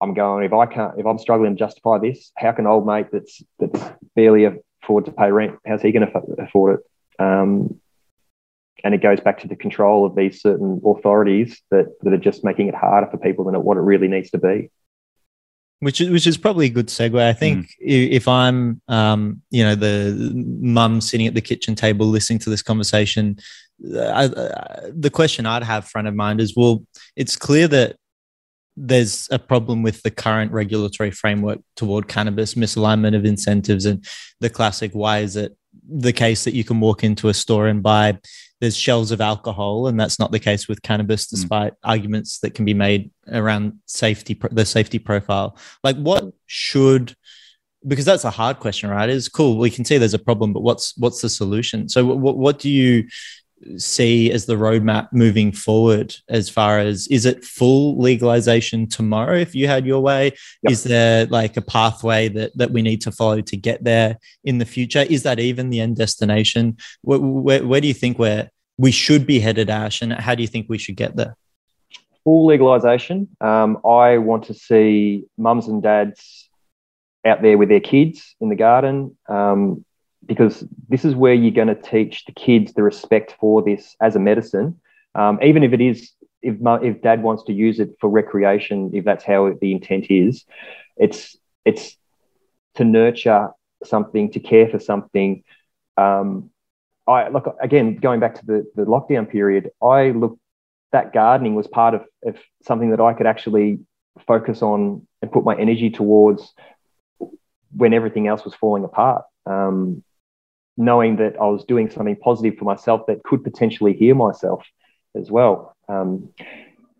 I'm 0.00 0.14
going 0.14 0.44
if 0.44 0.52
I 0.52 0.66
can't 0.66 0.98
if 0.98 1.06
I'm 1.06 1.18
struggling 1.18 1.56
to 1.56 1.58
justify 1.58 1.98
this, 1.98 2.32
how 2.36 2.52
can 2.52 2.66
old 2.66 2.86
mate 2.86 3.06
that's 3.12 3.42
that's 3.58 3.82
barely 4.14 4.44
afford 4.44 5.06
to 5.06 5.12
pay 5.12 5.30
rent? 5.30 5.58
How's 5.66 5.82
he 5.82 5.92
going 5.92 6.06
to 6.06 6.42
afford 6.42 6.78
it? 6.78 6.80
Um, 7.18 7.80
and 8.84 8.94
it 8.94 9.02
goes 9.02 9.20
back 9.20 9.40
to 9.40 9.48
the 9.48 9.56
control 9.56 10.06
of 10.06 10.14
these 10.14 10.40
certain 10.40 10.80
authorities 10.84 11.60
that, 11.70 11.86
that 12.02 12.12
are 12.12 12.18
just 12.18 12.44
making 12.44 12.68
it 12.68 12.74
harder 12.74 13.08
for 13.10 13.18
people 13.18 13.44
than 13.44 13.54
what 13.62 13.76
it 13.76 13.80
really 13.80 14.08
needs 14.08 14.30
to 14.30 14.38
be 14.38 14.70
which 15.80 16.00
is 16.00 16.10
which 16.10 16.26
is 16.26 16.36
probably 16.36 16.66
a 16.66 16.70
good 16.70 16.88
segue. 16.88 17.20
I 17.20 17.32
think 17.32 17.66
mm. 17.66 17.72
if 17.80 18.26
I'm, 18.26 18.80
um, 18.88 19.42
you 19.50 19.62
know, 19.62 19.74
the 19.74 20.32
mum 20.34 21.00
sitting 21.00 21.26
at 21.26 21.34
the 21.34 21.40
kitchen 21.40 21.74
table 21.74 22.06
listening 22.06 22.40
to 22.40 22.50
this 22.50 22.62
conversation, 22.62 23.38
I, 23.94 24.24
uh, 24.24 24.90
the 24.92 25.10
question 25.10 25.46
I'd 25.46 25.62
have 25.62 25.86
front 25.86 26.08
of 26.08 26.14
mind 26.14 26.40
is, 26.40 26.54
well, 26.56 26.84
it's 27.14 27.36
clear 27.36 27.68
that 27.68 27.96
there's 28.76 29.28
a 29.30 29.38
problem 29.38 29.82
with 29.82 30.02
the 30.02 30.10
current 30.10 30.52
regulatory 30.52 31.10
framework 31.10 31.60
toward 31.76 32.08
cannabis, 32.08 32.54
misalignment 32.54 33.16
of 33.16 33.24
incentives, 33.24 33.86
and 33.86 34.04
the 34.40 34.50
classic 34.50 34.92
why 34.92 35.18
is 35.18 35.36
it 35.36 35.56
the 35.88 36.12
case 36.12 36.44
that 36.44 36.54
you 36.54 36.64
can 36.64 36.80
walk 36.80 37.02
into 37.02 37.28
a 37.28 37.34
store 37.34 37.66
and 37.66 37.82
buy 37.82 38.18
there's 38.60 38.76
shelves 38.76 39.12
of 39.12 39.20
alcohol, 39.20 39.86
and 39.86 39.98
that's 39.98 40.18
not 40.18 40.32
the 40.32 40.40
case 40.40 40.66
with 40.66 40.82
cannabis, 40.82 41.28
hmm. 41.28 41.36
despite 41.36 41.72
mm. 41.74 41.76
arguments 41.84 42.40
that 42.40 42.54
can 42.54 42.64
be 42.64 42.74
made 42.74 43.10
around 43.30 43.78
safety, 43.86 44.38
the 44.50 44.66
safety 44.66 44.98
profile. 44.98 45.56
Like, 45.84 45.96
what 45.96 46.32
should 46.46 47.14
because 47.86 48.04
that's 48.04 48.24
a 48.24 48.30
hard 48.30 48.58
question, 48.58 48.90
right? 48.90 49.08
Is 49.08 49.28
cool. 49.28 49.56
We 49.56 49.70
can 49.70 49.84
see 49.84 49.98
there's 49.98 50.14
a 50.14 50.18
problem, 50.18 50.52
but 50.52 50.62
what's 50.62 50.96
what's 50.96 51.20
the 51.20 51.28
solution? 51.28 51.88
So, 51.88 52.04
what 52.04 52.36
what 52.36 52.58
do 52.58 52.68
you 52.68 53.06
see 53.76 54.30
as 54.30 54.46
the 54.46 54.54
roadmap 54.54 55.08
moving 55.12 55.52
forward 55.52 56.14
as 56.28 56.48
far 56.48 56.78
as 56.78 57.06
is 57.08 57.26
it 57.26 57.44
full 57.44 57.98
legalization 57.98 58.88
tomorrow 58.88 59.36
if 59.36 59.54
you 59.54 59.66
had 59.66 59.86
your 59.86 60.00
way? 60.00 60.32
Yep. 60.62 60.72
is 60.72 60.82
there 60.84 61.26
like 61.26 61.56
a 61.56 61.62
pathway 61.62 62.28
that 62.28 62.56
that 62.56 62.70
we 62.70 62.82
need 62.82 63.00
to 63.02 63.12
follow 63.12 63.40
to 63.40 63.56
get 63.56 63.84
there 63.84 64.18
in 64.44 64.58
the 64.58 64.64
future? 64.64 65.04
Is 65.08 65.22
that 65.24 65.38
even 65.40 65.70
the 65.70 65.80
end 65.80 65.96
destination? 65.96 66.76
Where, 67.02 67.18
where, 67.18 67.66
where 67.66 67.80
do 67.80 67.88
you 67.88 67.94
think 67.94 68.18
we're 68.18 68.50
we 68.78 68.92
should 68.92 69.26
be 69.26 69.40
headed 69.40 69.68
ash 69.68 70.02
and 70.02 70.12
how 70.12 70.34
do 70.34 70.42
you 70.42 70.48
think 70.48 70.66
we 70.68 70.78
should 70.78 70.96
get 70.96 71.16
there? 71.16 71.36
Full 72.24 72.46
legalization. 72.46 73.28
Um, 73.40 73.78
i 73.84 74.18
want 74.18 74.44
to 74.44 74.54
see 74.54 75.24
mums 75.36 75.66
and 75.66 75.82
dads 75.82 76.48
out 77.24 77.42
there 77.42 77.58
with 77.58 77.68
their 77.68 77.80
kids 77.80 78.36
in 78.40 78.48
the 78.48 78.56
garden. 78.56 79.16
Um, 79.28 79.84
because 80.28 80.62
this 80.88 81.04
is 81.04 81.16
where 81.16 81.34
you're 81.34 81.50
going 81.50 81.74
to 81.74 81.74
teach 81.74 82.26
the 82.26 82.32
kids 82.32 82.74
the 82.74 82.82
respect 82.82 83.34
for 83.40 83.62
this 83.62 83.96
as 84.00 84.14
a 84.14 84.20
medicine, 84.20 84.78
um, 85.14 85.38
even 85.42 85.64
if 85.64 85.72
it 85.72 85.80
is 85.80 86.12
if 86.42 86.56
if 86.82 87.02
dad 87.02 87.22
wants 87.22 87.42
to 87.44 87.52
use 87.52 87.80
it 87.80 87.90
for 87.98 88.08
recreation, 88.08 88.90
if 88.94 89.04
that's 89.04 89.24
how 89.24 89.52
the 89.60 89.72
intent 89.72 90.06
is, 90.10 90.44
it's 90.96 91.36
it's 91.64 91.96
to 92.76 92.84
nurture 92.84 93.48
something, 93.84 94.30
to 94.32 94.40
care 94.40 94.68
for 94.68 94.78
something. 94.78 95.42
Um, 95.96 96.50
I 97.08 97.28
look 97.28 97.56
again 97.60 97.96
going 97.96 98.20
back 98.20 98.36
to 98.36 98.46
the 98.46 98.70
the 98.76 98.84
lockdown 98.84 99.28
period. 99.28 99.70
I 99.82 100.10
look 100.10 100.38
that 100.92 101.12
gardening 101.12 101.54
was 101.54 101.66
part 101.66 101.94
of, 101.94 102.04
of 102.24 102.36
something 102.62 102.90
that 102.90 103.00
I 103.00 103.12
could 103.14 103.26
actually 103.26 103.80
focus 104.26 104.62
on 104.62 105.06
and 105.20 105.32
put 105.32 105.44
my 105.44 105.56
energy 105.56 105.90
towards 105.90 106.52
when 107.76 107.92
everything 107.92 108.26
else 108.26 108.44
was 108.44 108.54
falling 108.54 108.84
apart. 108.84 109.24
Um, 109.44 110.02
knowing 110.78 111.16
that 111.16 111.34
I 111.40 111.46
was 111.46 111.64
doing 111.64 111.90
something 111.90 112.16
positive 112.16 112.56
for 112.56 112.64
myself 112.64 113.06
that 113.08 113.24
could 113.24 113.42
potentially 113.42 113.92
heal 113.92 114.14
myself 114.14 114.64
as 115.16 115.30
well. 115.30 115.76
Um, 115.88 116.30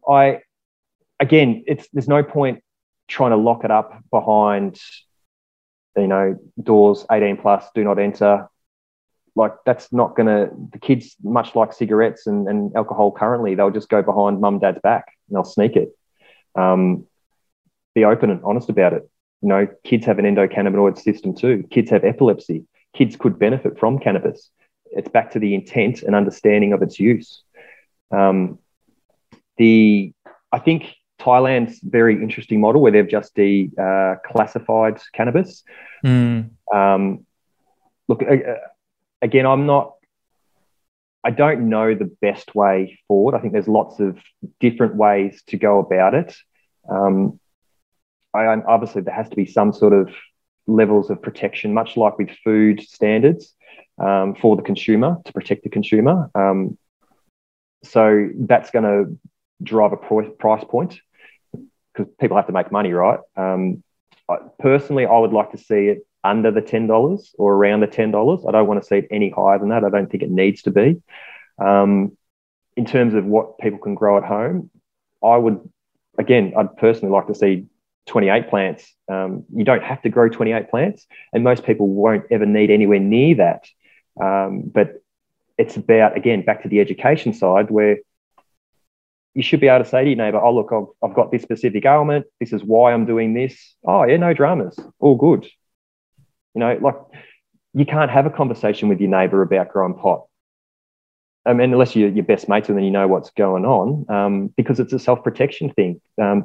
I, 0.06 0.40
again, 1.20 1.62
it's 1.66 1.88
there's 1.92 2.08
no 2.08 2.24
point 2.24 2.62
trying 3.06 3.30
to 3.30 3.36
lock 3.36 3.64
it 3.64 3.70
up 3.70 4.02
behind, 4.10 4.80
you 5.96 6.08
know, 6.08 6.36
doors 6.60 7.06
18 7.10 7.36
plus, 7.36 7.64
do 7.74 7.84
not 7.84 8.00
enter. 8.00 8.48
Like 9.36 9.52
that's 9.64 9.92
not 9.92 10.16
to, 10.16 10.50
the 10.72 10.78
kids, 10.80 11.14
much 11.22 11.54
like 11.54 11.72
cigarettes 11.72 12.26
and, 12.26 12.48
and 12.48 12.74
alcohol 12.74 13.12
currently, 13.12 13.54
they'll 13.54 13.70
just 13.70 13.88
go 13.88 14.02
behind 14.02 14.40
mum, 14.40 14.58
dad's 14.58 14.80
back 14.80 15.12
and 15.28 15.36
they'll 15.36 15.44
sneak 15.44 15.76
it. 15.76 15.96
Um, 16.56 17.06
be 17.94 18.04
open 18.04 18.30
and 18.30 18.42
honest 18.42 18.68
about 18.68 18.92
it. 18.92 19.08
You 19.40 19.48
know, 19.48 19.68
kids 19.84 20.04
have 20.06 20.18
an 20.18 20.24
endocannabinoid 20.24 20.98
system 20.98 21.36
too. 21.36 21.64
Kids 21.70 21.90
have 21.90 22.04
epilepsy 22.04 22.64
kids 22.98 23.14
could 23.16 23.38
benefit 23.38 23.78
from 23.78 24.00
cannabis. 24.00 24.50
It's 24.90 25.08
back 25.08 25.30
to 25.32 25.38
the 25.38 25.54
intent 25.54 26.02
and 26.02 26.16
understanding 26.16 26.72
of 26.72 26.82
its 26.82 26.98
use. 26.98 27.42
Um, 28.10 28.58
the 29.56 30.12
I 30.50 30.58
think 30.58 30.94
Thailand's 31.20 31.78
very 31.82 32.14
interesting 32.22 32.60
model 32.60 32.80
where 32.80 32.92
they've 32.92 33.08
just 33.08 33.34
declassified 33.36 34.96
uh, 34.96 35.02
cannabis. 35.12 35.62
Mm. 36.04 36.50
Um, 36.72 37.26
look, 38.08 38.22
uh, 38.22 38.36
again, 39.22 39.46
I'm 39.46 39.66
not. 39.66 39.94
I 41.22 41.30
don't 41.30 41.68
know 41.68 41.94
the 41.94 42.10
best 42.22 42.54
way 42.54 42.98
forward. 43.06 43.34
I 43.34 43.40
think 43.40 43.52
there's 43.52 43.68
lots 43.68 44.00
of 44.00 44.18
different 44.60 44.94
ways 44.94 45.42
to 45.48 45.56
go 45.56 45.80
about 45.80 46.14
it. 46.14 46.34
Um, 46.88 47.38
I, 48.32 48.46
obviously, 48.46 49.02
there 49.02 49.14
has 49.14 49.28
to 49.28 49.36
be 49.36 49.46
some 49.46 49.72
sort 49.72 49.92
of 49.92 50.10
levels 50.68 51.10
of 51.10 51.20
protection, 51.20 51.74
much 51.74 51.96
like 51.96 52.18
with 52.18 52.30
food 52.44 52.80
standards 52.80 53.54
um, 53.98 54.34
for 54.36 54.54
the 54.54 54.62
consumer 54.62 55.16
to 55.24 55.32
protect 55.32 55.64
the 55.64 55.70
consumer. 55.70 56.30
Um, 56.34 56.78
so 57.82 58.28
that's 58.38 58.70
going 58.70 58.84
to 58.84 59.18
drive 59.62 59.92
a 59.92 59.96
price 59.96 60.64
point 60.68 61.00
because 61.92 62.12
people 62.20 62.36
have 62.36 62.46
to 62.46 62.52
make 62.52 62.70
money, 62.70 62.92
right? 62.92 63.20
Um, 63.36 63.82
personally, 64.58 65.06
I 65.06 65.18
would 65.18 65.32
like 65.32 65.52
to 65.52 65.58
see 65.58 65.88
it 65.88 66.06
under 66.22 66.50
the 66.50 66.60
ten 66.60 66.86
dollars 66.86 67.34
or 67.38 67.54
around 67.54 67.80
the 67.80 67.86
ten 67.86 68.10
dollars. 68.10 68.44
I 68.46 68.52
don't 68.52 68.66
want 68.66 68.82
to 68.82 68.86
see 68.86 68.96
it 68.96 69.08
any 69.10 69.30
higher 69.30 69.58
than 69.58 69.70
that. 69.70 69.84
I 69.84 69.90
don't 69.90 70.10
think 70.10 70.22
it 70.22 70.30
needs 70.30 70.62
to 70.62 70.70
be. 70.70 71.02
Um, 71.58 72.16
in 72.76 72.84
terms 72.84 73.14
of 73.14 73.24
what 73.24 73.58
people 73.58 73.78
can 73.78 73.94
grow 73.94 74.18
at 74.18 74.24
home, 74.24 74.70
I 75.22 75.36
would 75.36 75.68
again, 76.18 76.52
I'd 76.56 76.76
personally 76.76 77.12
like 77.12 77.28
to 77.28 77.34
see 77.34 77.66
28 78.08 78.48
plants. 78.48 78.92
Um, 79.10 79.44
you 79.54 79.64
don't 79.64 79.82
have 79.82 80.02
to 80.02 80.08
grow 80.08 80.28
28 80.28 80.70
plants, 80.70 81.06
and 81.32 81.44
most 81.44 81.64
people 81.64 81.86
won't 81.88 82.24
ever 82.30 82.46
need 82.46 82.70
anywhere 82.70 82.98
near 82.98 83.36
that. 83.36 83.64
Um, 84.20 84.62
but 84.64 85.02
it's 85.56 85.76
about, 85.76 86.16
again, 86.16 86.44
back 86.44 86.62
to 86.62 86.68
the 86.68 86.80
education 86.80 87.32
side 87.32 87.70
where 87.70 87.98
you 89.34 89.42
should 89.42 89.60
be 89.60 89.68
able 89.68 89.84
to 89.84 89.90
say 89.90 90.02
to 90.02 90.10
your 90.10 90.16
neighbor, 90.16 90.40
oh, 90.40 90.54
look, 90.54 90.72
I've, 90.72 91.10
I've 91.10 91.14
got 91.14 91.30
this 91.30 91.42
specific 91.42 91.84
ailment. 91.84 92.26
This 92.40 92.52
is 92.52 92.64
why 92.64 92.92
I'm 92.92 93.06
doing 93.06 93.34
this. 93.34 93.76
Oh, 93.86 94.04
yeah, 94.04 94.16
no 94.16 94.32
dramas. 94.34 94.76
All 94.98 95.14
good. 95.14 95.46
You 96.54 96.60
know, 96.60 96.78
like 96.80 96.96
you 97.74 97.86
can't 97.86 98.10
have 98.10 98.26
a 98.26 98.30
conversation 98.30 98.88
with 98.88 99.00
your 99.00 99.10
neighbor 99.10 99.42
about 99.42 99.70
growing 99.70 99.94
pot. 99.94 100.24
I 101.46 101.52
mean, 101.52 101.72
unless 101.72 101.94
you're 101.94 102.08
your 102.08 102.24
best 102.24 102.48
mates 102.48 102.68
and 102.68 102.76
then 102.76 102.84
you 102.84 102.90
know 102.90 103.06
what's 103.06 103.30
going 103.30 103.64
on, 103.64 104.06
um, 104.10 104.48
because 104.56 104.80
it's 104.80 104.92
a 104.92 104.98
self 104.98 105.22
protection 105.22 105.70
thing. 105.70 106.00
Um, 106.20 106.44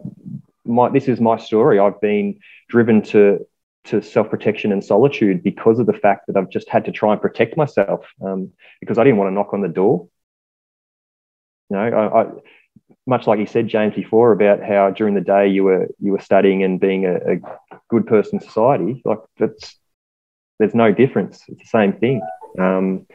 my, 0.65 0.89
this 0.89 1.07
is 1.07 1.19
my 1.19 1.37
story. 1.37 1.79
I've 1.79 1.99
been 2.01 2.39
driven 2.69 3.01
to 3.03 3.45
to 3.85 4.01
self 4.01 4.29
protection 4.29 4.71
and 4.71 4.83
solitude 4.83 5.43
because 5.43 5.79
of 5.79 5.85
the 5.85 5.93
fact 5.93 6.27
that 6.27 6.37
I've 6.37 6.49
just 6.49 6.69
had 6.69 6.85
to 6.85 6.91
try 6.91 7.11
and 7.11 7.21
protect 7.21 7.57
myself 7.57 8.05
um, 8.25 8.51
because 8.79 8.97
I 8.97 9.03
didn't 9.03 9.17
want 9.17 9.29
to 9.29 9.33
knock 9.33 9.53
on 9.53 9.61
the 9.61 9.67
door. 9.67 10.07
You 11.69 11.75
know, 11.75 11.81
I, 11.81 12.21
I, 12.21 12.25
much 13.05 13.27
like 13.27 13.39
you 13.39 13.45
said, 13.45 13.67
James, 13.67 13.93
before 13.93 14.31
about 14.31 14.63
how 14.63 14.89
during 14.91 15.15
the 15.15 15.21
day 15.21 15.47
you 15.47 15.65
were 15.65 15.87
you 15.99 16.13
were 16.13 16.19
studying 16.19 16.63
and 16.63 16.79
being 16.79 17.05
a, 17.05 17.15
a 17.15 17.79
good 17.89 18.07
person 18.07 18.39
in 18.39 18.45
society. 18.45 19.01
Like 19.03 19.19
that's 19.37 19.77
there's 20.59 20.75
no 20.75 20.93
difference. 20.93 21.43
It's 21.47 21.61
the 21.61 21.67
same 21.67 21.93
thing. 21.93 22.21
Um, 22.59 23.05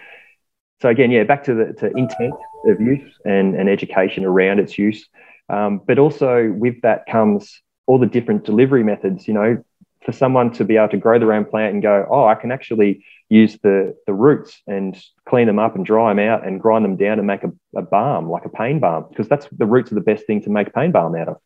so 0.80 0.88
again, 0.88 1.10
yeah, 1.10 1.24
back 1.24 1.44
to 1.44 1.54
the 1.54 1.72
to 1.74 1.96
intent 1.96 2.34
of 2.66 2.80
use 2.80 3.12
and, 3.24 3.54
and 3.54 3.68
education 3.68 4.24
around 4.24 4.60
its 4.60 4.76
use. 4.78 5.08
Um, 5.48 5.80
but 5.86 5.98
also 5.98 6.52
with 6.52 6.80
that 6.82 7.06
comes 7.06 7.62
all 7.86 7.98
the 7.98 8.06
different 8.06 8.44
delivery 8.44 8.84
methods. 8.84 9.26
You 9.26 9.34
know, 9.34 9.64
for 10.04 10.12
someone 10.12 10.52
to 10.52 10.64
be 10.64 10.76
able 10.76 10.88
to 10.88 10.96
grow 10.96 11.18
their 11.18 11.32
own 11.32 11.44
plant 11.44 11.74
and 11.74 11.82
go, 11.82 12.06
oh, 12.10 12.26
I 12.26 12.34
can 12.34 12.52
actually 12.52 13.04
use 13.28 13.58
the 13.62 13.94
the 14.06 14.14
roots 14.14 14.62
and 14.66 14.96
clean 15.26 15.46
them 15.46 15.58
up 15.58 15.76
and 15.76 15.84
dry 15.84 16.10
them 16.10 16.18
out 16.18 16.46
and 16.46 16.60
grind 16.60 16.84
them 16.84 16.96
down 16.96 17.18
and 17.18 17.26
make 17.26 17.44
a, 17.44 17.52
a 17.76 17.82
balm, 17.82 18.30
like 18.30 18.44
a 18.44 18.48
pain 18.48 18.80
balm, 18.80 19.06
because 19.08 19.28
that's 19.28 19.46
the 19.52 19.66
roots 19.66 19.92
are 19.92 19.96
the 19.96 20.00
best 20.00 20.26
thing 20.26 20.42
to 20.42 20.50
make 20.50 20.72
pain 20.72 20.92
balm 20.92 21.14
out 21.14 21.28
of. 21.28 21.36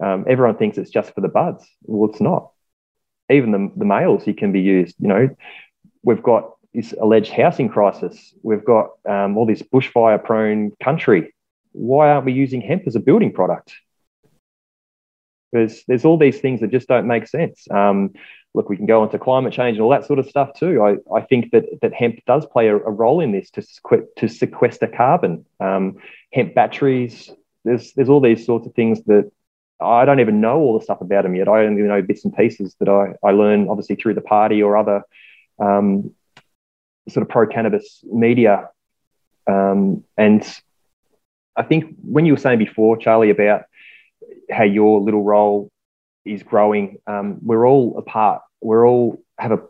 Um, 0.00 0.24
everyone 0.28 0.56
thinks 0.56 0.78
it's 0.78 0.90
just 0.90 1.14
for 1.14 1.20
the 1.20 1.28
buds. 1.28 1.66
Well, 1.82 2.10
it's 2.10 2.20
not. 2.20 2.50
Even 3.30 3.50
the, 3.50 3.72
the 3.76 3.84
males, 3.84 4.26
you 4.26 4.34
can 4.34 4.52
be 4.52 4.60
used. 4.60 4.94
You 5.00 5.08
know, 5.08 5.28
we've 6.02 6.22
got 6.22 6.52
this 6.74 6.94
alleged 7.00 7.32
housing 7.32 7.68
crisis. 7.68 8.34
We've 8.42 8.64
got 8.64 8.90
um, 9.08 9.36
all 9.36 9.46
this 9.46 9.62
bushfire 9.62 10.22
prone 10.22 10.72
country. 10.82 11.34
Why 11.76 12.10
aren't 12.10 12.24
we 12.24 12.32
using 12.32 12.62
hemp 12.62 12.84
as 12.86 12.96
a 12.96 13.00
building 13.00 13.32
product? 13.32 13.74
Because 15.52 15.84
there's 15.86 16.04
all 16.04 16.18
these 16.18 16.40
things 16.40 16.60
that 16.60 16.70
just 16.70 16.88
don't 16.88 17.06
make 17.06 17.28
sense. 17.28 17.66
Um, 17.70 18.14
look, 18.54 18.68
we 18.68 18.76
can 18.76 18.86
go 18.86 19.04
into 19.04 19.18
climate 19.18 19.52
change 19.52 19.76
and 19.76 19.82
all 19.82 19.90
that 19.90 20.06
sort 20.06 20.18
of 20.18 20.28
stuff 20.28 20.54
too. 20.54 20.82
I, 20.82 20.96
I 21.14 21.20
think 21.20 21.50
that, 21.52 21.64
that 21.82 21.92
hemp 21.92 22.20
does 22.26 22.46
play 22.46 22.68
a, 22.68 22.76
a 22.76 22.90
role 22.90 23.20
in 23.20 23.30
this 23.30 23.50
to, 23.50 23.60
sequ- 23.60 24.06
to 24.16 24.28
sequester 24.28 24.86
carbon. 24.86 25.44
Um, 25.60 25.96
hemp 26.32 26.54
batteries, 26.54 27.30
there's, 27.64 27.92
there's 27.92 28.08
all 28.08 28.20
these 28.20 28.46
sorts 28.46 28.66
of 28.66 28.74
things 28.74 29.02
that 29.04 29.30
I 29.78 30.06
don't 30.06 30.20
even 30.20 30.40
know 30.40 30.58
all 30.58 30.78
the 30.78 30.84
stuff 30.84 31.02
about 31.02 31.24
them 31.24 31.34
yet. 31.34 31.48
I 31.48 31.66
only 31.66 31.82
know 31.82 32.00
bits 32.00 32.24
and 32.24 32.34
pieces 32.34 32.74
that 32.80 32.88
I, 32.88 33.14
I 33.26 33.32
learn 33.32 33.68
obviously 33.68 33.96
through 33.96 34.14
the 34.14 34.22
party 34.22 34.62
or 34.62 34.76
other 34.78 35.02
um, 35.58 36.14
sort 37.08 37.22
of 37.22 37.28
pro 37.28 37.46
cannabis 37.46 38.02
media. 38.04 38.70
Um, 39.46 40.04
and 40.16 40.42
I 41.56 41.62
think 41.62 41.96
when 42.02 42.26
you 42.26 42.32
were 42.32 42.38
saying 42.38 42.58
before, 42.58 42.96
Charlie, 42.96 43.30
about 43.30 43.62
how 44.50 44.64
your 44.64 45.00
little 45.00 45.22
role 45.22 45.70
is 46.24 46.42
growing, 46.42 46.98
um, 47.06 47.38
we're 47.42 47.66
all 47.66 47.96
a 47.98 48.02
part 48.02 48.42
we're 48.60 48.86
all 48.86 49.22
have 49.38 49.52
a 49.52 49.60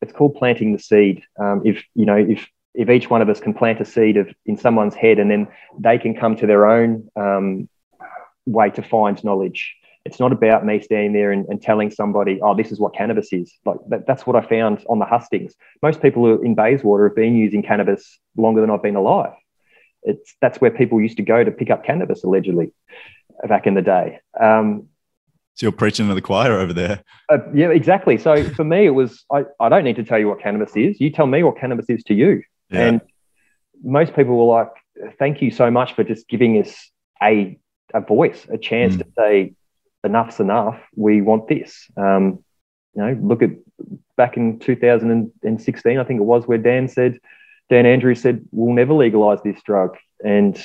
it's 0.00 0.12
called 0.12 0.34
planting 0.34 0.72
the 0.72 0.78
seed. 0.78 1.22
Um, 1.38 1.62
if 1.64 1.84
you 1.94 2.06
know 2.06 2.16
if 2.16 2.48
if 2.74 2.88
each 2.88 3.10
one 3.10 3.22
of 3.22 3.28
us 3.28 3.40
can 3.40 3.54
plant 3.54 3.80
a 3.80 3.84
seed 3.84 4.16
of 4.16 4.28
in 4.46 4.56
someone's 4.56 4.94
head, 4.94 5.18
and 5.18 5.30
then 5.30 5.48
they 5.78 5.98
can 5.98 6.14
come 6.14 6.36
to 6.36 6.46
their 6.46 6.66
own 6.66 7.08
um, 7.16 7.68
way 8.46 8.70
to 8.70 8.82
find 8.82 9.22
knowledge. 9.22 9.76
It's 10.04 10.18
not 10.18 10.32
about 10.32 10.66
me 10.66 10.80
standing 10.80 11.12
there 11.12 11.30
and, 11.30 11.46
and, 11.46 11.62
telling 11.62 11.90
somebody, 11.90 12.40
"Oh, 12.42 12.56
this 12.56 12.72
is 12.72 12.80
what 12.80 12.94
cannabis 12.94 13.32
is." 13.32 13.52
Like 13.64 13.78
that, 13.88 14.06
that's 14.06 14.26
what 14.26 14.34
I 14.34 14.40
found 14.48 14.84
on 14.88 14.98
the 14.98 15.04
hustings. 15.04 15.54
Most 15.82 16.02
people 16.02 16.40
in 16.42 16.54
Bayswater 16.56 17.06
have 17.08 17.16
been 17.16 17.36
using 17.36 17.62
cannabis 17.62 18.18
longer 18.36 18.60
than 18.60 18.70
I've 18.70 18.82
been 18.82 18.96
alive. 18.96 19.34
It's 20.02 20.34
that's 20.40 20.60
where 20.60 20.70
people 20.70 21.00
used 21.00 21.16
to 21.18 21.22
go 21.22 21.42
to 21.44 21.50
pick 21.50 21.70
up 21.70 21.84
cannabis 21.84 22.24
allegedly 22.24 22.72
back 23.48 23.66
in 23.66 23.74
the 23.74 23.82
day. 23.82 24.20
Um, 24.40 24.88
so 25.54 25.66
you're 25.66 25.72
preaching 25.72 26.08
to 26.08 26.14
the 26.14 26.22
choir 26.22 26.52
over 26.52 26.72
there. 26.72 27.02
Uh, 27.28 27.38
yeah, 27.52 27.68
exactly. 27.68 28.16
So 28.16 28.42
for 28.50 28.64
me, 28.64 28.86
it 28.86 28.90
was 28.90 29.24
I, 29.30 29.44
I 29.60 29.68
don't 29.68 29.84
need 29.84 29.96
to 29.96 30.04
tell 30.04 30.18
you 30.18 30.28
what 30.28 30.40
cannabis 30.40 30.74
is. 30.76 31.00
You 31.00 31.10
tell 31.10 31.26
me 31.26 31.42
what 31.42 31.58
cannabis 31.58 31.86
is 31.88 32.02
to 32.04 32.14
you. 32.14 32.42
Yeah. 32.70 32.86
And 32.86 33.00
most 33.82 34.14
people 34.14 34.36
were 34.36 34.52
like, 34.52 34.70
thank 35.18 35.42
you 35.42 35.50
so 35.50 35.70
much 35.70 35.94
for 35.94 36.04
just 36.04 36.28
giving 36.28 36.56
us 36.56 36.90
a, 37.22 37.58
a 37.92 38.00
voice, 38.00 38.46
a 38.50 38.58
chance 38.58 38.94
mm. 38.94 38.98
to 38.98 39.06
say, 39.16 39.54
enough's 40.04 40.40
enough. 40.40 40.80
We 40.96 41.20
want 41.20 41.48
this. 41.48 41.86
Um, 41.96 42.44
you 42.94 43.02
know, 43.02 43.18
look 43.22 43.42
at 43.42 43.50
back 44.16 44.36
in 44.36 44.58
2016, 44.58 45.98
I 45.98 46.04
think 46.04 46.20
it 46.20 46.24
was, 46.24 46.46
where 46.46 46.58
Dan 46.58 46.88
said, 46.88 47.18
Dan 47.70 47.86
Andrews 47.86 48.20
said, 48.20 48.44
we'll 48.50 48.74
never 48.74 48.94
legalize 48.94 49.40
this 49.42 49.62
drug. 49.62 49.96
And 50.24 50.62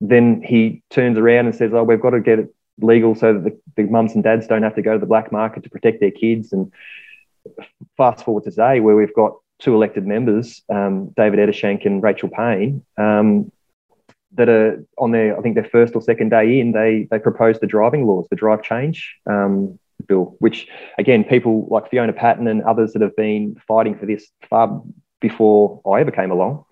then 0.00 0.42
he 0.42 0.82
turns 0.90 1.18
around 1.18 1.46
and 1.46 1.54
says, 1.54 1.72
oh, 1.74 1.84
we've 1.84 2.00
got 2.00 2.10
to 2.10 2.20
get 2.20 2.38
it 2.40 2.54
legal 2.80 3.14
so 3.14 3.34
that 3.34 3.44
the, 3.44 3.82
the 3.82 3.88
mums 3.90 4.14
and 4.14 4.24
dads 4.24 4.46
don't 4.46 4.62
have 4.62 4.74
to 4.74 4.82
go 4.82 4.94
to 4.94 4.98
the 4.98 5.06
black 5.06 5.30
market 5.30 5.62
to 5.64 5.70
protect 5.70 6.00
their 6.00 6.10
kids. 6.10 6.52
And 6.52 6.72
fast 7.96 8.24
forward 8.24 8.44
to 8.44 8.50
today, 8.50 8.80
where 8.80 8.96
we've 8.96 9.14
got 9.14 9.36
two 9.58 9.74
elected 9.74 10.06
members, 10.06 10.62
um, 10.68 11.10
David 11.16 11.38
Ettershank 11.38 11.86
and 11.86 12.02
Rachel 12.02 12.28
Payne, 12.28 12.84
um, 12.96 13.52
that 14.34 14.48
are 14.48 14.84
on 14.98 15.10
their, 15.10 15.38
I 15.38 15.42
think 15.42 15.54
their 15.54 15.64
first 15.64 15.94
or 15.94 16.02
second 16.02 16.30
day 16.30 16.58
in, 16.58 16.72
they 16.72 17.06
they 17.10 17.18
proposed 17.18 17.60
the 17.60 17.66
driving 17.66 18.06
laws, 18.06 18.26
the 18.30 18.36
drive 18.36 18.62
change 18.62 19.16
um, 19.26 19.78
bill, 20.08 20.36
which 20.38 20.68
again, 20.98 21.22
people 21.22 21.68
like 21.70 21.90
Fiona 21.90 22.12
Patten 22.12 22.48
and 22.48 22.62
others 22.62 22.94
that 22.94 23.02
have 23.02 23.14
been 23.14 23.56
fighting 23.68 23.96
for 23.96 24.06
this 24.06 24.30
far 24.48 24.82
before 25.22 25.80
I 25.86 26.00
ever 26.02 26.10
came 26.10 26.30
along. 26.30 26.64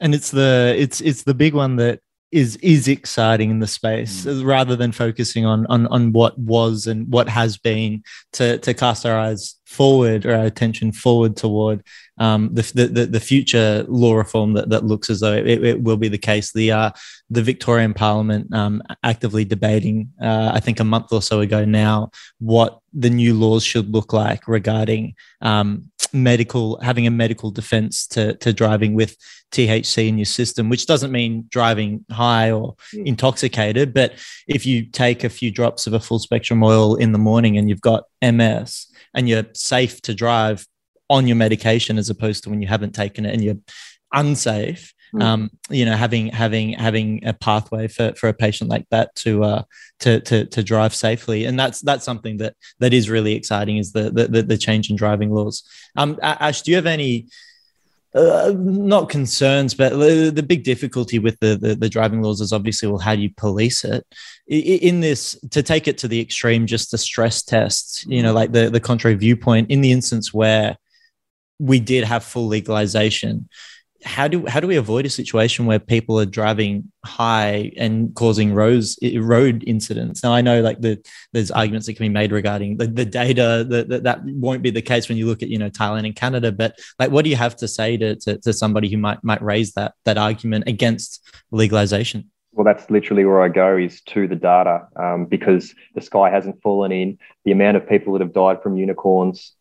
And 0.00 0.14
it's 0.14 0.30
the 0.30 0.74
it's 0.76 1.00
it's 1.00 1.22
the 1.22 1.32
big 1.32 1.54
one 1.54 1.76
that 1.76 2.00
is 2.32 2.56
is 2.56 2.88
exciting 2.88 3.50
in 3.50 3.60
the 3.60 3.66
space 3.66 4.24
mm. 4.24 4.44
rather 4.44 4.74
than 4.74 4.90
focusing 4.90 5.46
on 5.46 5.66
on 5.66 5.86
on 5.88 6.12
what 6.12 6.36
was 6.38 6.86
and 6.86 7.10
what 7.12 7.28
has 7.28 7.56
been 7.58 8.02
to 8.32 8.58
to 8.58 8.74
cast 8.74 9.06
our 9.06 9.18
eyes 9.18 9.56
forward 9.66 10.26
or 10.26 10.34
our 10.34 10.44
attention 10.44 10.92
forward 10.92 11.36
toward 11.36 11.82
um, 12.18 12.50
the, 12.52 12.62
the, 12.74 13.06
the 13.06 13.20
future 13.20 13.84
law 13.88 14.14
reform 14.14 14.52
that, 14.52 14.68
that 14.68 14.84
looks 14.84 15.08
as 15.10 15.20
though 15.20 15.32
it, 15.32 15.64
it 15.64 15.82
will 15.82 15.96
be 15.96 16.08
the 16.08 16.18
case. 16.18 16.52
The 16.52 16.70
uh, 16.72 16.90
the 17.30 17.42
Victorian 17.42 17.94
Parliament 17.94 18.52
um, 18.54 18.82
actively 19.02 19.44
debating, 19.44 20.12
uh, 20.20 20.52
I 20.54 20.60
think 20.60 20.78
a 20.78 20.84
month 20.84 21.12
or 21.12 21.22
so 21.22 21.40
ago 21.40 21.64
now, 21.64 22.10
what 22.38 22.81
the 22.92 23.10
new 23.10 23.34
laws 23.34 23.64
should 23.64 23.92
look 23.92 24.12
like 24.12 24.46
regarding 24.46 25.14
um, 25.40 25.90
medical 26.12 26.78
having 26.80 27.06
a 27.06 27.10
medical 27.10 27.50
defense 27.50 28.06
to, 28.06 28.34
to 28.36 28.52
driving 28.52 28.94
with 28.94 29.16
THC 29.52 30.08
in 30.08 30.18
your 30.18 30.26
system, 30.26 30.68
which 30.68 30.86
doesn't 30.86 31.12
mean 31.12 31.46
driving 31.48 32.04
high 32.10 32.50
or 32.50 32.74
mm. 32.94 33.06
intoxicated, 33.06 33.94
but 33.94 34.14
if 34.48 34.66
you 34.66 34.84
take 34.84 35.24
a 35.24 35.28
few 35.28 35.50
drops 35.50 35.86
of 35.86 35.92
a 35.92 36.00
full 36.00 36.18
spectrum 36.18 36.62
oil 36.62 36.96
in 36.96 37.12
the 37.12 37.18
morning 37.18 37.56
and 37.56 37.68
you've 37.68 37.80
got 37.80 38.04
MS 38.22 38.86
and 39.14 39.28
you're 39.28 39.44
safe 39.54 40.00
to 40.02 40.14
drive 40.14 40.66
on 41.08 41.26
your 41.26 41.36
medication 41.36 41.98
as 41.98 42.08
opposed 42.08 42.44
to 42.44 42.50
when 42.50 42.62
you 42.62 42.68
haven't 42.68 42.94
taken 42.94 43.26
it 43.26 43.34
and 43.34 43.44
you're 43.44 43.58
unsafe 44.12 44.94
mm. 45.14 45.22
um, 45.22 45.50
you 45.70 45.84
know 45.84 45.96
having 45.96 46.28
having 46.28 46.72
having 46.72 47.24
a 47.26 47.32
pathway 47.32 47.88
for, 47.88 48.12
for 48.14 48.28
a 48.28 48.34
patient 48.34 48.70
like 48.70 48.86
that 48.90 49.14
to 49.16 49.44
uh 49.44 49.62
to, 50.00 50.20
to 50.20 50.46
to 50.46 50.62
drive 50.62 50.94
safely 50.94 51.44
and 51.44 51.58
that's 51.58 51.80
that's 51.80 52.04
something 52.04 52.38
that 52.38 52.54
that 52.78 52.92
is 52.92 53.10
really 53.10 53.34
exciting 53.34 53.76
is 53.76 53.92
the 53.92 54.10
the, 54.10 54.42
the 54.42 54.58
change 54.58 54.90
in 54.90 54.96
driving 54.96 55.30
laws 55.30 55.62
um 55.96 56.18
ash 56.22 56.62
do 56.62 56.70
you 56.70 56.76
have 56.76 56.86
any 56.86 57.26
uh, 58.14 58.52
not 58.54 59.08
concerns, 59.08 59.72
but 59.72 59.90
the, 59.90 60.44
big 60.46 60.64
difficulty 60.64 61.18
with 61.18 61.38
the, 61.40 61.56
the, 61.56 61.74
the 61.74 61.88
driving 61.88 62.20
laws 62.20 62.42
is 62.42 62.52
obviously 62.52 62.86
well, 62.86 62.98
how 62.98 63.14
do 63.14 63.22
you 63.22 63.30
police 63.38 63.84
it? 63.84 64.06
In 64.46 65.00
this, 65.00 65.38
to 65.50 65.62
take 65.62 65.88
it 65.88 65.96
to 65.98 66.08
the 66.08 66.20
extreme, 66.20 66.66
just 66.66 66.90
the 66.90 66.98
stress 66.98 67.42
tests, 67.42 68.04
you 68.06 68.22
know, 68.22 68.34
like 68.34 68.52
the 68.52 68.68
the 68.68 68.80
contrary 68.80 69.16
viewpoint. 69.16 69.70
In 69.70 69.80
the 69.80 69.92
instance 69.92 70.34
where 70.34 70.76
we 71.58 71.80
did 71.80 72.04
have 72.04 72.22
full 72.22 72.48
legalization, 72.48 73.48
how 74.04 74.28
do 74.28 74.46
how 74.46 74.60
do 74.60 74.66
we 74.66 74.76
avoid 74.76 75.06
a 75.06 75.10
situation 75.10 75.66
where 75.66 75.78
people 75.78 76.18
are 76.18 76.26
driving 76.26 76.90
high 77.04 77.72
and 77.76 78.14
causing 78.14 78.52
roads 78.52 78.98
road 79.16 79.64
incidents? 79.66 80.22
Now 80.22 80.32
I 80.32 80.40
know 80.40 80.60
like 80.60 80.80
the 80.80 81.04
there's 81.32 81.50
arguments 81.50 81.86
that 81.86 81.94
can 81.94 82.04
be 82.04 82.08
made 82.08 82.32
regarding 82.32 82.76
the, 82.76 82.86
the 82.86 83.04
data 83.04 83.64
that, 83.68 83.88
that 83.88 84.02
that 84.04 84.24
won't 84.24 84.62
be 84.62 84.70
the 84.70 84.82
case 84.82 85.08
when 85.08 85.18
you 85.18 85.26
look 85.26 85.42
at 85.42 85.48
you 85.48 85.58
know 85.58 85.70
Thailand 85.70 86.06
and 86.06 86.16
Canada, 86.16 86.52
but 86.52 86.78
like 86.98 87.10
what 87.10 87.24
do 87.24 87.30
you 87.30 87.36
have 87.36 87.56
to 87.56 87.68
say 87.68 87.96
to 87.96 88.16
to, 88.16 88.38
to 88.38 88.52
somebody 88.52 88.88
who 88.88 88.98
might 88.98 89.22
might 89.22 89.42
raise 89.42 89.72
that 89.74 89.94
that 90.04 90.18
argument 90.18 90.64
against 90.66 91.24
legalization? 91.50 92.30
Well, 92.52 92.64
that's 92.64 92.90
literally 92.90 93.24
where 93.24 93.42
I 93.42 93.48
go 93.48 93.78
is 93.78 94.02
to 94.02 94.28
the 94.28 94.36
data 94.36 94.86
um, 94.96 95.24
because 95.24 95.74
the 95.94 96.02
sky 96.02 96.28
hasn't 96.28 96.60
fallen 96.60 96.92
in. 96.92 97.18
The 97.46 97.52
amount 97.52 97.78
of 97.78 97.88
people 97.88 98.12
that 98.12 98.20
have 98.20 98.34
died 98.34 98.62
from 98.62 98.76
unicorns 98.76 99.54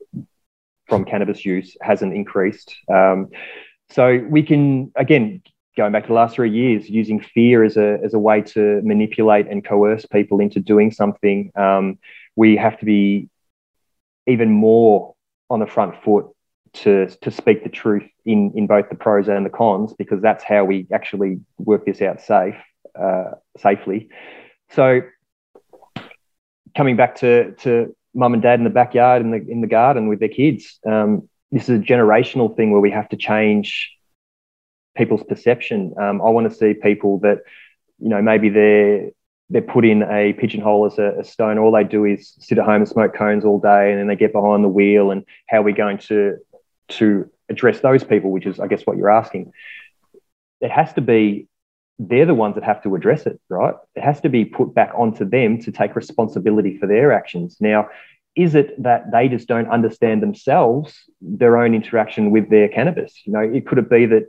from 0.87 1.05
cannabis 1.05 1.45
use 1.45 1.77
hasn't 1.81 2.13
increased. 2.13 2.75
Um, 2.93 3.29
so 3.91 4.25
we 4.29 4.43
can, 4.43 4.91
again, 4.95 5.41
going 5.77 5.91
back 5.91 6.03
to 6.03 6.07
the 6.07 6.13
last 6.13 6.35
three 6.35 6.51
years, 6.51 6.89
using 6.89 7.19
fear 7.19 7.63
as 7.63 7.77
a, 7.77 7.99
as 8.03 8.13
a 8.13 8.19
way 8.19 8.41
to 8.41 8.81
manipulate 8.83 9.47
and 9.47 9.63
coerce 9.63 10.05
people 10.05 10.39
into 10.39 10.59
doing 10.59 10.91
something, 10.91 11.51
um, 11.55 11.97
we 12.35 12.57
have 12.57 12.79
to 12.79 12.85
be 12.85 13.29
even 14.27 14.51
more 14.51 15.15
on 15.49 15.59
the 15.59 15.65
front 15.65 16.01
foot 16.03 16.27
to, 16.73 17.07
to 17.21 17.31
speak 17.31 17.63
the 17.63 17.69
truth 17.69 18.07
in, 18.25 18.53
in 18.55 18.67
both 18.67 18.87
the 18.89 18.95
pros 18.95 19.27
and 19.27 19.45
the 19.45 19.49
cons, 19.49 19.93
because 19.93 20.21
that's 20.21 20.43
how 20.43 20.63
we 20.63 20.87
actually 20.93 21.41
work 21.57 21.85
this 21.85 22.01
out 22.01 22.21
safe, 22.21 22.55
uh, 22.97 23.31
safely. 23.57 24.09
So 24.69 25.01
coming 26.77 26.95
back 26.95 27.15
to, 27.15 27.51
to 27.55 27.95
mum 28.13 28.33
and 28.33 28.41
dad 28.41 28.59
in 28.59 28.63
the 28.63 28.69
backyard 28.69 29.21
in 29.21 29.31
the, 29.31 29.45
in 29.49 29.61
the 29.61 29.67
garden 29.67 30.07
with 30.07 30.19
their 30.19 30.29
kids, 30.29 30.79
um, 30.85 31.29
this 31.51 31.63
is 31.63 31.79
a 31.79 31.83
generational 31.83 32.55
thing 32.55 32.71
where 32.71 32.81
we 32.81 32.91
have 32.91 33.09
to 33.09 33.17
change 33.17 33.91
people's 34.95 35.23
perception. 35.23 35.93
Um, 35.99 36.21
I 36.21 36.29
want 36.29 36.49
to 36.49 36.55
see 36.55 36.73
people 36.73 37.19
that, 37.19 37.39
you 37.99 38.09
know, 38.09 38.21
maybe 38.21 38.49
they're 38.49 39.11
they're 39.49 39.61
put 39.61 39.83
in 39.83 40.01
a 40.03 40.31
pigeonhole 40.31 40.85
as 40.85 40.97
a, 40.97 41.19
a, 41.19 41.23
stone. 41.25 41.57
All 41.57 41.73
they 41.73 41.83
do 41.83 42.05
is 42.05 42.35
sit 42.39 42.57
at 42.57 42.63
home 42.63 42.75
and 42.75 42.87
smoke 42.87 43.13
cones 43.13 43.43
all 43.43 43.59
day, 43.59 43.91
and 43.91 43.99
then 43.99 44.07
they 44.07 44.15
get 44.15 44.31
behind 44.31 44.63
the 44.63 44.69
wheel. 44.69 45.11
And 45.11 45.25
how 45.49 45.57
are 45.57 45.63
we 45.63 45.73
going 45.73 45.97
to 45.97 46.37
to 46.89 47.29
address 47.49 47.81
those 47.81 48.03
people? 48.03 48.31
Which 48.31 48.45
is, 48.45 48.59
I 48.59 48.67
guess, 48.67 48.83
what 48.83 48.95
you're 48.95 49.11
asking. 49.11 49.51
It 50.61 50.71
has 50.71 50.93
to 50.93 51.01
be 51.01 51.47
they're 51.99 52.25
the 52.25 52.33
ones 52.33 52.55
that 52.55 52.63
have 52.63 52.81
to 52.83 52.95
address 52.95 53.25
it, 53.25 53.39
right? 53.49 53.75
It 53.95 54.01
has 54.01 54.21
to 54.21 54.29
be 54.29 54.45
put 54.45 54.73
back 54.73 54.91
onto 54.95 55.23
them 55.23 55.59
to 55.61 55.71
take 55.71 55.95
responsibility 55.95 56.77
for 56.77 56.87
their 56.87 57.11
actions. 57.11 57.57
Now, 57.59 57.89
is 58.35 58.55
it 58.55 58.81
that 58.81 59.11
they 59.11 59.27
just 59.27 59.47
don't 59.47 59.67
understand 59.69 60.21
themselves 60.21 60.97
their 61.19 61.57
own 61.57 61.73
interaction 61.73 62.31
with 62.31 62.49
their 62.49 62.69
cannabis? 62.69 63.13
You 63.25 63.33
know, 63.33 63.41
it 63.41 63.67
could 63.67 63.77
it 63.77 63.89
be 63.89 64.05
that 64.07 64.27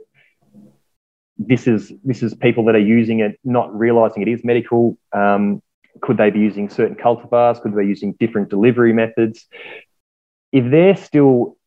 this 1.37 1.67
is 1.67 1.91
this 2.03 2.21
is 2.21 2.33
people 2.33 2.65
that 2.65 2.75
are 2.75 2.79
using 2.79 3.19
it 3.19 3.39
not 3.43 3.73
realizing 3.77 4.21
it 4.21 4.27
is 4.27 4.43
medical. 4.43 4.97
Um, 5.13 5.61
could 6.01 6.17
they 6.17 6.31
be 6.31 6.39
using 6.39 6.69
certain 6.69 6.95
cultivars? 6.95 7.61
Could 7.61 7.73
they 7.73 7.83
be 7.83 7.87
using 7.87 8.13
different 8.13 8.49
delivery 8.49 8.93
methods? 8.93 9.45
If 10.51 10.69
they're 10.69 10.97
still 10.97 11.57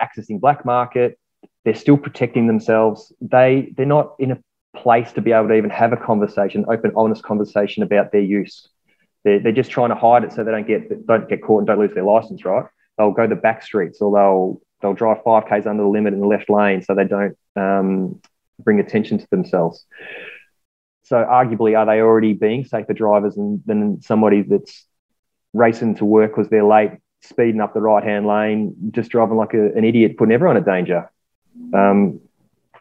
accessing 0.00 0.40
black 0.40 0.64
market, 0.64 1.18
they're 1.64 1.74
still 1.74 1.96
protecting 1.96 2.46
themselves. 2.46 3.12
They 3.20 3.72
they're 3.76 3.86
not 3.86 4.14
in 4.18 4.32
a 4.32 4.38
place 4.76 5.12
to 5.12 5.20
be 5.20 5.32
able 5.32 5.48
to 5.48 5.54
even 5.54 5.70
have 5.70 5.92
a 5.92 5.96
conversation, 5.96 6.64
open, 6.68 6.92
honest 6.96 7.22
conversation 7.22 7.82
about 7.82 8.12
their 8.12 8.22
use. 8.22 8.68
They're, 9.24 9.40
they're 9.40 9.52
just 9.52 9.70
trying 9.70 9.90
to 9.90 9.94
hide 9.94 10.24
it 10.24 10.32
so 10.32 10.44
they 10.44 10.50
don't 10.50 10.66
get 10.66 11.06
don't 11.06 11.28
get 11.28 11.42
caught 11.42 11.58
and 11.58 11.66
don't 11.66 11.78
lose 11.78 11.94
their 11.94 12.04
license. 12.04 12.44
Right? 12.44 12.64
They'll 12.98 13.12
go 13.12 13.26
the 13.26 13.36
back 13.36 13.62
streets 13.62 14.00
or 14.00 14.12
they'll 14.12 14.60
they'll 14.80 14.94
drive 14.94 15.22
five 15.22 15.46
k's 15.48 15.66
under 15.66 15.82
the 15.82 15.88
limit 15.88 16.12
in 16.12 16.20
the 16.20 16.26
left 16.26 16.50
lane 16.50 16.82
so 16.82 16.94
they 16.94 17.04
don't 17.04 17.36
um, 17.56 18.20
bring 18.58 18.80
attention 18.80 19.18
to 19.18 19.26
themselves. 19.30 19.86
So 21.04 21.16
arguably, 21.16 21.76
are 21.76 21.86
they 21.86 22.00
already 22.00 22.32
being 22.32 22.64
safer 22.64 22.92
drivers 22.92 23.34
than, 23.34 23.62
than 23.66 24.02
somebody 24.02 24.42
that's 24.42 24.86
racing 25.52 25.96
to 25.96 26.04
work 26.04 26.30
because 26.30 26.48
they're 26.48 26.64
late, 26.64 26.92
speeding 27.20 27.60
up 27.60 27.74
the 27.74 27.80
right 27.80 28.02
hand 28.02 28.26
lane, 28.26 28.74
just 28.92 29.10
driving 29.10 29.36
like 29.36 29.54
a, 29.54 29.72
an 29.74 29.84
idiot, 29.84 30.16
putting 30.16 30.32
everyone 30.32 30.56
in 30.56 30.64
danger? 30.64 31.10
Um, 31.74 32.20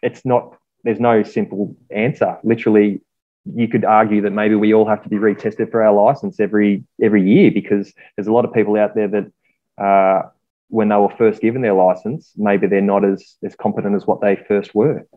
it's 0.02 0.26
not. 0.26 0.58
There's 0.84 1.00
no 1.00 1.24
simple 1.24 1.76
answer. 1.90 2.40
Literally, 2.44 3.02
you 3.46 3.68
could 3.68 3.86
argue 3.86 4.22
that 4.22 4.32
maybe 4.32 4.56
we 4.56 4.74
all 4.74 4.88
have 4.88 5.04
to 5.04 5.10
be 5.10 5.18
retested 5.18 5.72
for 5.72 5.84
our 5.84 5.94
license 5.94 6.40
every 6.40 6.84
every 7.02 7.24
year 7.28 7.52
because 7.52 7.92
there's 8.16 8.28
a 8.28 8.32
lot 8.32 8.46
of 8.46 8.54
people 8.54 8.78
out 8.78 8.96
there 8.96 9.08
that 9.08 9.84
uh, 9.84 10.30
when 10.68 10.90
they 10.90 10.96
were 10.96 11.14
first 11.18 11.42
given 11.42 11.62
their 11.62 11.74
license, 11.74 12.32
maybe 12.38 12.68
they're 12.68 12.82
not 12.82 13.04
as 13.04 13.36
as 13.44 13.56
competent 13.56 13.96
as 13.96 14.06
what 14.06 14.22
they 14.22 14.36
first 14.48 14.76
were. 14.76 15.08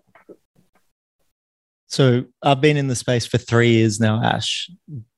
So 1.86 2.24
I've 2.42 2.60
been 2.60 2.76
in 2.76 2.88
the 2.88 2.96
space 2.96 3.26
for 3.26 3.38
three 3.38 3.72
years 3.72 4.00
now, 4.00 4.22
Ash, 4.22 4.70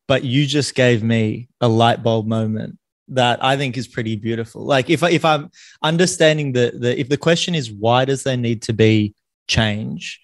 but 0.08 0.24
you 0.24 0.46
just 0.46 0.74
gave 0.74 1.02
me 1.02 1.48
a 1.60 1.68
light 1.68 2.02
bulb 2.02 2.26
moment 2.26 2.78
that 3.08 3.42
I 3.42 3.56
think 3.56 3.76
is 3.76 3.86
pretty 3.86 4.16
beautiful. 4.16 4.64
Like 4.64 4.90
if 4.90 5.02
if 5.04 5.24
I'm 5.24 5.50
understanding 5.82 6.52
the 6.52 6.72
the 6.76 6.98
if 6.98 7.08
the 7.08 7.16
question 7.16 7.54
is 7.54 7.70
why 7.70 8.04
does 8.04 8.24
there 8.24 8.36
need 8.36 8.62
to 8.62 8.72
be 8.72 9.14
change 9.46 10.20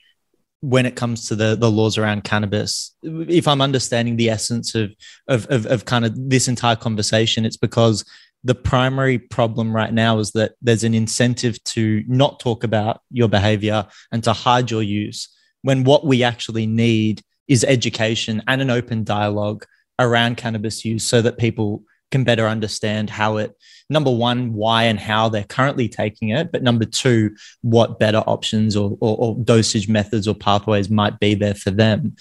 when 0.62 0.86
it 0.86 0.96
comes 0.96 1.28
to 1.28 1.34
the 1.34 1.56
the 1.56 1.70
laws 1.70 1.98
around 1.98 2.24
cannabis, 2.24 2.94
if 3.02 3.46
I'm 3.46 3.60
understanding 3.60 4.16
the 4.16 4.30
essence 4.30 4.74
of 4.74 4.92
of 5.28 5.46
of, 5.46 5.66
of 5.66 5.84
kind 5.84 6.04
of 6.04 6.12
this 6.30 6.48
entire 6.48 6.76
conversation, 6.76 7.44
it's 7.44 7.56
because 7.56 8.04
the 8.44 8.54
primary 8.54 9.18
problem 9.18 9.74
right 9.74 9.92
now 9.92 10.18
is 10.18 10.32
that 10.32 10.52
there's 10.62 10.84
an 10.84 10.94
incentive 10.94 11.62
to 11.64 12.02
not 12.08 12.40
talk 12.40 12.64
about 12.64 13.00
your 13.10 13.28
behavior 13.28 13.86
and 14.10 14.24
to 14.24 14.32
hide 14.32 14.70
your 14.70 14.82
use 14.82 15.28
when 15.62 15.84
what 15.84 16.04
we 16.04 16.22
actually 16.22 16.66
need 16.66 17.22
is 17.48 17.64
education 17.64 18.42
and 18.48 18.60
an 18.60 18.70
open 18.70 19.04
dialogue 19.04 19.64
around 19.98 20.36
cannabis 20.36 20.84
use 20.84 21.04
so 21.04 21.22
that 21.22 21.38
people 21.38 21.82
can 22.12 22.22
better 22.22 22.46
understand 22.46 23.10
how 23.10 23.38
it 23.38 23.56
number 23.90 24.10
one 24.10 24.52
why 24.52 24.84
and 24.84 25.00
how 25.00 25.28
they're 25.28 25.44
currently 25.44 25.88
taking 25.88 26.28
it 26.28 26.52
but 26.52 26.62
number 26.62 26.84
two 26.84 27.34
what 27.62 27.98
better 27.98 28.18
options 28.18 28.76
or, 28.76 28.96
or, 29.00 29.16
or, 29.18 29.36
dosage 29.44 29.88
methods 29.88 30.28
or 30.28 30.34
pathways 30.34 30.88
might 30.88 31.18
be 31.18 31.34
there 31.34 31.54
for 31.54 31.70
them. 31.70 32.14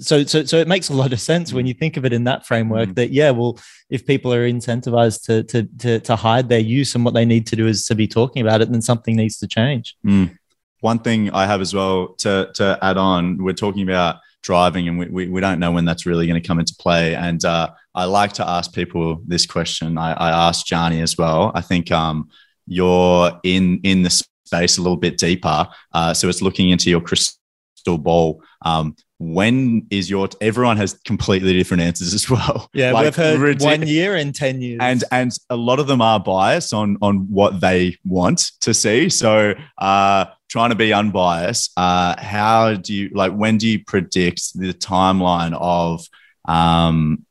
So 0.00 0.24
so 0.24 0.44
so 0.44 0.56
it 0.56 0.66
makes 0.66 0.88
a 0.88 0.94
lot 0.94 1.12
of 1.12 1.20
sense 1.20 1.52
when 1.52 1.66
you 1.66 1.74
think 1.74 1.96
of 1.96 2.04
it 2.04 2.12
in 2.12 2.24
that 2.24 2.46
framework 2.46 2.90
mm. 2.90 2.94
that 2.96 3.10
yeah 3.10 3.30
well 3.30 3.58
if 3.90 4.06
people 4.06 4.32
are 4.32 4.48
incentivized 4.48 5.24
to, 5.26 5.42
to 5.44 5.68
to 5.78 6.00
to 6.00 6.16
hide 6.16 6.48
their 6.48 6.58
use 6.58 6.94
and 6.94 7.04
what 7.04 7.14
they 7.14 7.24
need 7.24 7.46
to 7.48 7.56
do 7.56 7.66
is 7.66 7.84
to 7.86 7.94
be 7.94 8.08
talking 8.08 8.42
about 8.42 8.62
it 8.62 8.72
then 8.72 8.82
something 8.82 9.16
needs 9.16 9.38
to 9.38 9.46
change. 9.46 9.96
Mm. 10.04 10.36
One 10.80 10.98
thing 10.98 11.30
I 11.30 11.46
have 11.46 11.60
as 11.60 11.72
well 11.72 12.14
to, 12.18 12.50
to 12.54 12.76
add 12.82 12.96
on, 12.96 13.44
we're 13.44 13.52
talking 13.52 13.82
about 13.82 14.16
driving 14.42 14.88
and 14.88 14.98
we, 14.98 15.06
we, 15.06 15.28
we 15.28 15.40
don't 15.40 15.58
know 15.58 15.72
when 15.72 15.84
that's 15.84 16.06
really 16.06 16.26
going 16.26 16.40
to 16.40 16.46
come 16.46 16.58
into 16.58 16.74
play. 16.78 17.14
And 17.14 17.44
uh, 17.44 17.70
I 17.94 18.04
like 18.04 18.32
to 18.34 18.48
ask 18.48 18.72
people 18.72 19.22
this 19.26 19.46
question. 19.46 19.98
I, 19.98 20.12
I 20.12 20.48
asked 20.48 20.66
Johnny 20.66 21.00
as 21.00 21.16
well. 21.16 21.52
I 21.54 21.60
think 21.60 21.90
um, 21.90 22.28
you're 22.66 23.32
in, 23.44 23.80
in 23.84 24.02
the 24.02 24.10
space 24.44 24.78
a 24.78 24.82
little 24.82 24.96
bit 24.96 25.18
deeper. 25.18 25.66
Uh, 25.92 26.12
so 26.12 26.28
it's 26.28 26.42
looking 26.42 26.70
into 26.70 26.90
your 26.90 27.00
crystal 27.00 27.98
ball. 27.98 28.42
Um, 28.64 28.96
when 29.22 29.86
is 29.90 30.10
your 30.10 30.28
everyone 30.40 30.76
has 30.76 30.94
completely 31.04 31.52
different 31.52 31.82
answers 31.82 32.12
as 32.12 32.28
well. 32.28 32.68
Yeah 32.74 32.92
like, 32.92 33.04
we've 33.04 33.16
heard 33.16 33.38
ridic- 33.38 33.64
one 33.64 33.86
year 33.86 34.16
and 34.16 34.34
10 34.34 34.60
years. 34.60 34.78
And 34.80 35.04
and 35.12 35.32
a 35.48 35.56
lot 35.56 35.78
of 35.78 35.86
them 35.86 36.00
are 36.00 36.18
biased 36.18 36.74
on 36.74 36.96
on 37.00 37.30
what 37.30 37.60
they 37.60 37.96
want 38.04 38.50
to 38.62 38.74
see. 38.74 39.08
So 39.08 39.54
uh 39.78 40.26
trying 40.48 40.70
to 40.70 40.76
be 40.76 40.92
unbiased 40.92 41.72
uh 41.76 42.20
how 42.20 42.74
do 42.74 42.92
you 42.92 43.10
like 43.14 43.32
when 43.32 43.58
do 43.58 43.68
you 43.68 43.84
predict 43.84 44.58
the 44.58 44.72
timeline 44.72 45.56
of 45.58 46.04
um 46.46 47.24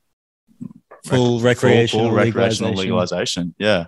full 1.05 1.39
rec- 1.39 1.57
recreational, 1.57 2.05
full, 2.05 2.09
full 2.09 2.17
recreational 2.17 2.73
legalization. 2.73 3.53
legalization? 3.53 3.55
Yeah. 3.57 3.85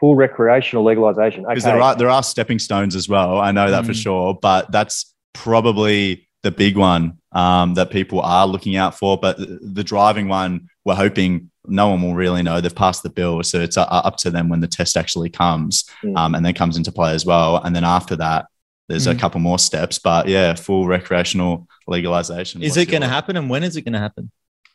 Full 0.00 0.16
recreational 0.16 0.84
legalization. 0.84 1.44
Because 1.46 1.64
okay. 1.64 1.72
there 1.72 1.82
are 1.82 1.96
there 1.96 2.10
are 2.10 2.22
stepping 2.22 2.58
stones 2.58 2.96
as 2.96 3.08
well. 3.08 3.38
I 3.38 3.52
know 3.52 3.70
that 3.70 3.84
mm. 3.84 3.88
for 3.88 3.94
sure 3.94 4.38
but 4.40 4.72
that's 4.72 5.12
probably 5.34 6.28
the 6.44 6.52
big 6.52 6.76
one 6.76 7.18
um, 7.32 7.74
that 7.74 7.90
people 7.90 8.20
are 8.20 8.46
looking 8.46 8.76
out 8.76 8.96
for. 8.96 9.18
But 9.18 9.36
the 9.38 9.82
driving 9.82 10.28
one, 10.28 10.68
we're 10.84 10.94
hoping 10.94 11.50
no 11.66 11.88
one 11.88 12.02
will 12.02 12.14
really 12.14 12.42
know. 12.42 12.60
They've 12.60 12.74
passed 12.74 13.02
the 13.02 13.10
bill, 13.10 13.42
so 13.42 13.60
it's 13.60 13.76
uh, 13.76 13.82
up 13.82 14.16
to 14.18 14.30
them 14.30 14.48
when 14.48 14.60
the 14.60 14.68
test 14.68 14.96
actually 14.96 15.30
comes 15.30 15.84
mm. 16.04 16.16
um, 16.16 16.34
and 16.34 16.46
then 16.46 16.54
comes 16.54 16.76
into 16.76 16.92
play 16.92 17.12
as 17.14 17.26
well. 17.26 17.56
And 17.56 17.74
then 17.74 17.82
after 17.82 18.14
that, 18.16 18.46
there's 18.88 19.06
mm. 19.06 19.16
a 19.16 19.18
couple 19.18 19.40
more 19.40 19.58
steps. 19.58 19.98
But 19.98 20.28
yeah, 20.28 20.54
full 20.54 20.86
recreational 20.86 21.66
legalization. 21.88 22.62
Is 22.62 22.76
it 22.76 22.90
going 22.90 23.02
to 23.02 23.08
happen, 23.08 23.36
and 23.36 23.50
when 23.50 23.64
is 23.64 23.76
it 23.76 23.82
going 23.82 23.94
to 23.94 23.98
happen? 23.98 24.30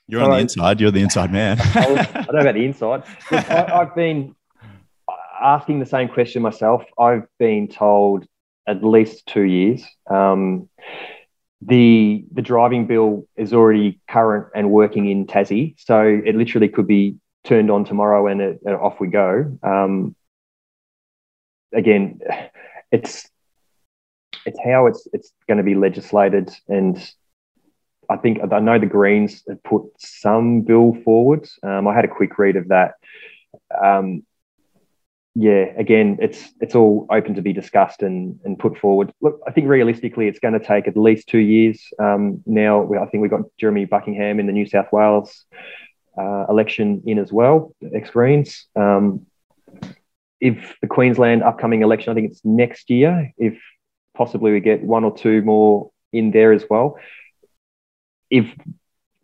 You're 0.07 0.23
on 0.23 0.31
the 0.31 0.37
inside. 0.37 0.81
You're 0.81 0.89
the 0.89 1.03
inside 1.03 1.31
man. 1.31 1.61
I, 1.75 1.85
don't 1.85 2.33
know 2.33 2.39
about 2.39 2.55
the 2.55 2.65
inside. 2.65 3.03
Look, 3.31 3.51
I, 3.51 3.79
I've 3.81 3.95
been 3.95 4.35
asking 5.39 5.79
the 5.79 5.85
same 5.85 6.09
question 6.09 6.41
myself. 6.41 6.83
I've 6.97 7.27
been 7.37 7.67
told 7.67 8.25
at 8.67 8.83
least 8.83 9.27
two 9.27 9.43
years. 9.43 9.83
Um, 10.09 10.67
the 11.61 12.25
the 12.31 12.41
driving 12.41 12.87
bill 12.87 13.27
is 13.35 13.53
already 13.53 13.99
current 14.07 14.47
and 14.55 14.71
working 14.71 15.09
in 15.09 15.27
Tassie, 15.27 15.75
so 15.77 16.01
it 16.25 16.35
literally 16.35 16.69
could 16.69 16.87
be 16.87 17.17
turned 17.43 17.71
on 17.71 17.85
tomorrow 17.85 18.27
and, 18.27 18.41
it, 18.41 18.59
and 18.65 18.75
off 18.75 18.99
we 18.99 19.07
go. 19.07 19.57
Um, 19.63 20.15
again, 21.73 22.19
it's 22.91 23.29
it's 24.45 24.59
how 24.63 24.87
it's 24.87 25.07
it's 25.13 25.31
going 25.47 25.57
to 25.57 25.63
be 25.63 25.75
legislated, 25.75 26.49
and 26.67 26.97
I 28.09 28.17
think 28.17 28.39
I 28.51 28.59
know 28.59 28.79
the 28.79 28.85
Greens 28.85 29.43
have 29.47 29.61
put 29.63 29.83
some 29.97 30.61
bill 30.61 30.97
forward. 31.03 31.47
Um, 31.61 31.87
I 31.87 31.93
had 31.93 32.05
a 32.05 32.09
quick 32.09 32.39
read 32.39 32.55
of 32.55 32.69
that. 32.69 32.95
Um, 33.83 34.23
yeah, 35.41 35.71
again, 35.77 36.17
it's 36.19 36.49
it's 36.59 36.75
all 36.75 37.07
open 37.09 37.33
to 37.35 37.41
be 37.41 37.53
discussed 37.53 38.03
and, 38.03 38.37
and 38.43 38.59
put 38.59 38.77
forward. 38.77 39.13
Look, 39.21 39.39
I 39.47 39.51
think 39.51 39.69
realistically, 39.69 40.27
it's 40.27 40.39
going 40.39 40.53
to 40.53 40.59
take 40.59 40.85
at 40.85 40.97
least 40.97 41.29
two 41.29 41.37
years. 41.37 41.81
Um, 41.97 42.43
now, 42.45 42.93
I 42.95 43.05
think 43.05 43.21
we've 43.21 43.31
got 43.31 43.43
Jeremy 43.57 43.85
Buckingham 43.85 44.41
in 44.41 44.47
the 44.47 44.51
New 44.51 44.65
South 44.65 44.91
Wales 44.91 45.45
uh, 46.17 46.45
election 46.49 47.03
in 47.05 47.17
as 47.19 47.31
well, 47.31 47.73
ex 47.95 48.09
Greens. 48.09 48.67
Um, 48.75 49.27
if 50.41 50.75
the 50.81 50.87
Queensland 50.87 51.41
upcoming 51.41 51.83
election, 51.83 52.11
I 52.11 52.15
think 52.15 52.31
it's 52.31 52.43
next 52.43 52.89
year, 52.89 53.31
if 53.37 53.57
possibly 54.17 54.51
we 54.51 54.59
get 54.59 54.83
one 54.83 55.05
or 55.05 55.17
two 55.17 55.41
more 55.41 55.89
in 56.11 56.31
there 56.31 56.51
as 56.51 56.65
well. 56.69 56.97
If 58.29 58.53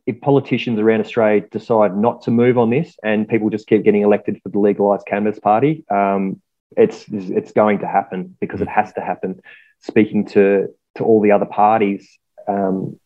if 0.06 0.22
politicians 0.22 0.80
around 0.80 1.02
Australia 1.02 1.42
decide 1.52 1.98
not 1.98 2.24
to 2.24 2.32
move 2.32 2.58
on 2.58 2.70
this 2.70 2.96
and 3.04 3.28
people 3.28 3.50
just 3.50 3.68
keep 3.68 3.84
getting 3.84 4.02
elected 4.02 4.40
for 4.44 4.50
the 4.50 4.60
legalized 4.60 5.06
cannabis 5.08 5.40
party, 5.40 5.84
um, 5.90 6.42
it's 6.78 7.06
it's 7.10 7.52
going 7.52 7.80
to 7.80 7.88
happen 7.88 8.36
because 8.40 8.62
it 8.62 8.68
has 8.68 8.94
to 8.94 9.02
happen. 9.02 9.42
Speaking 9.82 10.26
to 10.28 10.68
to 10.96 11.04
all 11.04 11.22
the 11.22 11.32
other 11.32 11.46
parties, 11.46 12.08
um, 12.48 13.00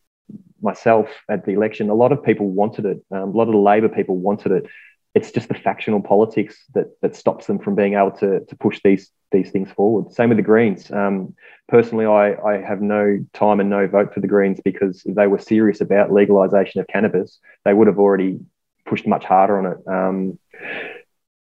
myself 0.60 1.08
at 1.28 1.44
the 1.44 1.52
election, 1.52 1.90
a 1.90 1.94
lot 1.94 2.12
of 2.12 2.22
people 2.22 2.48
wanted 2.48 2.84
it. 2.86 3.04
Um, 3.10 3.30
a 3.30 3.36
lot 3.36 3.48
of 3.48 3.52
the 3.52 3.58
Labor 3.58 3.88
people 3.88 4.16
wanted 4.16 4.52
it 4.52 4.66
it's 5.14 5.32
just 5.32 5.48
the 5.48 5.54
factional 5.54 6.00
politics 6.00 6.64
that 6.74 6.86
that 7.02 7.16
stops 7.16 7.46
them 7.46 7.58
from 7.58 7.74
being 7.74 7.94
able 7.94 8.12
to 8.12 8.40
to 8.44 8.56
push 8.56 8.80
these 8.84 9.10
these 9.30 9.50
things 9.50 9.70
forward. 9.72 10.12
Same 10.12 10.28
with 10.28 10.38
the 10.38 10.42
Greens. 10.42 10.90
Um, 10.90 11.34
personally, 11.68 12.06
I 12.06 12.34
I 12.34 12.60
have 12.60 12.80
no 12.80 13.24
time 13.32 13.60
and 13.60 13.70
no 13.70 13.86
vote 13.86 14.12
for 14.14 14.20
the 14.20 14.26
Greens 14.26 14.60
because 14.64 15.02
if 15.04 15.14
they 15.14 15.26
were 15.26 15.38
serious 15.38 15.80
about 15.80 16.12
legalization 16.12 16.80
of 16.80 16.86
cannabis, 16.88 17.38
they 17.64 17.74
would 17.74 17.86
have 17.86 17.98
already 17.98 18.40
pushed 18.86 19.06
much 19.06 19.24
harder 19.24 19.58
on 19.58 19.66
it. 19.66 19.78
Um, 19.86 20.38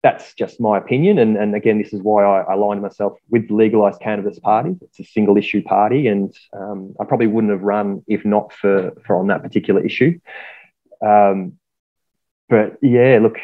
that's 0.03 0.35
just 0.35 0.61
my 0.61 0.79
opinion. 0.79 1.19
And, 1.19 1.37
and 1.37 1.55
again, 1.55 1.81
this 1.81 1.93
is 1.93 2.03
why 2.03 2.25
I, 2.25 2.55
aligned 2.55 2.83
myself 2.83 3.17
with 3.31 3.47
the 3.49 3.55
legalized 3.55 4.01
cannabis 4.01 4.39
party. 4.41 4.75
It's 4.81 4.99
a 4.99 5.05
single 5.05 5.37
issue 5.37 5.63
party, 5.63 6.09
and 6.09 6.35
um, 6.53 6.95
I 7.01 7.05
probably 7.05 7.29
wouldn't 7.29 7.53
have 7.53 7.63
run 7.63 8.03
if 8.09 8.25
not 8.25 8.53
for, 8.53 8.93
for 9.07 9.17
on 9.17 9.29
that 9.29 9.43
particular 9.43 9.85
issue. 9.85 10.19
Um, 11.05 11.55
but 12.49 12.79
yeah, 12.83 13.21
look, 13.23 13.37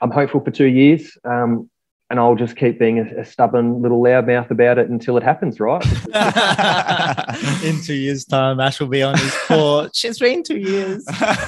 I'm 0.00 0.12
hopeful 0.12 0.40
for 0.40 0.50
two 0.52 0.66
years. 0.66 1.18
Um, 1.24 1.68
and 2.12 2.20
I'll 2.20 2.34
just 2.34 2.56
keep 2.56 2.78
being 2.78 2.98
a, 2.98 3.20
a, 3.20 3.24
stubborn 3.24 3.80
little 3.80 4.02
loudmouth 4.02 4.50
about 4.50 4.76
it 4.76 4.90
until 4.90 5.16
it 5.16 5.22
happens, 5.22 5.58
right? 5.58 5.82
In 7.64 7.80
two 7.82 7.94
years' 7.94 8.26
time, 8.26 8.60
Ash 8.60 8.78
will 8.78 8.88
be 8.88 9.02
on 9.02 9.16
his 9.16 9.34
porch. 9.46 10.04
It's 10.04 10.18
been 10.18 10.42
two 10.42 10.58
years. 10.58 11.06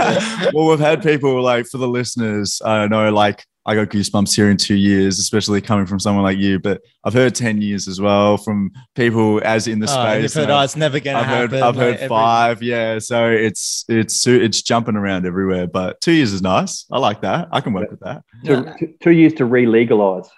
well, 0.54 0.66
we've 0.70 0.78
had 0.78 1.02
people 1.02 1.42
like 1.42 1.66
for 1.66 1.76
the 1.76 1.86
listeners, 1.86 2.62
I 2.64 2.78
don't 2.78 2.88
know, 2.88 3.12
like 3.12 3.44
I 3.66 3.74
got 3.74 3.88
goosebumps 3.88 4.34
here 4.34 4.50
in 4.50 4.56
two 4.56 4.74
years, 4.74 5.18
especially 5.18 5.60
coming 5.60 5.84
from 5.84 6.00
someone 6.00 6.24
like 6.24 6.38
you. 6.38 6.58
But 6.58 6.80
I've 7.04 7.12
heard 7.12 7.34
ten 7.34 7.60
years 7.60 7.86
as 7.86 8.00
well 8.00 8.38
from 8.38 8.70
people 8.94 9.42
as 9.44 9.68
in 9.68 9.80
the 9.80 9.86
oh, 9.86 9.88
space. 9.88 10.34
You've 10.34 10.46
heard, 10.46 10.50
oh, 10.50 10.60
it's 10.60 10.76
never 10.76 10.98
going 10.98 11.18
to 11.18 11.24
happen. 11.24 11.50
Heard, 11.50 11.62
I've 11.62 11.76
like 11.76 12.00
heard 12.00 12.08
five, 12.08 12.56
every... 12.58 12.68
yeah. 12.68 12.98
So 13.00 13.28
it's 13.30 13.84
it's 13.88 14.26
it's 14.26 14.62
jumping 14.62 14.96
around 14.96 15.26
everywhere. 15.26 15.66
But 15.66 16.00
two 16.00 16.12
years 16.12 16.32
is 16.32 16.40
nice. 16.40 16.86
I 16.90 16.98
like 16.98 17.20
that. 17.20 17.48
I 17.52 17.60
can 17.60 17.74
work 17.74 17.90
with 17.90 18.00
that. 18.00 18.22
Two, 18.46 18.96
two 19.02 19.12
years 19.12 19.34
to 19.34 19.44
re-legalize. 19.44 20.28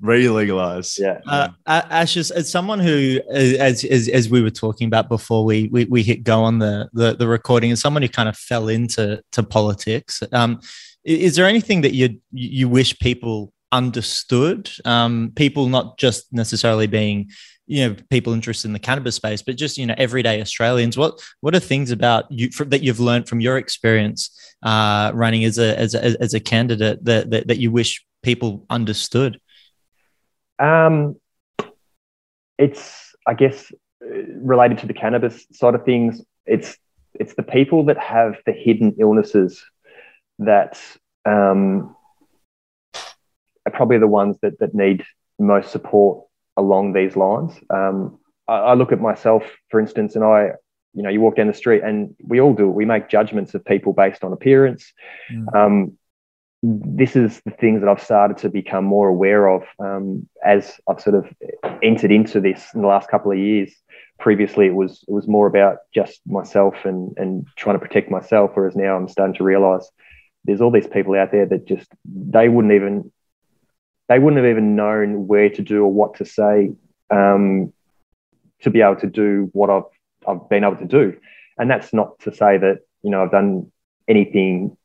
Re-legalize. 0.00 0.98
Yeah. 0.98 1.20
Uh, 1.26 1.48
Ash, 1.66 2.16
as, 2.16 2.30
as 2.30 2.50
someone 2.50 2.78
who, 2.78 3.20
as, 3.30 3.84
as 3.84 4.08
as 4.08 4.30
we 4.30 4.42
were 4.42 4.50
talking 4.50 4.86
about 4.86 5.08
before 5.08 5.44
we 5.44 5.68
we, 5.72 5.86
we 5.86 6.02
hit 6.02 6.22
go 6.22 6.42
on 6.42 6.58
the, 6.58 6.88
the 6.92 7.16
the 7.16 7.26
recording, 7.26 7.72
as 7.72 7.80
someone 7.80 8.02
who 8.02 8.08
kind 8.08 8.28
of 8.28 8.36
fell 8.36 8.68
into 8.68 9.20
to 9.32 9.42
politics. 9.42 10.22
Um, 10.32 10.60
is 11.04 11.36
there 11.36 11.46
anything 11.46 11.80
that 11.80 11.94
you 11.94 12.20
you 12.30 12.68
wish 12.68 12.98
people 12.98 13.52
understood? 13.72 14.70
Um, 14.84 15.32
people 15.34 15.68
not 15.68 15.98
just 15.98 16.32
necessarily 16.32 16.86
being 16.86 17.30
you 17.66 17.88
know 17.88 17.96
people 18.10 18.32
interested 18.32 18.68
in 18.68 18.72
the 18.72 18.78
cannabis 18.78 19.16
space, 19.16 19.42
but 19.42 19.56
just 19.56 19.78
you 19.78 19.86
know 19.86 19.94
everyday 19.98 20.40
Australians. 20.40 20.96
What 20.96 21.20
what 21.40 21.54
are 21.54 21.60
things 21.60 21.90
about 21.90 22.30
you 22.30 22.50
for, 22.50 22.64
that 22.66 22.82
you've 22.82 23.00
learned 23.00 23.28
from 23.28 23.40
your 23.40 23.58
experience 23.58 24.30
uh, 24.62 25.10
running 25.14 25.44
as 25.44 25.58
a 25.58 25.78
as 25.78 25.94
a, 25.94 26.20
as 26.20 26.34
a 26.34 26.40
candidate 26.40 27.04
that, 27.04 27.30
that 27.30 27.48
that 27.48 27.58
you 27.58 27.70
wish 27.70 28.04
people 28.22 28.64
understood? 28.70 29.40
Um, 30.58 31.16
it's 32.58 33.14
I 33.26 33.34
guess 33.34 33.72
related 34.00 34.78
to 34.78 34.86
the 34.86 34.94
cannabis 34.94 35.46
side 35.52 35.74
of 35.74 35.84
things. 35.84 36.22
It's 36.46 36.76
it's 37.14 37.34
the 37.34 37.42
people 37.42 37.84
that 37.86 37.98
have 37.98 38.36
the 38.46 38.52
hidden 38.52 38.94
illnesses 38.98 39.64
that 40.38 40.80
um, 41.24 41.96
are 43.66 43.72
probably 43.72 43.98
the 43.98 44.06
ones 44.06 44.36
that, 44.42 44.58
that 44.60 44.74
need 44.74 45.04
most 45.38 45.70
support 45.70 46.24
along 46.56 46.92
these 46.92 47.16
lines. 47.16 47.52
Um, 47.70 48.18
I, 48.46 48.54
I, 48.54 48.74
look 48.74 48.92
at 48.92 49.00
myself, 49.00 49.42
for 49.68 49.80
instance, 49.80 50.14
and 50.14 50.24
I, 50.24 50.52
you 50.94 51.02
know, 51.02 51.10
you 51.10 51.20
walk 51.20 51.36
down 51.36 51.48
the 51.48 51.54
street 51.54 51.82
and 51.82 52.14
we 52.22 52.40
all 52.40 52.54
do 52.54 52.68
it. 52.68 52.72
We 52.72 52.84
make 52.84 53.08
judgments 53.08 53.54
of 53.54 53.64
people 53.64 53.92
based 53.92 54.24
on 54.24 54.32
appearance. 54.32 54.92
Mm. 55.32 55.54
Um, 55.54 55.98
this 56.62 57.14
is 57.14 57.40
the 57.44 57.52
things 57.52 57.80
that 57.80 57.88
I've 57.88 58.02
started 58.02 58.38
to 58.38 58.48
become 58.48 58.84
more 58.84 59.08
aware 59.08 59.46
of 59.48 59.62
um, 59.78 60.28
as 60.44 60.80
I've 60.88 61.00
sort 61.00 61.16
of 61.16 61.26
entered 61.82 62.10
into 62.10 62.40
this 62.40 62.66
in 62.74 62.82
the 62.82 62.88
last 62.88 63.08
couple 63.08 63.30
of 63.30 63.38
years. 63.38 63.72
Previously, 64.18 64.66
it 64.66 64.74
was 64.74 65.04
it 65.06 65.12
was 65.12 65.28
more 65.28 65.46
about 65.46 65.78
just 65.94 66.20
myself 66.26 66.74
and 66.84 67.16
and 67.16 67.46
trying 67.56 67.76
to 67.76 67.86
protect 67.86 68.10
myself, 68.10 68.50
whereas 68.54 68.74
now 68.74 68.96
I'm 68.96 69.08
starting 69.08 69.36
to 69.36 69.44
realise 69.44 69.88
there's 70.44 70.60
all 70.60 70.72
these 70.72 70.88
people 70.88 71.14
out 71.14 71.30
there 71.30 71.46
that 71.46 71.66
just 71.66 71.88
they 72.04 72.48
wouldn't 72.48 72.74
even 72.74 73.12
they 74.08 74.18
wouldn't 74.18 74.42
have 74.42 74.50
even 74.50 74.74
known 74.74 75.28
where 75.28 75.50
to 75.50 75.62
do 75.62 75.84
or 75.84 75.92
what 75.92 76.14
to 76.14 76.24
say 76.24 76.72
um, 77.10 77.72
to 78.62 78.70
be 78.70 78.80
able 78.80 78.96
to 78.96 79.06
do 79.06 79.48
what 79.52 79.70
I've 79.70 79.84
I've 80.26 80.48
been 80.48 80.64
able 80.64 80.76
to 80.76 80.86
do. 80.86 81.16
And 81.56 81.70
that's 81.70 81.92
not 81.92 82.18
to 82.20 82.34
say 82.34 82.58
that 82.58 82.80
you 83.02 83.10
know 83.12 83.22
I've 83.22 83.30
done 83.30 83.70
anything 84.08 84.76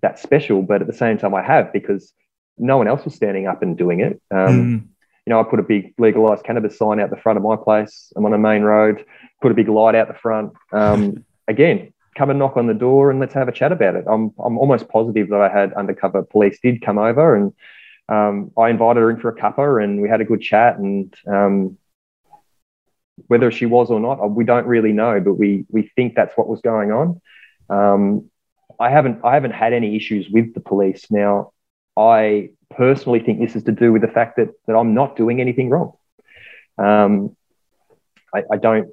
that 0.00 0.18
special, 0.18 0.62
but 0.62 0.80
at 0.80 0.86
the 0.86 0.92
same 0.92 1.18
time 1.18 1.34
I 1.34 1.42
have 1.42 1.72
because 1.72 2.12
no 2.58 2.78
one 2.78 2.88
else 2.88 3.04
was 3.04 3.14
standing 3.14 3.46
up 3.46 3.62
and 3.62 3.76
doing 3.76 4.00
it. 4.00 4.20
Um, 4.30 4.48
mm. 4.48 4.86
You 5.26 5.30
know, 5.30 5.40
I 5.40 5.44
put 5.44 5.60
a 5.60 5.62
big 5.62 5.94
legalized 5.98 6.44
cannabis 6.44 6.78
sign 6.78 7.00
out 7.00 7.10
the 7.10 7.16
front 7.16 7.36
of 7.36 7.42
my 7.42 7.56
place. 7.56 8.12
I'm 8.16 8.24
on 8.24 8.34
a 8.34 8.38
main 8.38 8.62
road. 8.62 9.04
Put 9.40 9.52
a 9.52 9.54
big 9.54 9.68
light 9.68 9.94
out 9.94 10.08
the 10.08 10.14
front. 10.14 10.52
Um, 10.72 11.24
again, 11.48 11.92
come 12.16 12.30
and 12.30 12.38
knock 12.38 12.56
on 12.56 12.66
the 12.66 12.74
door 12.74 13.10
and 13.10 13.20
let's 13.20 13.34
have 13.34 13.48
a 13.48 13.52
chat 13.52 13.72
about 13.72 13.96
it. 13.96 14.04
I'm, 14.08 14.32
I'm 14.38 14.58
almost 14.58 14.88
positive 14.88 15.28
that 15.28 15.40
I 15.40 15.48
had 15.48 15.72
undercover 15.74 16.22
police 16.22 16.58
did 16.62 16.82
come 16.82 16.98
over 16.98 17.36
and 17.36 17.52
um, 18.08 18.50
I 18.58 18.68
invited 18.68 19.00
her 19.00 19.10
in 19.10 19.20
for 19.20 19.30
a 19.30 19.36
cuppa 19.36 19.82
and 19.82 20.02
we 20.02 20.08
had 20.08 20.20
a 20.20 20.24
good 20.24 20.42
chat. 20.42 20.78
And 20.78 21.14
um, 21.26 21.78
whether 23.28 23.50
she 23.50 23.66
was 23.66 23.90
or 23.90 24.00
not, 24.00 24.30
we 24.30 24.44
don't 24.44 24.66
really 24.66 24.92
know, 24.92 25.20
but 25.20 25.34
we 25.34 25.64
we 25.70 25.90
think 25.94 26.14
that's 26.14 26.36
what 26.36 26.48
was 26.48 26.60
going 26.60 26.92
on. 26.92 27.20
Um, 27.70 28.30
I 28.82 28.90
haven't 28.90 29.20
I 29.24 29.34
haven't 29.34 29.52
had 29.52 29.72
any 29.72 29.96
issues 29.96 30.28
with 30.28 30.54
the 30.54 30.60
police. 30.60 31.02
Now, 31.10 31.52
I 31.96 32.50
personally 32.70 33.20
think 33.20 33.38
this 33.38 33.54
is 33.54 33.64
to 33.64 33.72
do 33.72 33.92
with 33.92 34.02
the 34.02 34.08
fact 34.18 34.36
that 34.38 34.48
that 34.66 34.74
I'm 34.74 34.92
not 34.94 35.16
doing 35.16 35.40
anything 35.40 35.70
wrong. 35.70 35.92
Um, 36.78 37.36
I, 38.34 38.42
I 38.54 38.56
don't 38.56 38.88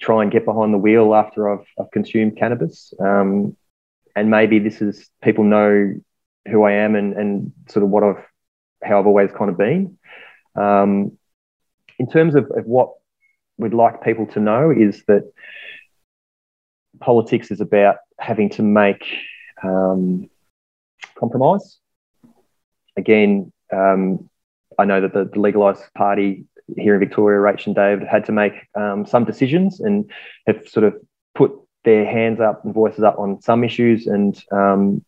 try 0.00 0.22
and 0.22 0.30
get 0.30 0.44
behind 0.44 0.72
the 0.72 0.78
wheel 0.78 1.14
after 1.14 1.50
I've, 1.50 1.66
I've 1.80 1.90
consumed 1.90 2.36
cannabis. 2.36 2.92
Um, 3.00 3.56
and 4.14 4.30
maybe 4.30 4.58
this 4.58 4.80
is 4.80 5.08
people 5.22 5.44
know 5.44 5.94
who 6.48 6.62
I 6.62 6.72
am 6.72 6.94
and, 6.94 7.14
and 7.14 7.52
sort 7.68 7.82
of 7.84 7.90
what 7.90 8.04
I've, 8.04 8.24
how 8.82 9.00
I've 9.00 9.06
always 9.06 9.30
kind 9.36 9.50
of 9.50 9.58
been. 9.58 9.98
Um, 10.54 11.18
in 11.98 12.08
terms 12.08 12.34
of, 12.36 12.44
of 12.56 12.64
what 12.66 12.92
we'd 13.56 13.74
like 13.74 14.04
people 14.04 14.26
to 14.26 14.40
know 14.40 14.70
is 14.70 15.02
that 15.08 15.24
politics 17.00 17.50
is 17.50 17.60
about 17.60 17.96
having 18.18 18.50
to 18.50 18.62
make 18.62 19.04
um, 19.62 20.28
compromise. 21.16 21.78
Again, 22.96 23.52
um, 23.72 24.28
I 24.78 24.84
know 24.84 25.00
that 25.00 25.12
the, 25.12 25.24
the 25.24 25.40
legalised 25.40 25.82
party 25.94 26.46
here 26.76 26.94
in 26.94 27.00
Victoria, 27.00 27.38
Rach 27.38 27.66
and 27.66 27.74
David 27.74 28.06
had 28.06 28.24
to 28.26 28.32
make 28.32 28.52
um, 28.74 29.06
some 29.06 29.24
decisions 29.24 29.80
and 29.80 30.10
have 30.46 30.68
sort 30.68 30.84
of 30.84 30.94
put 31.34 31.52
their 31.84 32.04
hands 32.04 32.40
up 32.40 32.64
and 32.64 32.74
voices 32.74 33.02
up 33.02 33.18
on 33.18 33.40
some 33.40 33.64
issues 33.64 34.06
and 34.06 34.42
um, 34.52 35.04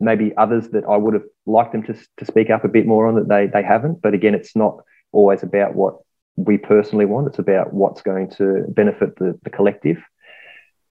maybe 0.00 0.34
others 0.36 0.68
that 0.70 0.84
I 0.84 0.96
would 0.96 1.14
have 1.14 1.24
liked 1.46 1.72
them 1.72 1.82
to, 1.84 1.94
to 2.18 2.24
speak 2.24 2.50
up 2.50 2.64
a 2.64 2.68
bit 2.68 2.86
more 2.86 3.06
on 3.06 3.14
that 3.16 3.28
they, 3.28 3.46
they 3.46 3.62
haven't. 3.62 4.00
But 4.02 4.14
again, 4.14 4.34
it's 4.34 4.56
not 4.56 4.78
always 5.12 5.42
about 5.42 5.74
what 5.74 5.98
we 6.36 6.56
personally 6.58 7.04
want. 7.04 7.26
It's 7.28 7.38
about 7.38 7.72
what's 7.74 8.02
going 8.02 8.30
to 8.30 8.64
benefit 8.68 9.16
the, 9.16 9.38
the 9.42 9.50
collective, 9.50 10.02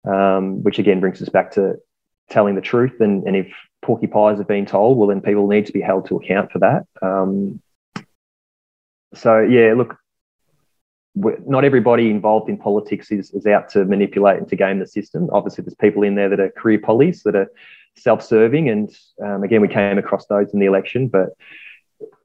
um, 0.06 0.64
which 0.64 0.80
again 0.80 1.00
brings 1.00 1.22
us 1.22 1.30
back 1.30 1.52
to 1.52 1.76
telling 2.30 2.56
the 2.56 2.62
truth. 2.62 3.02
And, 3.02 3.24
and 3.28 3.36
if 3.36 3.52
porcupines 3.82 4.38
have 4.40 4.48
been 4.48 4.66
told, 4.66 4.98
well, 4.98 5.08
then 5.08 5.22
people 5.22 5.48
need 5.48 5.66
to 5.66 5.74
be 5.74 5.82
held 5.82 6.08
to 6.08 6.18
account 6.18 6.52
for 6.52 6.60
that. 6.60 6.86
Um, 7.02 7.62
so 9.14 9.40
yeah, 9.40 9.74
look, 9.74 9.98
not 11.14 11.66
everybody 11.66 12.10
involved 12.10 12.50
in 12.50 12.58
politics 12.58 13.12
is, 13.12 13.32
is 13.32 13.46
out 13.46 13.70
to 13.70 13.84
manipulate 13.84 14.38
and 14.38 14.48
to 14.48 14.56
game 14.56 14.80
the 14.80 14.88
system. 14.88 15.30
Obviously, 15.34 15.64
there's 15.64 15.76
people 15.76 16.04
in 16.04 16.16
there 16.16 16.30
that 16.30 16.40
are 16.40 16.50
career 16.50 16.80
pollies 16.80 17.24
that 17.24 17.36
are 17.36 17.52
self-serving, 17.98 18.70
and 18.70 18.96
um, 19.22 19.44
again, 19.44 19.62
we 19.62 19.68
came 19.68 19.98
across 19.98 20.26
those 20.28 20.54
in 20.54 20.60
the 20.62 20.68
election. 20.68 21.10
But 21.10 21.30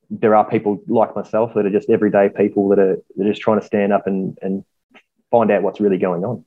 there 0.09 0.37
are 0.37 0.49
people 0.49 0.81
like 0.87 1.17
myself 1.17 1.55
that 1.55 1.67
are 1.67 1.71
just 1.71 1.91
everyday 1.91 2.29
people 2.29 2.69
that 2.69 2.79
are, 2.79 2.97
that 3.17 3.27
are 3.27 3.31
just 3.31 3.43
trying 3.43 3.59
to 3.59 3.67
stand 3.67 3.93
up 3.93 4.07
and, 4.07 4.39
and 4.41 4.65
find 5.33 5.51
out 5.51 5.65
what's 5.65 5.81
really 5.81 5.99
going 5.99 6.25
on. 6.25 6.45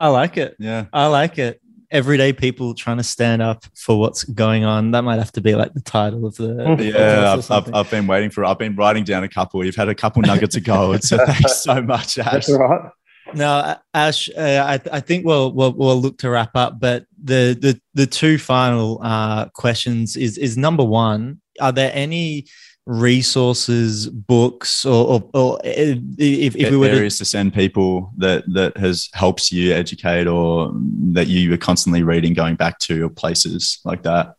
I 0.00 0.08
like 0.08 0.36
it. 0.36 0.56
Yeah, 0.58 0.86
I 0.92 1.06
like 1.06 1.38
it 1.38 1.60
everyday 1.90 2.32
people 2.32 2.74
trying 2.74 2.98
to 2.98 3.02
stand 3.02 3.42
up 3.42 3.64
for 3.74 3.98
what's 3.98 4.24
going 4.24 4.64
on. 4.64 4.90
That 4.90 5.02
might 5.02 5.18
have 5.18 5.32
to 5.32 5.40
be 5.40 5.54
like 5.54 5.74
the 5.74 5.80
title 5.80 6.26
of 6.26 6.36
the. 6.36 6.76
yeah, 6.94 7.32
I've, 7.32 7.50
I've, 7.50 7.74
I've, 7.74 7.90
been 7.90 8.06
waiting 8.06 8.30
for. 8.30 8.44
I've 8.44 8.58
been 8.58 8.76
writing 8.76 9.04
down 9.04 9.24
a 9.24 9.28
couple. 9.28 9.64
You've 9.64 9.76
had 9.76 9.88
a 9.88 9.94
couple 9.94 10.22
nuggets 10.22 10.56
of 10.56 10.64
gold, 10.64 11.02
so 11.02 11.16
thanks 11.26 11.62
so 11.62 11.80
much, 11.82 12.18
Ash. 12.18 12.46
That's 12.46 12.50
right. 12.50 12.90
Now, 13.34 13.80
Ash, 13.92 14.30
uh, 14.36 14.40
I, 14.66 14.80
I, 14.90 15.00
think 15.00 15.26
we'll, 15.26 15.52
we'll, 15.52 15.72
we'll 15.72 16.00
look 16.00 16.16
to 16.18 16.30
wrap 16.30 16.52
up, 16.54 16.80
but 16.80 17.04
the 17.22 17.56
the 17.60 17.80
the 17.94 18.06
two 18.06 18.38
final 18.38 19.00
uh, 19.02 19.48
questions 19.50 20.16
is 20.16 20.38
is 20.38 20.56
number 20.56 20.84
one: 20.84 21.40
Are 21.60 21.72
there 21.72 21.90
any 21.94 22.46
resources, 22.88 24.08
books, 24.08 24.86
or, 24.86 25.06
or, 25.06 25.30
or 25.34 25.60
if, 25.62 26.56
if 26.56 26.70
we 26.70 26.76
were 26.76 26.86
areas 26.86 27.18
to, 27.18 27.24
to 27.24 27.24
send 27.26 27.52
people 27.52 28.10
that 28.16 28.42
that 28.54 28.76
has 28.78 29.10
helps 29.12 29.52
you 29.52 29.74
educate, 29.74 30.26
or 30.26 30.72
that 31.12 31.26
you 31.26 31.52
are 31.52 31.58
constantly 31.58 32.02
reading, 32.02 32.32
going 32.32 32.56
back 32.56 32.78
to, 32.78 33.04
or 33.04 33.10
places 33.10 33.78
like 33.84 34.02
that? 34.04 34.34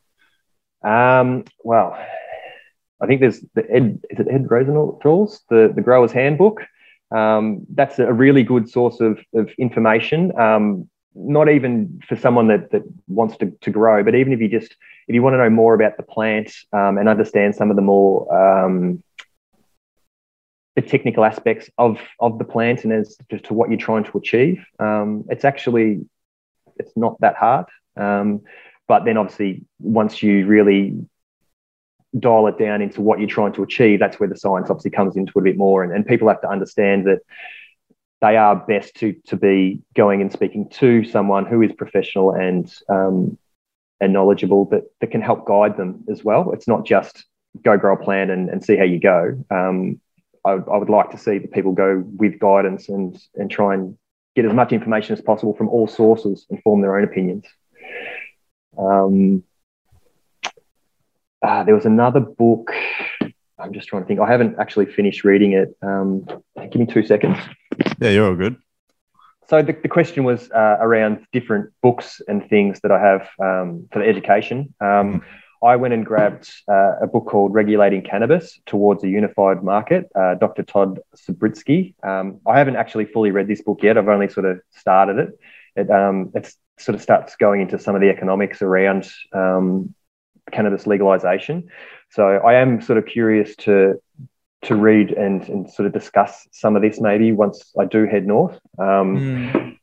Um, 0.84 1.46
well, 1.64 1.96
I 3.00 3.06
think 3.06 3.22
there's 3.22 3.40
the 3.54 3.70
Ed 3.70 4.02
is 4.10 4.20
it 4.20 4.28
Ed 4.30 4.50
Rosenthal's 4.50 5.42
the 5.50 5.72
the 5.74 5.82
Grower's 5.82 6.12
Handbook. 6.12 6.66
Um, 7.12 7.66
that's 7.74 8.00
a 8.00 8.12
really 8.12 8.44
good 8.44 8.70
source 8.70 9.00
of, 9.00 9.20
of 9.34 9.50
information. 9.58 10.38
Um, 10.38 10.90
not 11.16 11.50
even 11.50 12.02
for 12.08 12.16
someone 12.16 12.48
that, 12.48 12.72
that 12.72 12.84
wants 13.08 13.36
to, 13.38 13.52
to 13.62 13.72
grow, 13.72 14.04
but 14.04 14.16
even 14.16 14.32
if 14.32 14.40
you 14.40 14.48
just 14.48 14.76
if 15.10 15.16
you 15.16 15.24
want 15.24 15.34
to 15.34 15.40
know 15.40 15.50
more 15.50 15.74
about 15.74 15.98
the 15.98 16.04
plant 16.04 16.54
um, 16.72 17.00
and 17.00 17.10
understand 17.10 17.56
some 17.56 17.72
of 17.72 17.76
the 17.76 17.82
more 17.82 18.32
um, 18.32 19.04
the 20.76 20.84
technical 20.84 21.26
aspects 21.26 21.68
of 21.80 22.00
of 22.20 22.38
the 22.38 22.46
plant 22.46 22.84
and 22.84 22.94
as 22.94 23.18
to, 23.30 23.40
to 23.40 23.56
what 23.56 23.70
you're 23.70 23.80
trying 23.80 24.04
to 24.04 24.18
achieve, 24.20 24.64
um, 24.78 25.26
it's 25.30 25.44
actually 25.44 26.06
it's 26.78 26.96
not 26.96 27.20
that 27.22 27.36
hard. 27.36 27.66
Um, 27.98 28.42
but 28.88 29.04
then 29.04 29.18
obviously 29.18 29.66
once 29.80 30.22
you 30.22 30.46
really 30.46 30.96
dial 32.18 32.46
it 32.48 32.60
down 32.60 32.84
into 32.84 33.02
what 33.02 33.20
you're 33.20 33.28
trying 33.28 33.54
to 33.54 33.64
achieve, 33.64 34.00
that's 34.00 34.20
where 34.20 34.30
the 34.30 34.38
science 34.38 34.70
obviously 34.70 34.92
comes 34.92 35.18
into 35.18 35.32
it 35.36 35.42
a 35.42 35.44
bit 35.44 35.58
more. 35.58 35.84
And, 35.84 35.92
and 35.92 36.06
people 36.06 36.28
have 36.28 36.42
to 36.42 36.50
understand 36.50 37.08
that 37.08 37.20
they 38.22 38.38
are 38.38 38.56
best 38.56 38.94
to 38.98 39.16
to 39.26 39.36
be 39.36 39.82
going 39.96 40.22
and 40.22 40.32
speaking 40.32 40.70
to 40.70 41.04
someone 41.04 41.48
who 41.48 41.64
is 41.64 41.72
professional 41.72 42.34
and 42.34 42.72
um, 42.90 43.39
and 44.02 44.14
knowledgeable 44.14 44.66
that 44.66 44.84
that 45.02 45.12
can 45.12 45.22
help 45.22 45.46
guide 45.46 45.78
them 45.78 46.04
as 46.10 46.24
well. 46.24 46.52
It's 46.52 46.68
not 46.68 46.86
just 46.86 47.26
go 47.64 47.78
grow 47.78 47.96
a 47.96 47.98
plan 47.98 48.30
and, 48.30 48.50
and 48.50 48.64
see 48.64 48.78
how 48.78 48.84
you 48.84 49.00
go. 49.00 49.44
Um, 49.50 50.00
I, 50.46 50.52
I 50.52 50.78
would 50.78 50.90
like 50.90 51.12
to 51.12 51.18
see 51.18 51.38
the 51.38 51.48
people 51.48 51.74
go 51.74 52.04
with 52.18 52.40
guidance 52.40 52.90
and 52.90 53.18
and 53.36 53.50
try 53.50 53.74
and 53.74 53.98
get 54.36 54.46
as 54.46 54.54
much 54.54 54.72
information 54.72 55.14
as 55.14 55.22
possible 55.22 55.54
from 55.56 55.70
all 55.70 55.88
sources 55.88 56.46
and 56.50 56.62
form 56.62 56.82
their 56.82 56.98
own 56.98 57.04
opinions. 57.04 57.46
Um, 58.78 59.44
uh, 61.42 61.64
there 61.64 61.76
was 61.76 61.86
another 61.86 62.20
book. 62.20 62.72
I'm 63.58 63.74
just 63.74 63.88
trying 63.88 64.04
to 64.04 64.08
think. 64.08 64.20
I 64.20 64.32
haven't 64.32 64.58
actually 64.60 64.86
finished 64.86 65.24
reading 65.24 65.54
it. 65.54 65.76
Um, 65.82 66.26
give 66.56 66.76
me 66.76 66.86
two 66.86 67.06
seconds. 67.06 67.38
Yeah, 68.00 68.10
you're 68.10 68.28
all 68.28 68.36
good. 68.36 68.56
So 69.50 69.64
the, 69.64 69.74
the 69.74 69.88
question 69.88 70.24
was 70.24 70.52
uh, 70.52 70.78
around 70.80 71.26
different 71.34 71.72
books 71.82 72.22
and 72.28 72.48
things 72.48 72.82
that 72.82 72.92
I 72.92 73.00
have 73.00 73.22
um, 73.40 73.88
for 73.92 73.98
the 73.98 74.06
education. 74.08 74.76
Um, 74.80 75.24
I 75.64 75.76
went 75.76 75.96
and 75.96 76.06
grabbed 76.06 76.50
uh, 76.72 77.00
a 77.02 77.08
book 77.08 77.26
called 77.26 77.56
Regulating 77.56 78.04
Cannabis 78.04 78.60
Towards 78.68 79.04
a 79.04 79.10
Unified 79.10 79.64
Market, 79.64 80.08
uh, 80.16 80.36
Dr. 80.36 80.62
Todd 80.62 81.00
Subritzky. 81.16 81.96
Um, 82.06 82.40
I 82.48 82.60
haven't 82.60 82.76
actually 82.76 83.06
fully 83.06 83.32
read 83.32 83.48
this 83.48 83.64
book 83.64 83.80
yet. 83.82 83.98
I've 83.98 84.08
only 84.08 84.30
sort 84.30 84.46
of 84.46 84.62
started 84.70 85.18
it. 85.18 85.40
It 85.76 85.90
um, 85.90 86.32
sort 86.78 86.96
of 86.96 87.02
starts 87.02 87.36
going 87.36 87.62
into 87.62 87.80
some 87.80 87.96
of 87.96 88.02
the 88.02 88.10
economics 88.10 88.62
around 88.62 89.10
um, 89.34 89.96
cannabis 90.52 90.86
legalization. 90.86 91.70
So 92.12 92.24
I 92.24 92.54
am 92.54 92.82
sort 92.82 93.00
of 93.00 93.08
curious 93.08 93.56
to 93.58 94.00
to 94.64 94.76
read 94.76 95.12
and, 95.12 95.48
and 95.48 95.70
sort 95.70 95.86
of 95.86 95.94
discuss 95.94 96.48
some 96.52 96.76
of 96.76 96.82
this 96.82 97.00
maybe 97.00 97.32
once 97.32 97.72
I 97.80 97.86
do 97.86 98.06
head 98.06 98.28
north. 98.28 98.60
Um, 98.78 99.18
mm. 99.18 99.78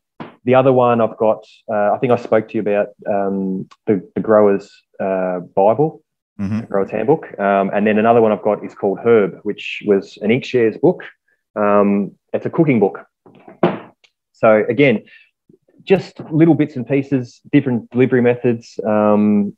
The 0.45 0.55
other 0.55 0.73
one 0.73 1.01
I've 1.01 1.17
got, 1.17 1.45
uh, 1.69 1.93
I 1.93 1.99
think 1.99 2.13
I 2.13 2.17
spoke 2.17 2.49
to 2.49 2.55
you 2.55 2.61
about 2.61 2.89
um, 3.09 3.69
the, 3.87 4.09
the 4.15 4.21
Growers 4.21 4.71
uh, 5.01 5.41
Bible, 5.41 6.05
mm-hmm. 6.39 6.61
Growers 6.61 6.91
Handbook. 6.91 7.39
Um, 7.39 7.71
and 7.75 7.87
then 7.87 7.99
another 7.99 8.21
one 8.21 8.31
I've 8.31 8.43
got 8.43 8.65
is 8.65 8.75
called 8.75 9.01
Herb, 9.01 9.41
which 9.43 9.83
was 9.87 10.19
an 10.23 10.31
Inkshares 10.31 10.81
book. 10.81 11.03
Um, 11.57 12.13
it's 12.33 12.47
a 12.47 12.51
cooking 12.51 12.79
book. 12.79 13.07
So 14.33 14.63
again, 14.69 15.05
just 15.83 16.21
little 16.31 16.55
bits 16.55 16.77
and 16.77 16.87
pieces, 16.87 17.41
different 17.51 17.91
delivery 17.91 18.21
methods. 18.21 18.79
Um, 18.87 19.57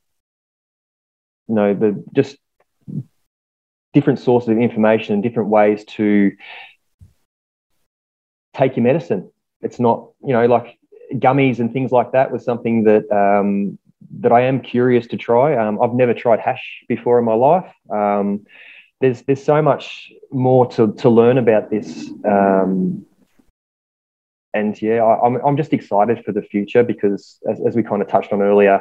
you 1.49 1.55
know, 1.55 1.75
the 1.75 2.05
just 2.15 2.37
different 3.99 4.21
sources 4.21 4.49
of 4.51 4.59
information 4.59 5.13
and 5.13 5.25
different 5.25 5.49
ways 5.49 5.85
to 5.85 6.31
take 8.55 8.77
your 8.77 8.85
medicine. 8.85 9.29
It's 9.61 9.81
not, 9.81 10.11
you 10.25 10.33
know, 10.33 10.47
like 10.47 10.79
gummies 11.15 11.59
and 11.59 11.73
things 11.73 11.91
like 11.91 12.13
that 12.13 12.31
was 12.31 12.45
something 12.45 12.85
that 12.85 13.11
um, 13.11 13.77
that 14.21 14.31
I 14.31 14.43
am 14.43 14.61
curious 14.61 15.09
to 15.09 15.17
try. 15.17 15.57
Um, 15.57 15.83
I've 15.83 15.95
never 15.95 16.15
tried 16.15 16.39
hash 16.39 16.85
before 16.89 17.19
in 17.19 17.25
my 17.25 17.35
life. 17.35 17.73
Um, 17.91 18.47
there's 19.01 19.23
there's 19.23 19.43
so 19.43 19.61
much 19.61 20.13
more 20.31 20.65
to, 20.75 20.93
to 21.03 21.09
learn 21.09 21.37
about 21.37 21.69
this. 21.69 22.09
Um, 22.25 23.05
and 24.55 24.81
yeah, 24.81 25.03
I, 25.03 25.27
am 25.27 25.35
I'm, 25.35 25.45
I'm 25.45 25.57
just 25.57 25.73
excited 25.73 26.25
for 26.25 26.31
the 26.31 26.43
future 26.43 26.85
because 26.85 27.41
as, 27.51 27.61
as 27.67 27.75
we 27.75 27.83
kind 27.83 28.01
of 28.01 28.07
touched 28.07 28.33
on 28.33 28.43
earlier, 28.43 28.81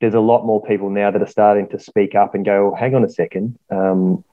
there's 0.00 0.14
a 0.14 0.20
lot 0.20 0.46
more 0.46 0.62
people 0.62 0.88
now 0.88 1.10
that 1.10 1.20
are 1.20 1.26
starting 1.26 1.68
to 1.68 1.78
speak 1.78 2.14
up 2.14 2.34
and 2.34 2.42
go, 2.42 2.74
hang 2.74 2.94
on 2.94 3.04
a 3.04 3.08
second. 3.08 3.58
Um, 3.70 4.24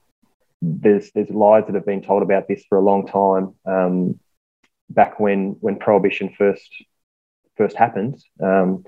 there's 0.63 1.11
there's 1.11 1.29
lies 1.29 1.65
that 1.65 1.75
have 1.75 1.85
been 1.85 2.01
told 2.01 2.23
about 2.23 2.47
this 2.47 2.63
for 2.69 2.77
a 2.77 2.81
long 2.81 3.05
time. 3.05 3.53
Um, 3.65 4.19
back 4.89 5.19
when 5.19 5.57
when 5.59 5.77
prohibition 5.77 6.33
first 6.37 6.69
first 7.57 7.75
happened, 7.75 8.23
um, 8.41 8.85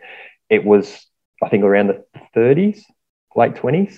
it 0.49 0.63
was 0.63 1.05
I 1.43 1.49
think 1.49 1.63
around 1.63 1.87
the 1.87 2.05
30s, 2.35 2.81
late 3.35 3.55
20s. 3.55 3.97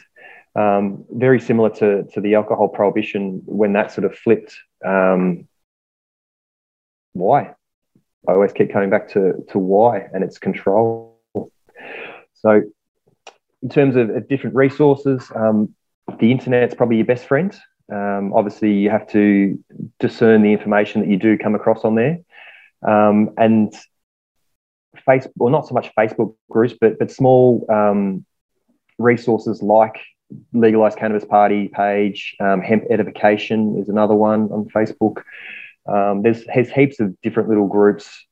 Um, 0.55 1.05
very 1.11 1.39
similar 1.39 1.69
to 1.75 2.03
to 2.13 2.21
the 2.21 2.33
alcohol 2.33 2.67
prohibition 2.67 3.43
when 3.45 3.73
that 3.73 3.91
sort 3.91 4.05
of 4.05 4.17
flipped. 4.17 4.57
Um, 4.83 5.47
why? 7.13 7.53
I 8.27 8.33
always 8.33 8.53
keep 8.53 8.73
coming 8.73 8.89
back 8.89 9.09
to 9.09 9.45
to 9.49 9.59
why 9.59 10.07
and 10.13 10.23
its 10.23 10.39
control. 10.39 11.21
So, 12.33 12.61
in 13.61 13.69
terms 13.69 13.95
of, 13.95 14.27
different 14.27 14.55
resources, 14.55 15.31
um, 15.35 15.73
the 16.19 16.31
internet's 16.31 16.75
probably 16.75 16.97
your 16.97 17.05
best 17.05 17.25
friend. 17.25 17.55
Um, 17.91 18.33
obviously, 18.33 18.73
you 18.73 18.89
have 18.89 19.07
to 19.09 19.61
discern 19.99 20.41
the 20.41 20.51
information 20.51 21.01
that 21.01 21.09
you 21.09 21.17
do 21.17 21.37
come 21.37 21.55
across 21.55 21.83
on 21.83 21.95
there. 21.95 22.19
Um, 22.81 23.31
and 23.37 23.73
Facebook, 25.07 25.31
well, 25.35 25.51
not 25.51 25.67
so 25.67 25.73
much 25.73 25.93
Facebook 25.97 26.35
groups, 26.49 26.75
but 26.79 26.99
but 26.99 27.11
small 27.11 27.65
um, 27.69 28.25
resources 28.97 29.61
like 29.61 29.99
Legalized 30.53 30.97
Cannabis 30.97 31.25
Party 31.25 31.69
page, 31.69 32.35
um, 32.39 32.61
Hemp 32.61 32.83
Edification 32.89 33.77
is 33.77 33.89
another 33.89 34.15
one 34.15 34.49
on 34.51 34.65
Facebook. 34.65 35.23
Um, 35.85 36.21
there's, 36.21 36.43
there's 36.53 36.69
heaps 36.69 36.99
of 36.99 37.15
different 37.21 37.47
little 37.47 37.67
groups. 37.67 38.25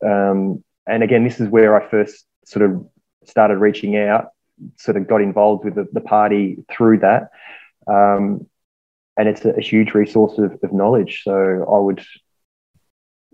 And 0.87 1.03
again, 1.03 1.23
this 1.23 1.39
is 1.39 1.49
where 1.49 1.75
I 1.75 1.87
first 1.89 2.25
sort 2.45 2.69
of 2.69 2.85
started 3.25 3.57
reaching 3.57 3.97
out, 3.97 4.29
sort 4.77 4.97
of 4.97 5.07
got 5.07 5.21
involved 5.21 5.65
with 5.65 5.75
the, 5.75 5.87
the 5.91 6.01
party 6.01 6.63
through 6.71 6.99
that. 6.99 7.29
Um, 7.87 8.47
and 9.17 9.29
it's 9.29 9.45
a, 9.45 9.51
a 9.51 9.61
huge 9.61 9.93
resource 9.93 10.37
of, 10.37 10.57
of, 10.61 10.73
knowledge. 10.73 11.21
So 11.23 11.31
I 11.33 11.79
would 11.79 12.03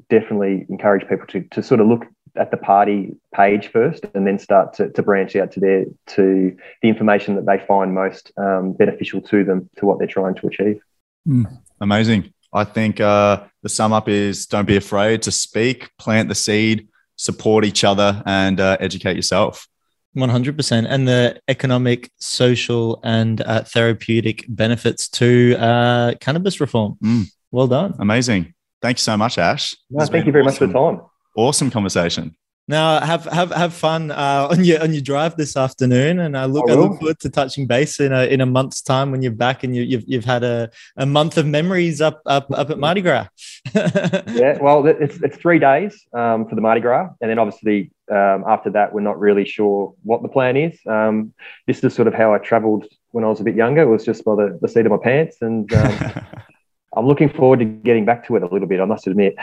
definitely 0.10 0.66
encourage 0.70 1.08
people 1.08 1.26
to, 1.28 1.42
to 1.52 1.64
sort 1.64 1.80
of 1.80 1.88
look 1.88 2.06
at 2.36 2.52
the 2.52 2.58
party 2.58 3.16
page 3.34 3.68
first 3.68 4.06
and 4.14 4.26
then 4.26 4.40
start 4.40 4.74
to, 4.74 4.90
to 4.92 5.04
branch 5.04 5.36
out 5.36 5.52
to 5.52 5.60
their 5.60 5.86
to 6.08 6.56
the 6.82 6.90
information 6.90 7.36
that 7.36 7.46
they 7.46 7.60
find 7.66 7.94
most 7.94 8.32
um, 8.38 8.74
beneficial 8.74 9.22
to 9.22 9.44
them 9.44 9.70
to 9.78 9.86
what 9.86 9.98
they're 9.98 10.08
trying 10.08 10.36
to 10.36 10.48
achieve. 10.48 10.82
Mm, 11.28 11.46
amazing. 11.80 12.34
I 12.54 12.64
think 12.64 13.00
uh, 13.00 13.44
the 13.64 13.70
sum 13.70 13.94
up 13.94 14.10
is 14.10 14.46
don't 14.46 14.68
be 14.68 14.78
afraid 14.78 15.22
to 15.24 15.32
speak, 15.32 15.90
plant 15.98 16.30
the 16.30 16.36
seed, 16.36 16.88
support 17.16 17.66
each 17.66 17.84
other, 17.84 18.22
and 18.26 18.60
uh, 18.60 18.78
educate 18.80 19.16
yourself. 19.16 19.68
100% 20.16 20.86
and 20.90 21.08
the 21.08 21.40
economic 21.48 22.12
social 22.18 23.00
and 23.04 23.42
uh, 23.42 23.64
therapeutic 23.64 24.46
benefits 24.50 25.08
to 25.10 25.56
uh, 25.58 26.14
cannabis 26.20 26.60
reform. 26.60 26.98
Mm. 27.04 27.26
well 27.52 27.68
done. 27.68 27.96
Amazing. 28.00 28.54
Thank 28.82 28.98
you 28.98 29.02
so 29.02 29.16
much 29.16 29.38
ash. 29.38 29.76
No, 29.90 30.06
thank 30.06 30.26
you 30.26 30.32
very 30.32 30.44
awesome, 30.44 30.68
much 30.68 30.74
for 30.74 30.80
the 30.80 30.98
time. 30.98 31.02
Awesome 31.36 31.72
conversation 31.72 32.36
now 32.72 33.00
have 33.00 33.26
have 33.26 33.52
have 33.52 33.74
fun 33.74 34.10
uh, 34.10 34.48
on 34.52 34.64
your 34.64 34.82
on 34.82 34.94
your 34.94 35.04
drive 35.04 35.36
this 35.36 35.56
afternoon, 35.56 36.20
and 36.20 36.36
I 36.36 36.46
look 36.46 36.68
I, 36.70 36.74
I, 36.74 36.76
look 36.76 36.98
forward 36.98 37.20
to 37.20 37.30
touching 37.30 37.68
base 37.68 38.00
in 38.00 38.12
a 38.12 38.26
in 38.26 38.42
a 38.42 38.46
month's 38.48 38.82
time 38.82 39.12
when 39.12 39.22
you're 39.22 39.32
back 39.32 39.64
and 39.64 39.76
you, 39.76 39.84
have 39.84 39.92
you've, 39.92 40.04
you've 40.08 40.26
had 40.26 40.44
a, 40.44 40.72
a 40.98 41.06
month 41.06 41.38
of 41.38 41.46
memories 41.46 42.02
up 42.02 42.22
up 42.26 42.50
up 42.52 42.72
at 42.72 42.80
Mardi 42.80 43.02
Gras. 43.02 43.28
yeah, 43.76 44.58
well, 44.60 44.88
it's 44.88 45.18
it's 45.22 45.38
three 45.38 45.60
days 45.60 46.04
um, 46.14 46.48
for 46.48 46.56
the 46.56 46.62
Mardi 46.62 46.82
Gras, 46.82 47.10
and 47.22 47.30
then 47.30 47.38
obviously 47.38 47.92
um, 48.10 48.44
after 48.48 48.72
that, 48.72 48.94
we're 48.94 49.02
not 49.02 49.20
really 49.20 49.46
sure 49.46 49.94
what 50.02 50.24
the 50.24 50.30
plan 50.30 50.58
is. 50.58 50.80
Um, 50.88 51.34
this 51.68 51.84
is 51.84 51.94
sort 51.94 52.08
of 52.08 52.16
how 52.16 52.34
I 52.34 52.40
travelled 52.40 52.88
when 53.12 53.24
I 53.24 53.28
was 53.28 53.40
a 53.40 53.44
bit 53.44 53.56
younger. 53.56 53.84
It 53.84 53.90
was 53.90 54.04
just 54.04 54.26
by 54.26 54.36
the, 54.36 54.58
the 54.62 54.68
seat 54.68 54.86
of 54.86 54.92
my 54.92 54.98
pants, 54.98 55.38
and 55.42 55.72
um, 55.74 56.26
I'm 56.96 57.06
looking 57.06 57.30
forward 57.30 57.60
to 57.60 57.66
getting 57.66 58.06
back 58.06 58.26
to 58.28 58.36
it 58.38 58.44
a 58.44 58.48
little 58.48 58.68
bit. 58.68 58.80
I 58.80 58.86
must 58.86 59.06
admit. 59.06 59.36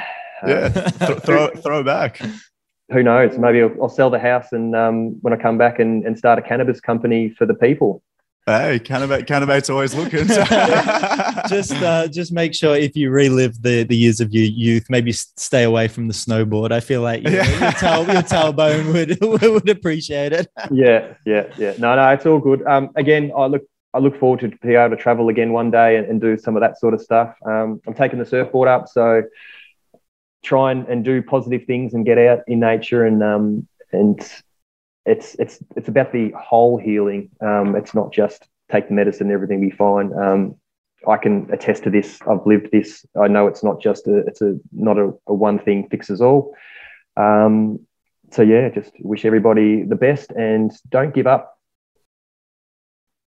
Yeah, 0.47 0.69
th- 0.69 1.19
throw 1.23 1.49
throw 1.49 1.83
back 1.83 2.21
who 2.91 3.03
knows? 3.03 3.39
Maybe 3.39 3.63
I'll, 3.63 3.75
I'll 3.83 3.89
sell 3.89 4.11
the 4.11 4.19
house 4.19 4.53
and 4.53 4.75
um, 4.75 5.21
when 5.23 5.33
I 5.33 5.37
come 5.37 5.59
back 5.59 5.79
and, 5.79 6.05
and 6.05 6.17
start 6.17 6.39
a 6.39 6.43
cannabis 6.43 6.81
company 6.81 7.31
for 7.31 7.47
the 7.47 7.55
people. 7.55 8.03
Hey, 8.47 8.79
cannabis, 8.79 9.25
cannabis 9.25 9.69
always 9.69 9.95
looking. 9.95 10.27
just, 11.49 11.73
uh, 11.83 12.09
just 12.09 12.33
make 12.33 12.55
sure 12.55 12.75
if 12.75 12.97
you 12.97 13.11
relive 13.11 13.61
the, 13.61 13.83
the 13.83 13.95
years 13.95 14.21
of 14.21 14.33
your 14.33 14.45
youth, 14.45 14.87
maybe 14.89 15.13
stay 15.13 15.65
away 15.65 15.87
from 15.87 16.09
the 16.09 16.15
snowboard. 16.15 16.73
I 16.73 16.81
feel 16.81 17.03
like 17.03 17.25
you 17.25 17.31
know, 17.31 17.43
your, 17.43 17.73
tail, 17.73 18.07
your 18.07 18.23
tailbone 18.23 19.21
would 19.23 19.43
would 19.43 19.69
appreciate 19.69 20.33
it. 20.33 20.49
yeah, 20.71 21.13
yeah, 21.27 21.53
yeah. 21.59 21.75
No, 21.79 21.95
no, 21.95 22.09
it's 22.09 22.25
all 22.25 22.39
good. 22.39 22.67
Um, 22.67 22.89
again, 22.97 23.33
I 23.37 23.47
look 23.49 23.65
I 23.93 23.99
look 23.99 24.19
forward 24.19 24.41
to 24.41 24.49
be 24.49 24.77
able 24.77 24.97
to 24.97 25.03
travel 25.03 25.29
again 25.29 25.53
one 25.53 25.71
day 25.71 25.97
and, 25.97 26.07
and 26.07 26.19
do 26.19 26.39
some 26.39 26.57
of 26.57 26.63
that 26.63 26.79
sort 26.79 26.95
of 26.95 27.03
stuff. 27.03 27.35
Um, 27.45 27.83
I'm 27.87 27.93
taking 27.93 28.19
the 28.19 28.25
surfboard 28.25 28.69
up, 28.69 28.89
so 28.89 29.23
try 30.49 30.73
and, 30.73 30.89
and 30.89 31.05
do 31.05 31.23
positive 31.23 31.65
things 31.67 31.93
and 31.93 32.07
get 32.07 32.17
out 32.17 32.41
in 32.47 32.61
nature 32.61 33.05
and 33.05 33.23
um, 33.23 33.69
and 33.93 34.19
it's 35.05 35.35
it's 35.39 35.59
it's 35.77 35.89
about 35.89 36.13
the 36.13 36.31
whole 36.31 36.79
healing. 36.79 37.31
Um, 37.41 37.77
it's 37.77 37.95
not 37.95 38.13
just 38.13 38.49
take 38.71 38.89
the 38.89 38.95
medicine 38.95 39.31
everything 39.31 39.61
be 39.61 39.71
fine. 39.71 40.13
Um, 40.13 40.57
I 41.07 41.17
can 41.17 41.49
attest 41.53 41.85
to 41.85 41.91
this. 41.91 42.19
I've 42.29 42.47
lived 42.47 42.71
this. 42.73 43.05
I 43.21 43.29
know 43.29 43.47
it's 43.47 43.63
not 43.63 43.81
just 43.81 44.07
a 44.09 44.19
it's 44.27 44.41
a 44.41 44.59
not 44.73 44.99
a, 44.99 45.13
a 45.27 45.35
one 45.35 45.59
thing 45.59 45.89
fixes 45.91 46.21
all. 46.21 46.55
Um, 47.17 47.81
so 48.31 48.43
yeah, 48.43 48.69
just 48.71 48.93
wish 49.01 49.25
everybody 49.25 49.83
the 49.83 49.97
best 49.97 50.31
and 50.33 50.73
don't 50.89 51.15
give 51.15 51.27
up 51.27 51.58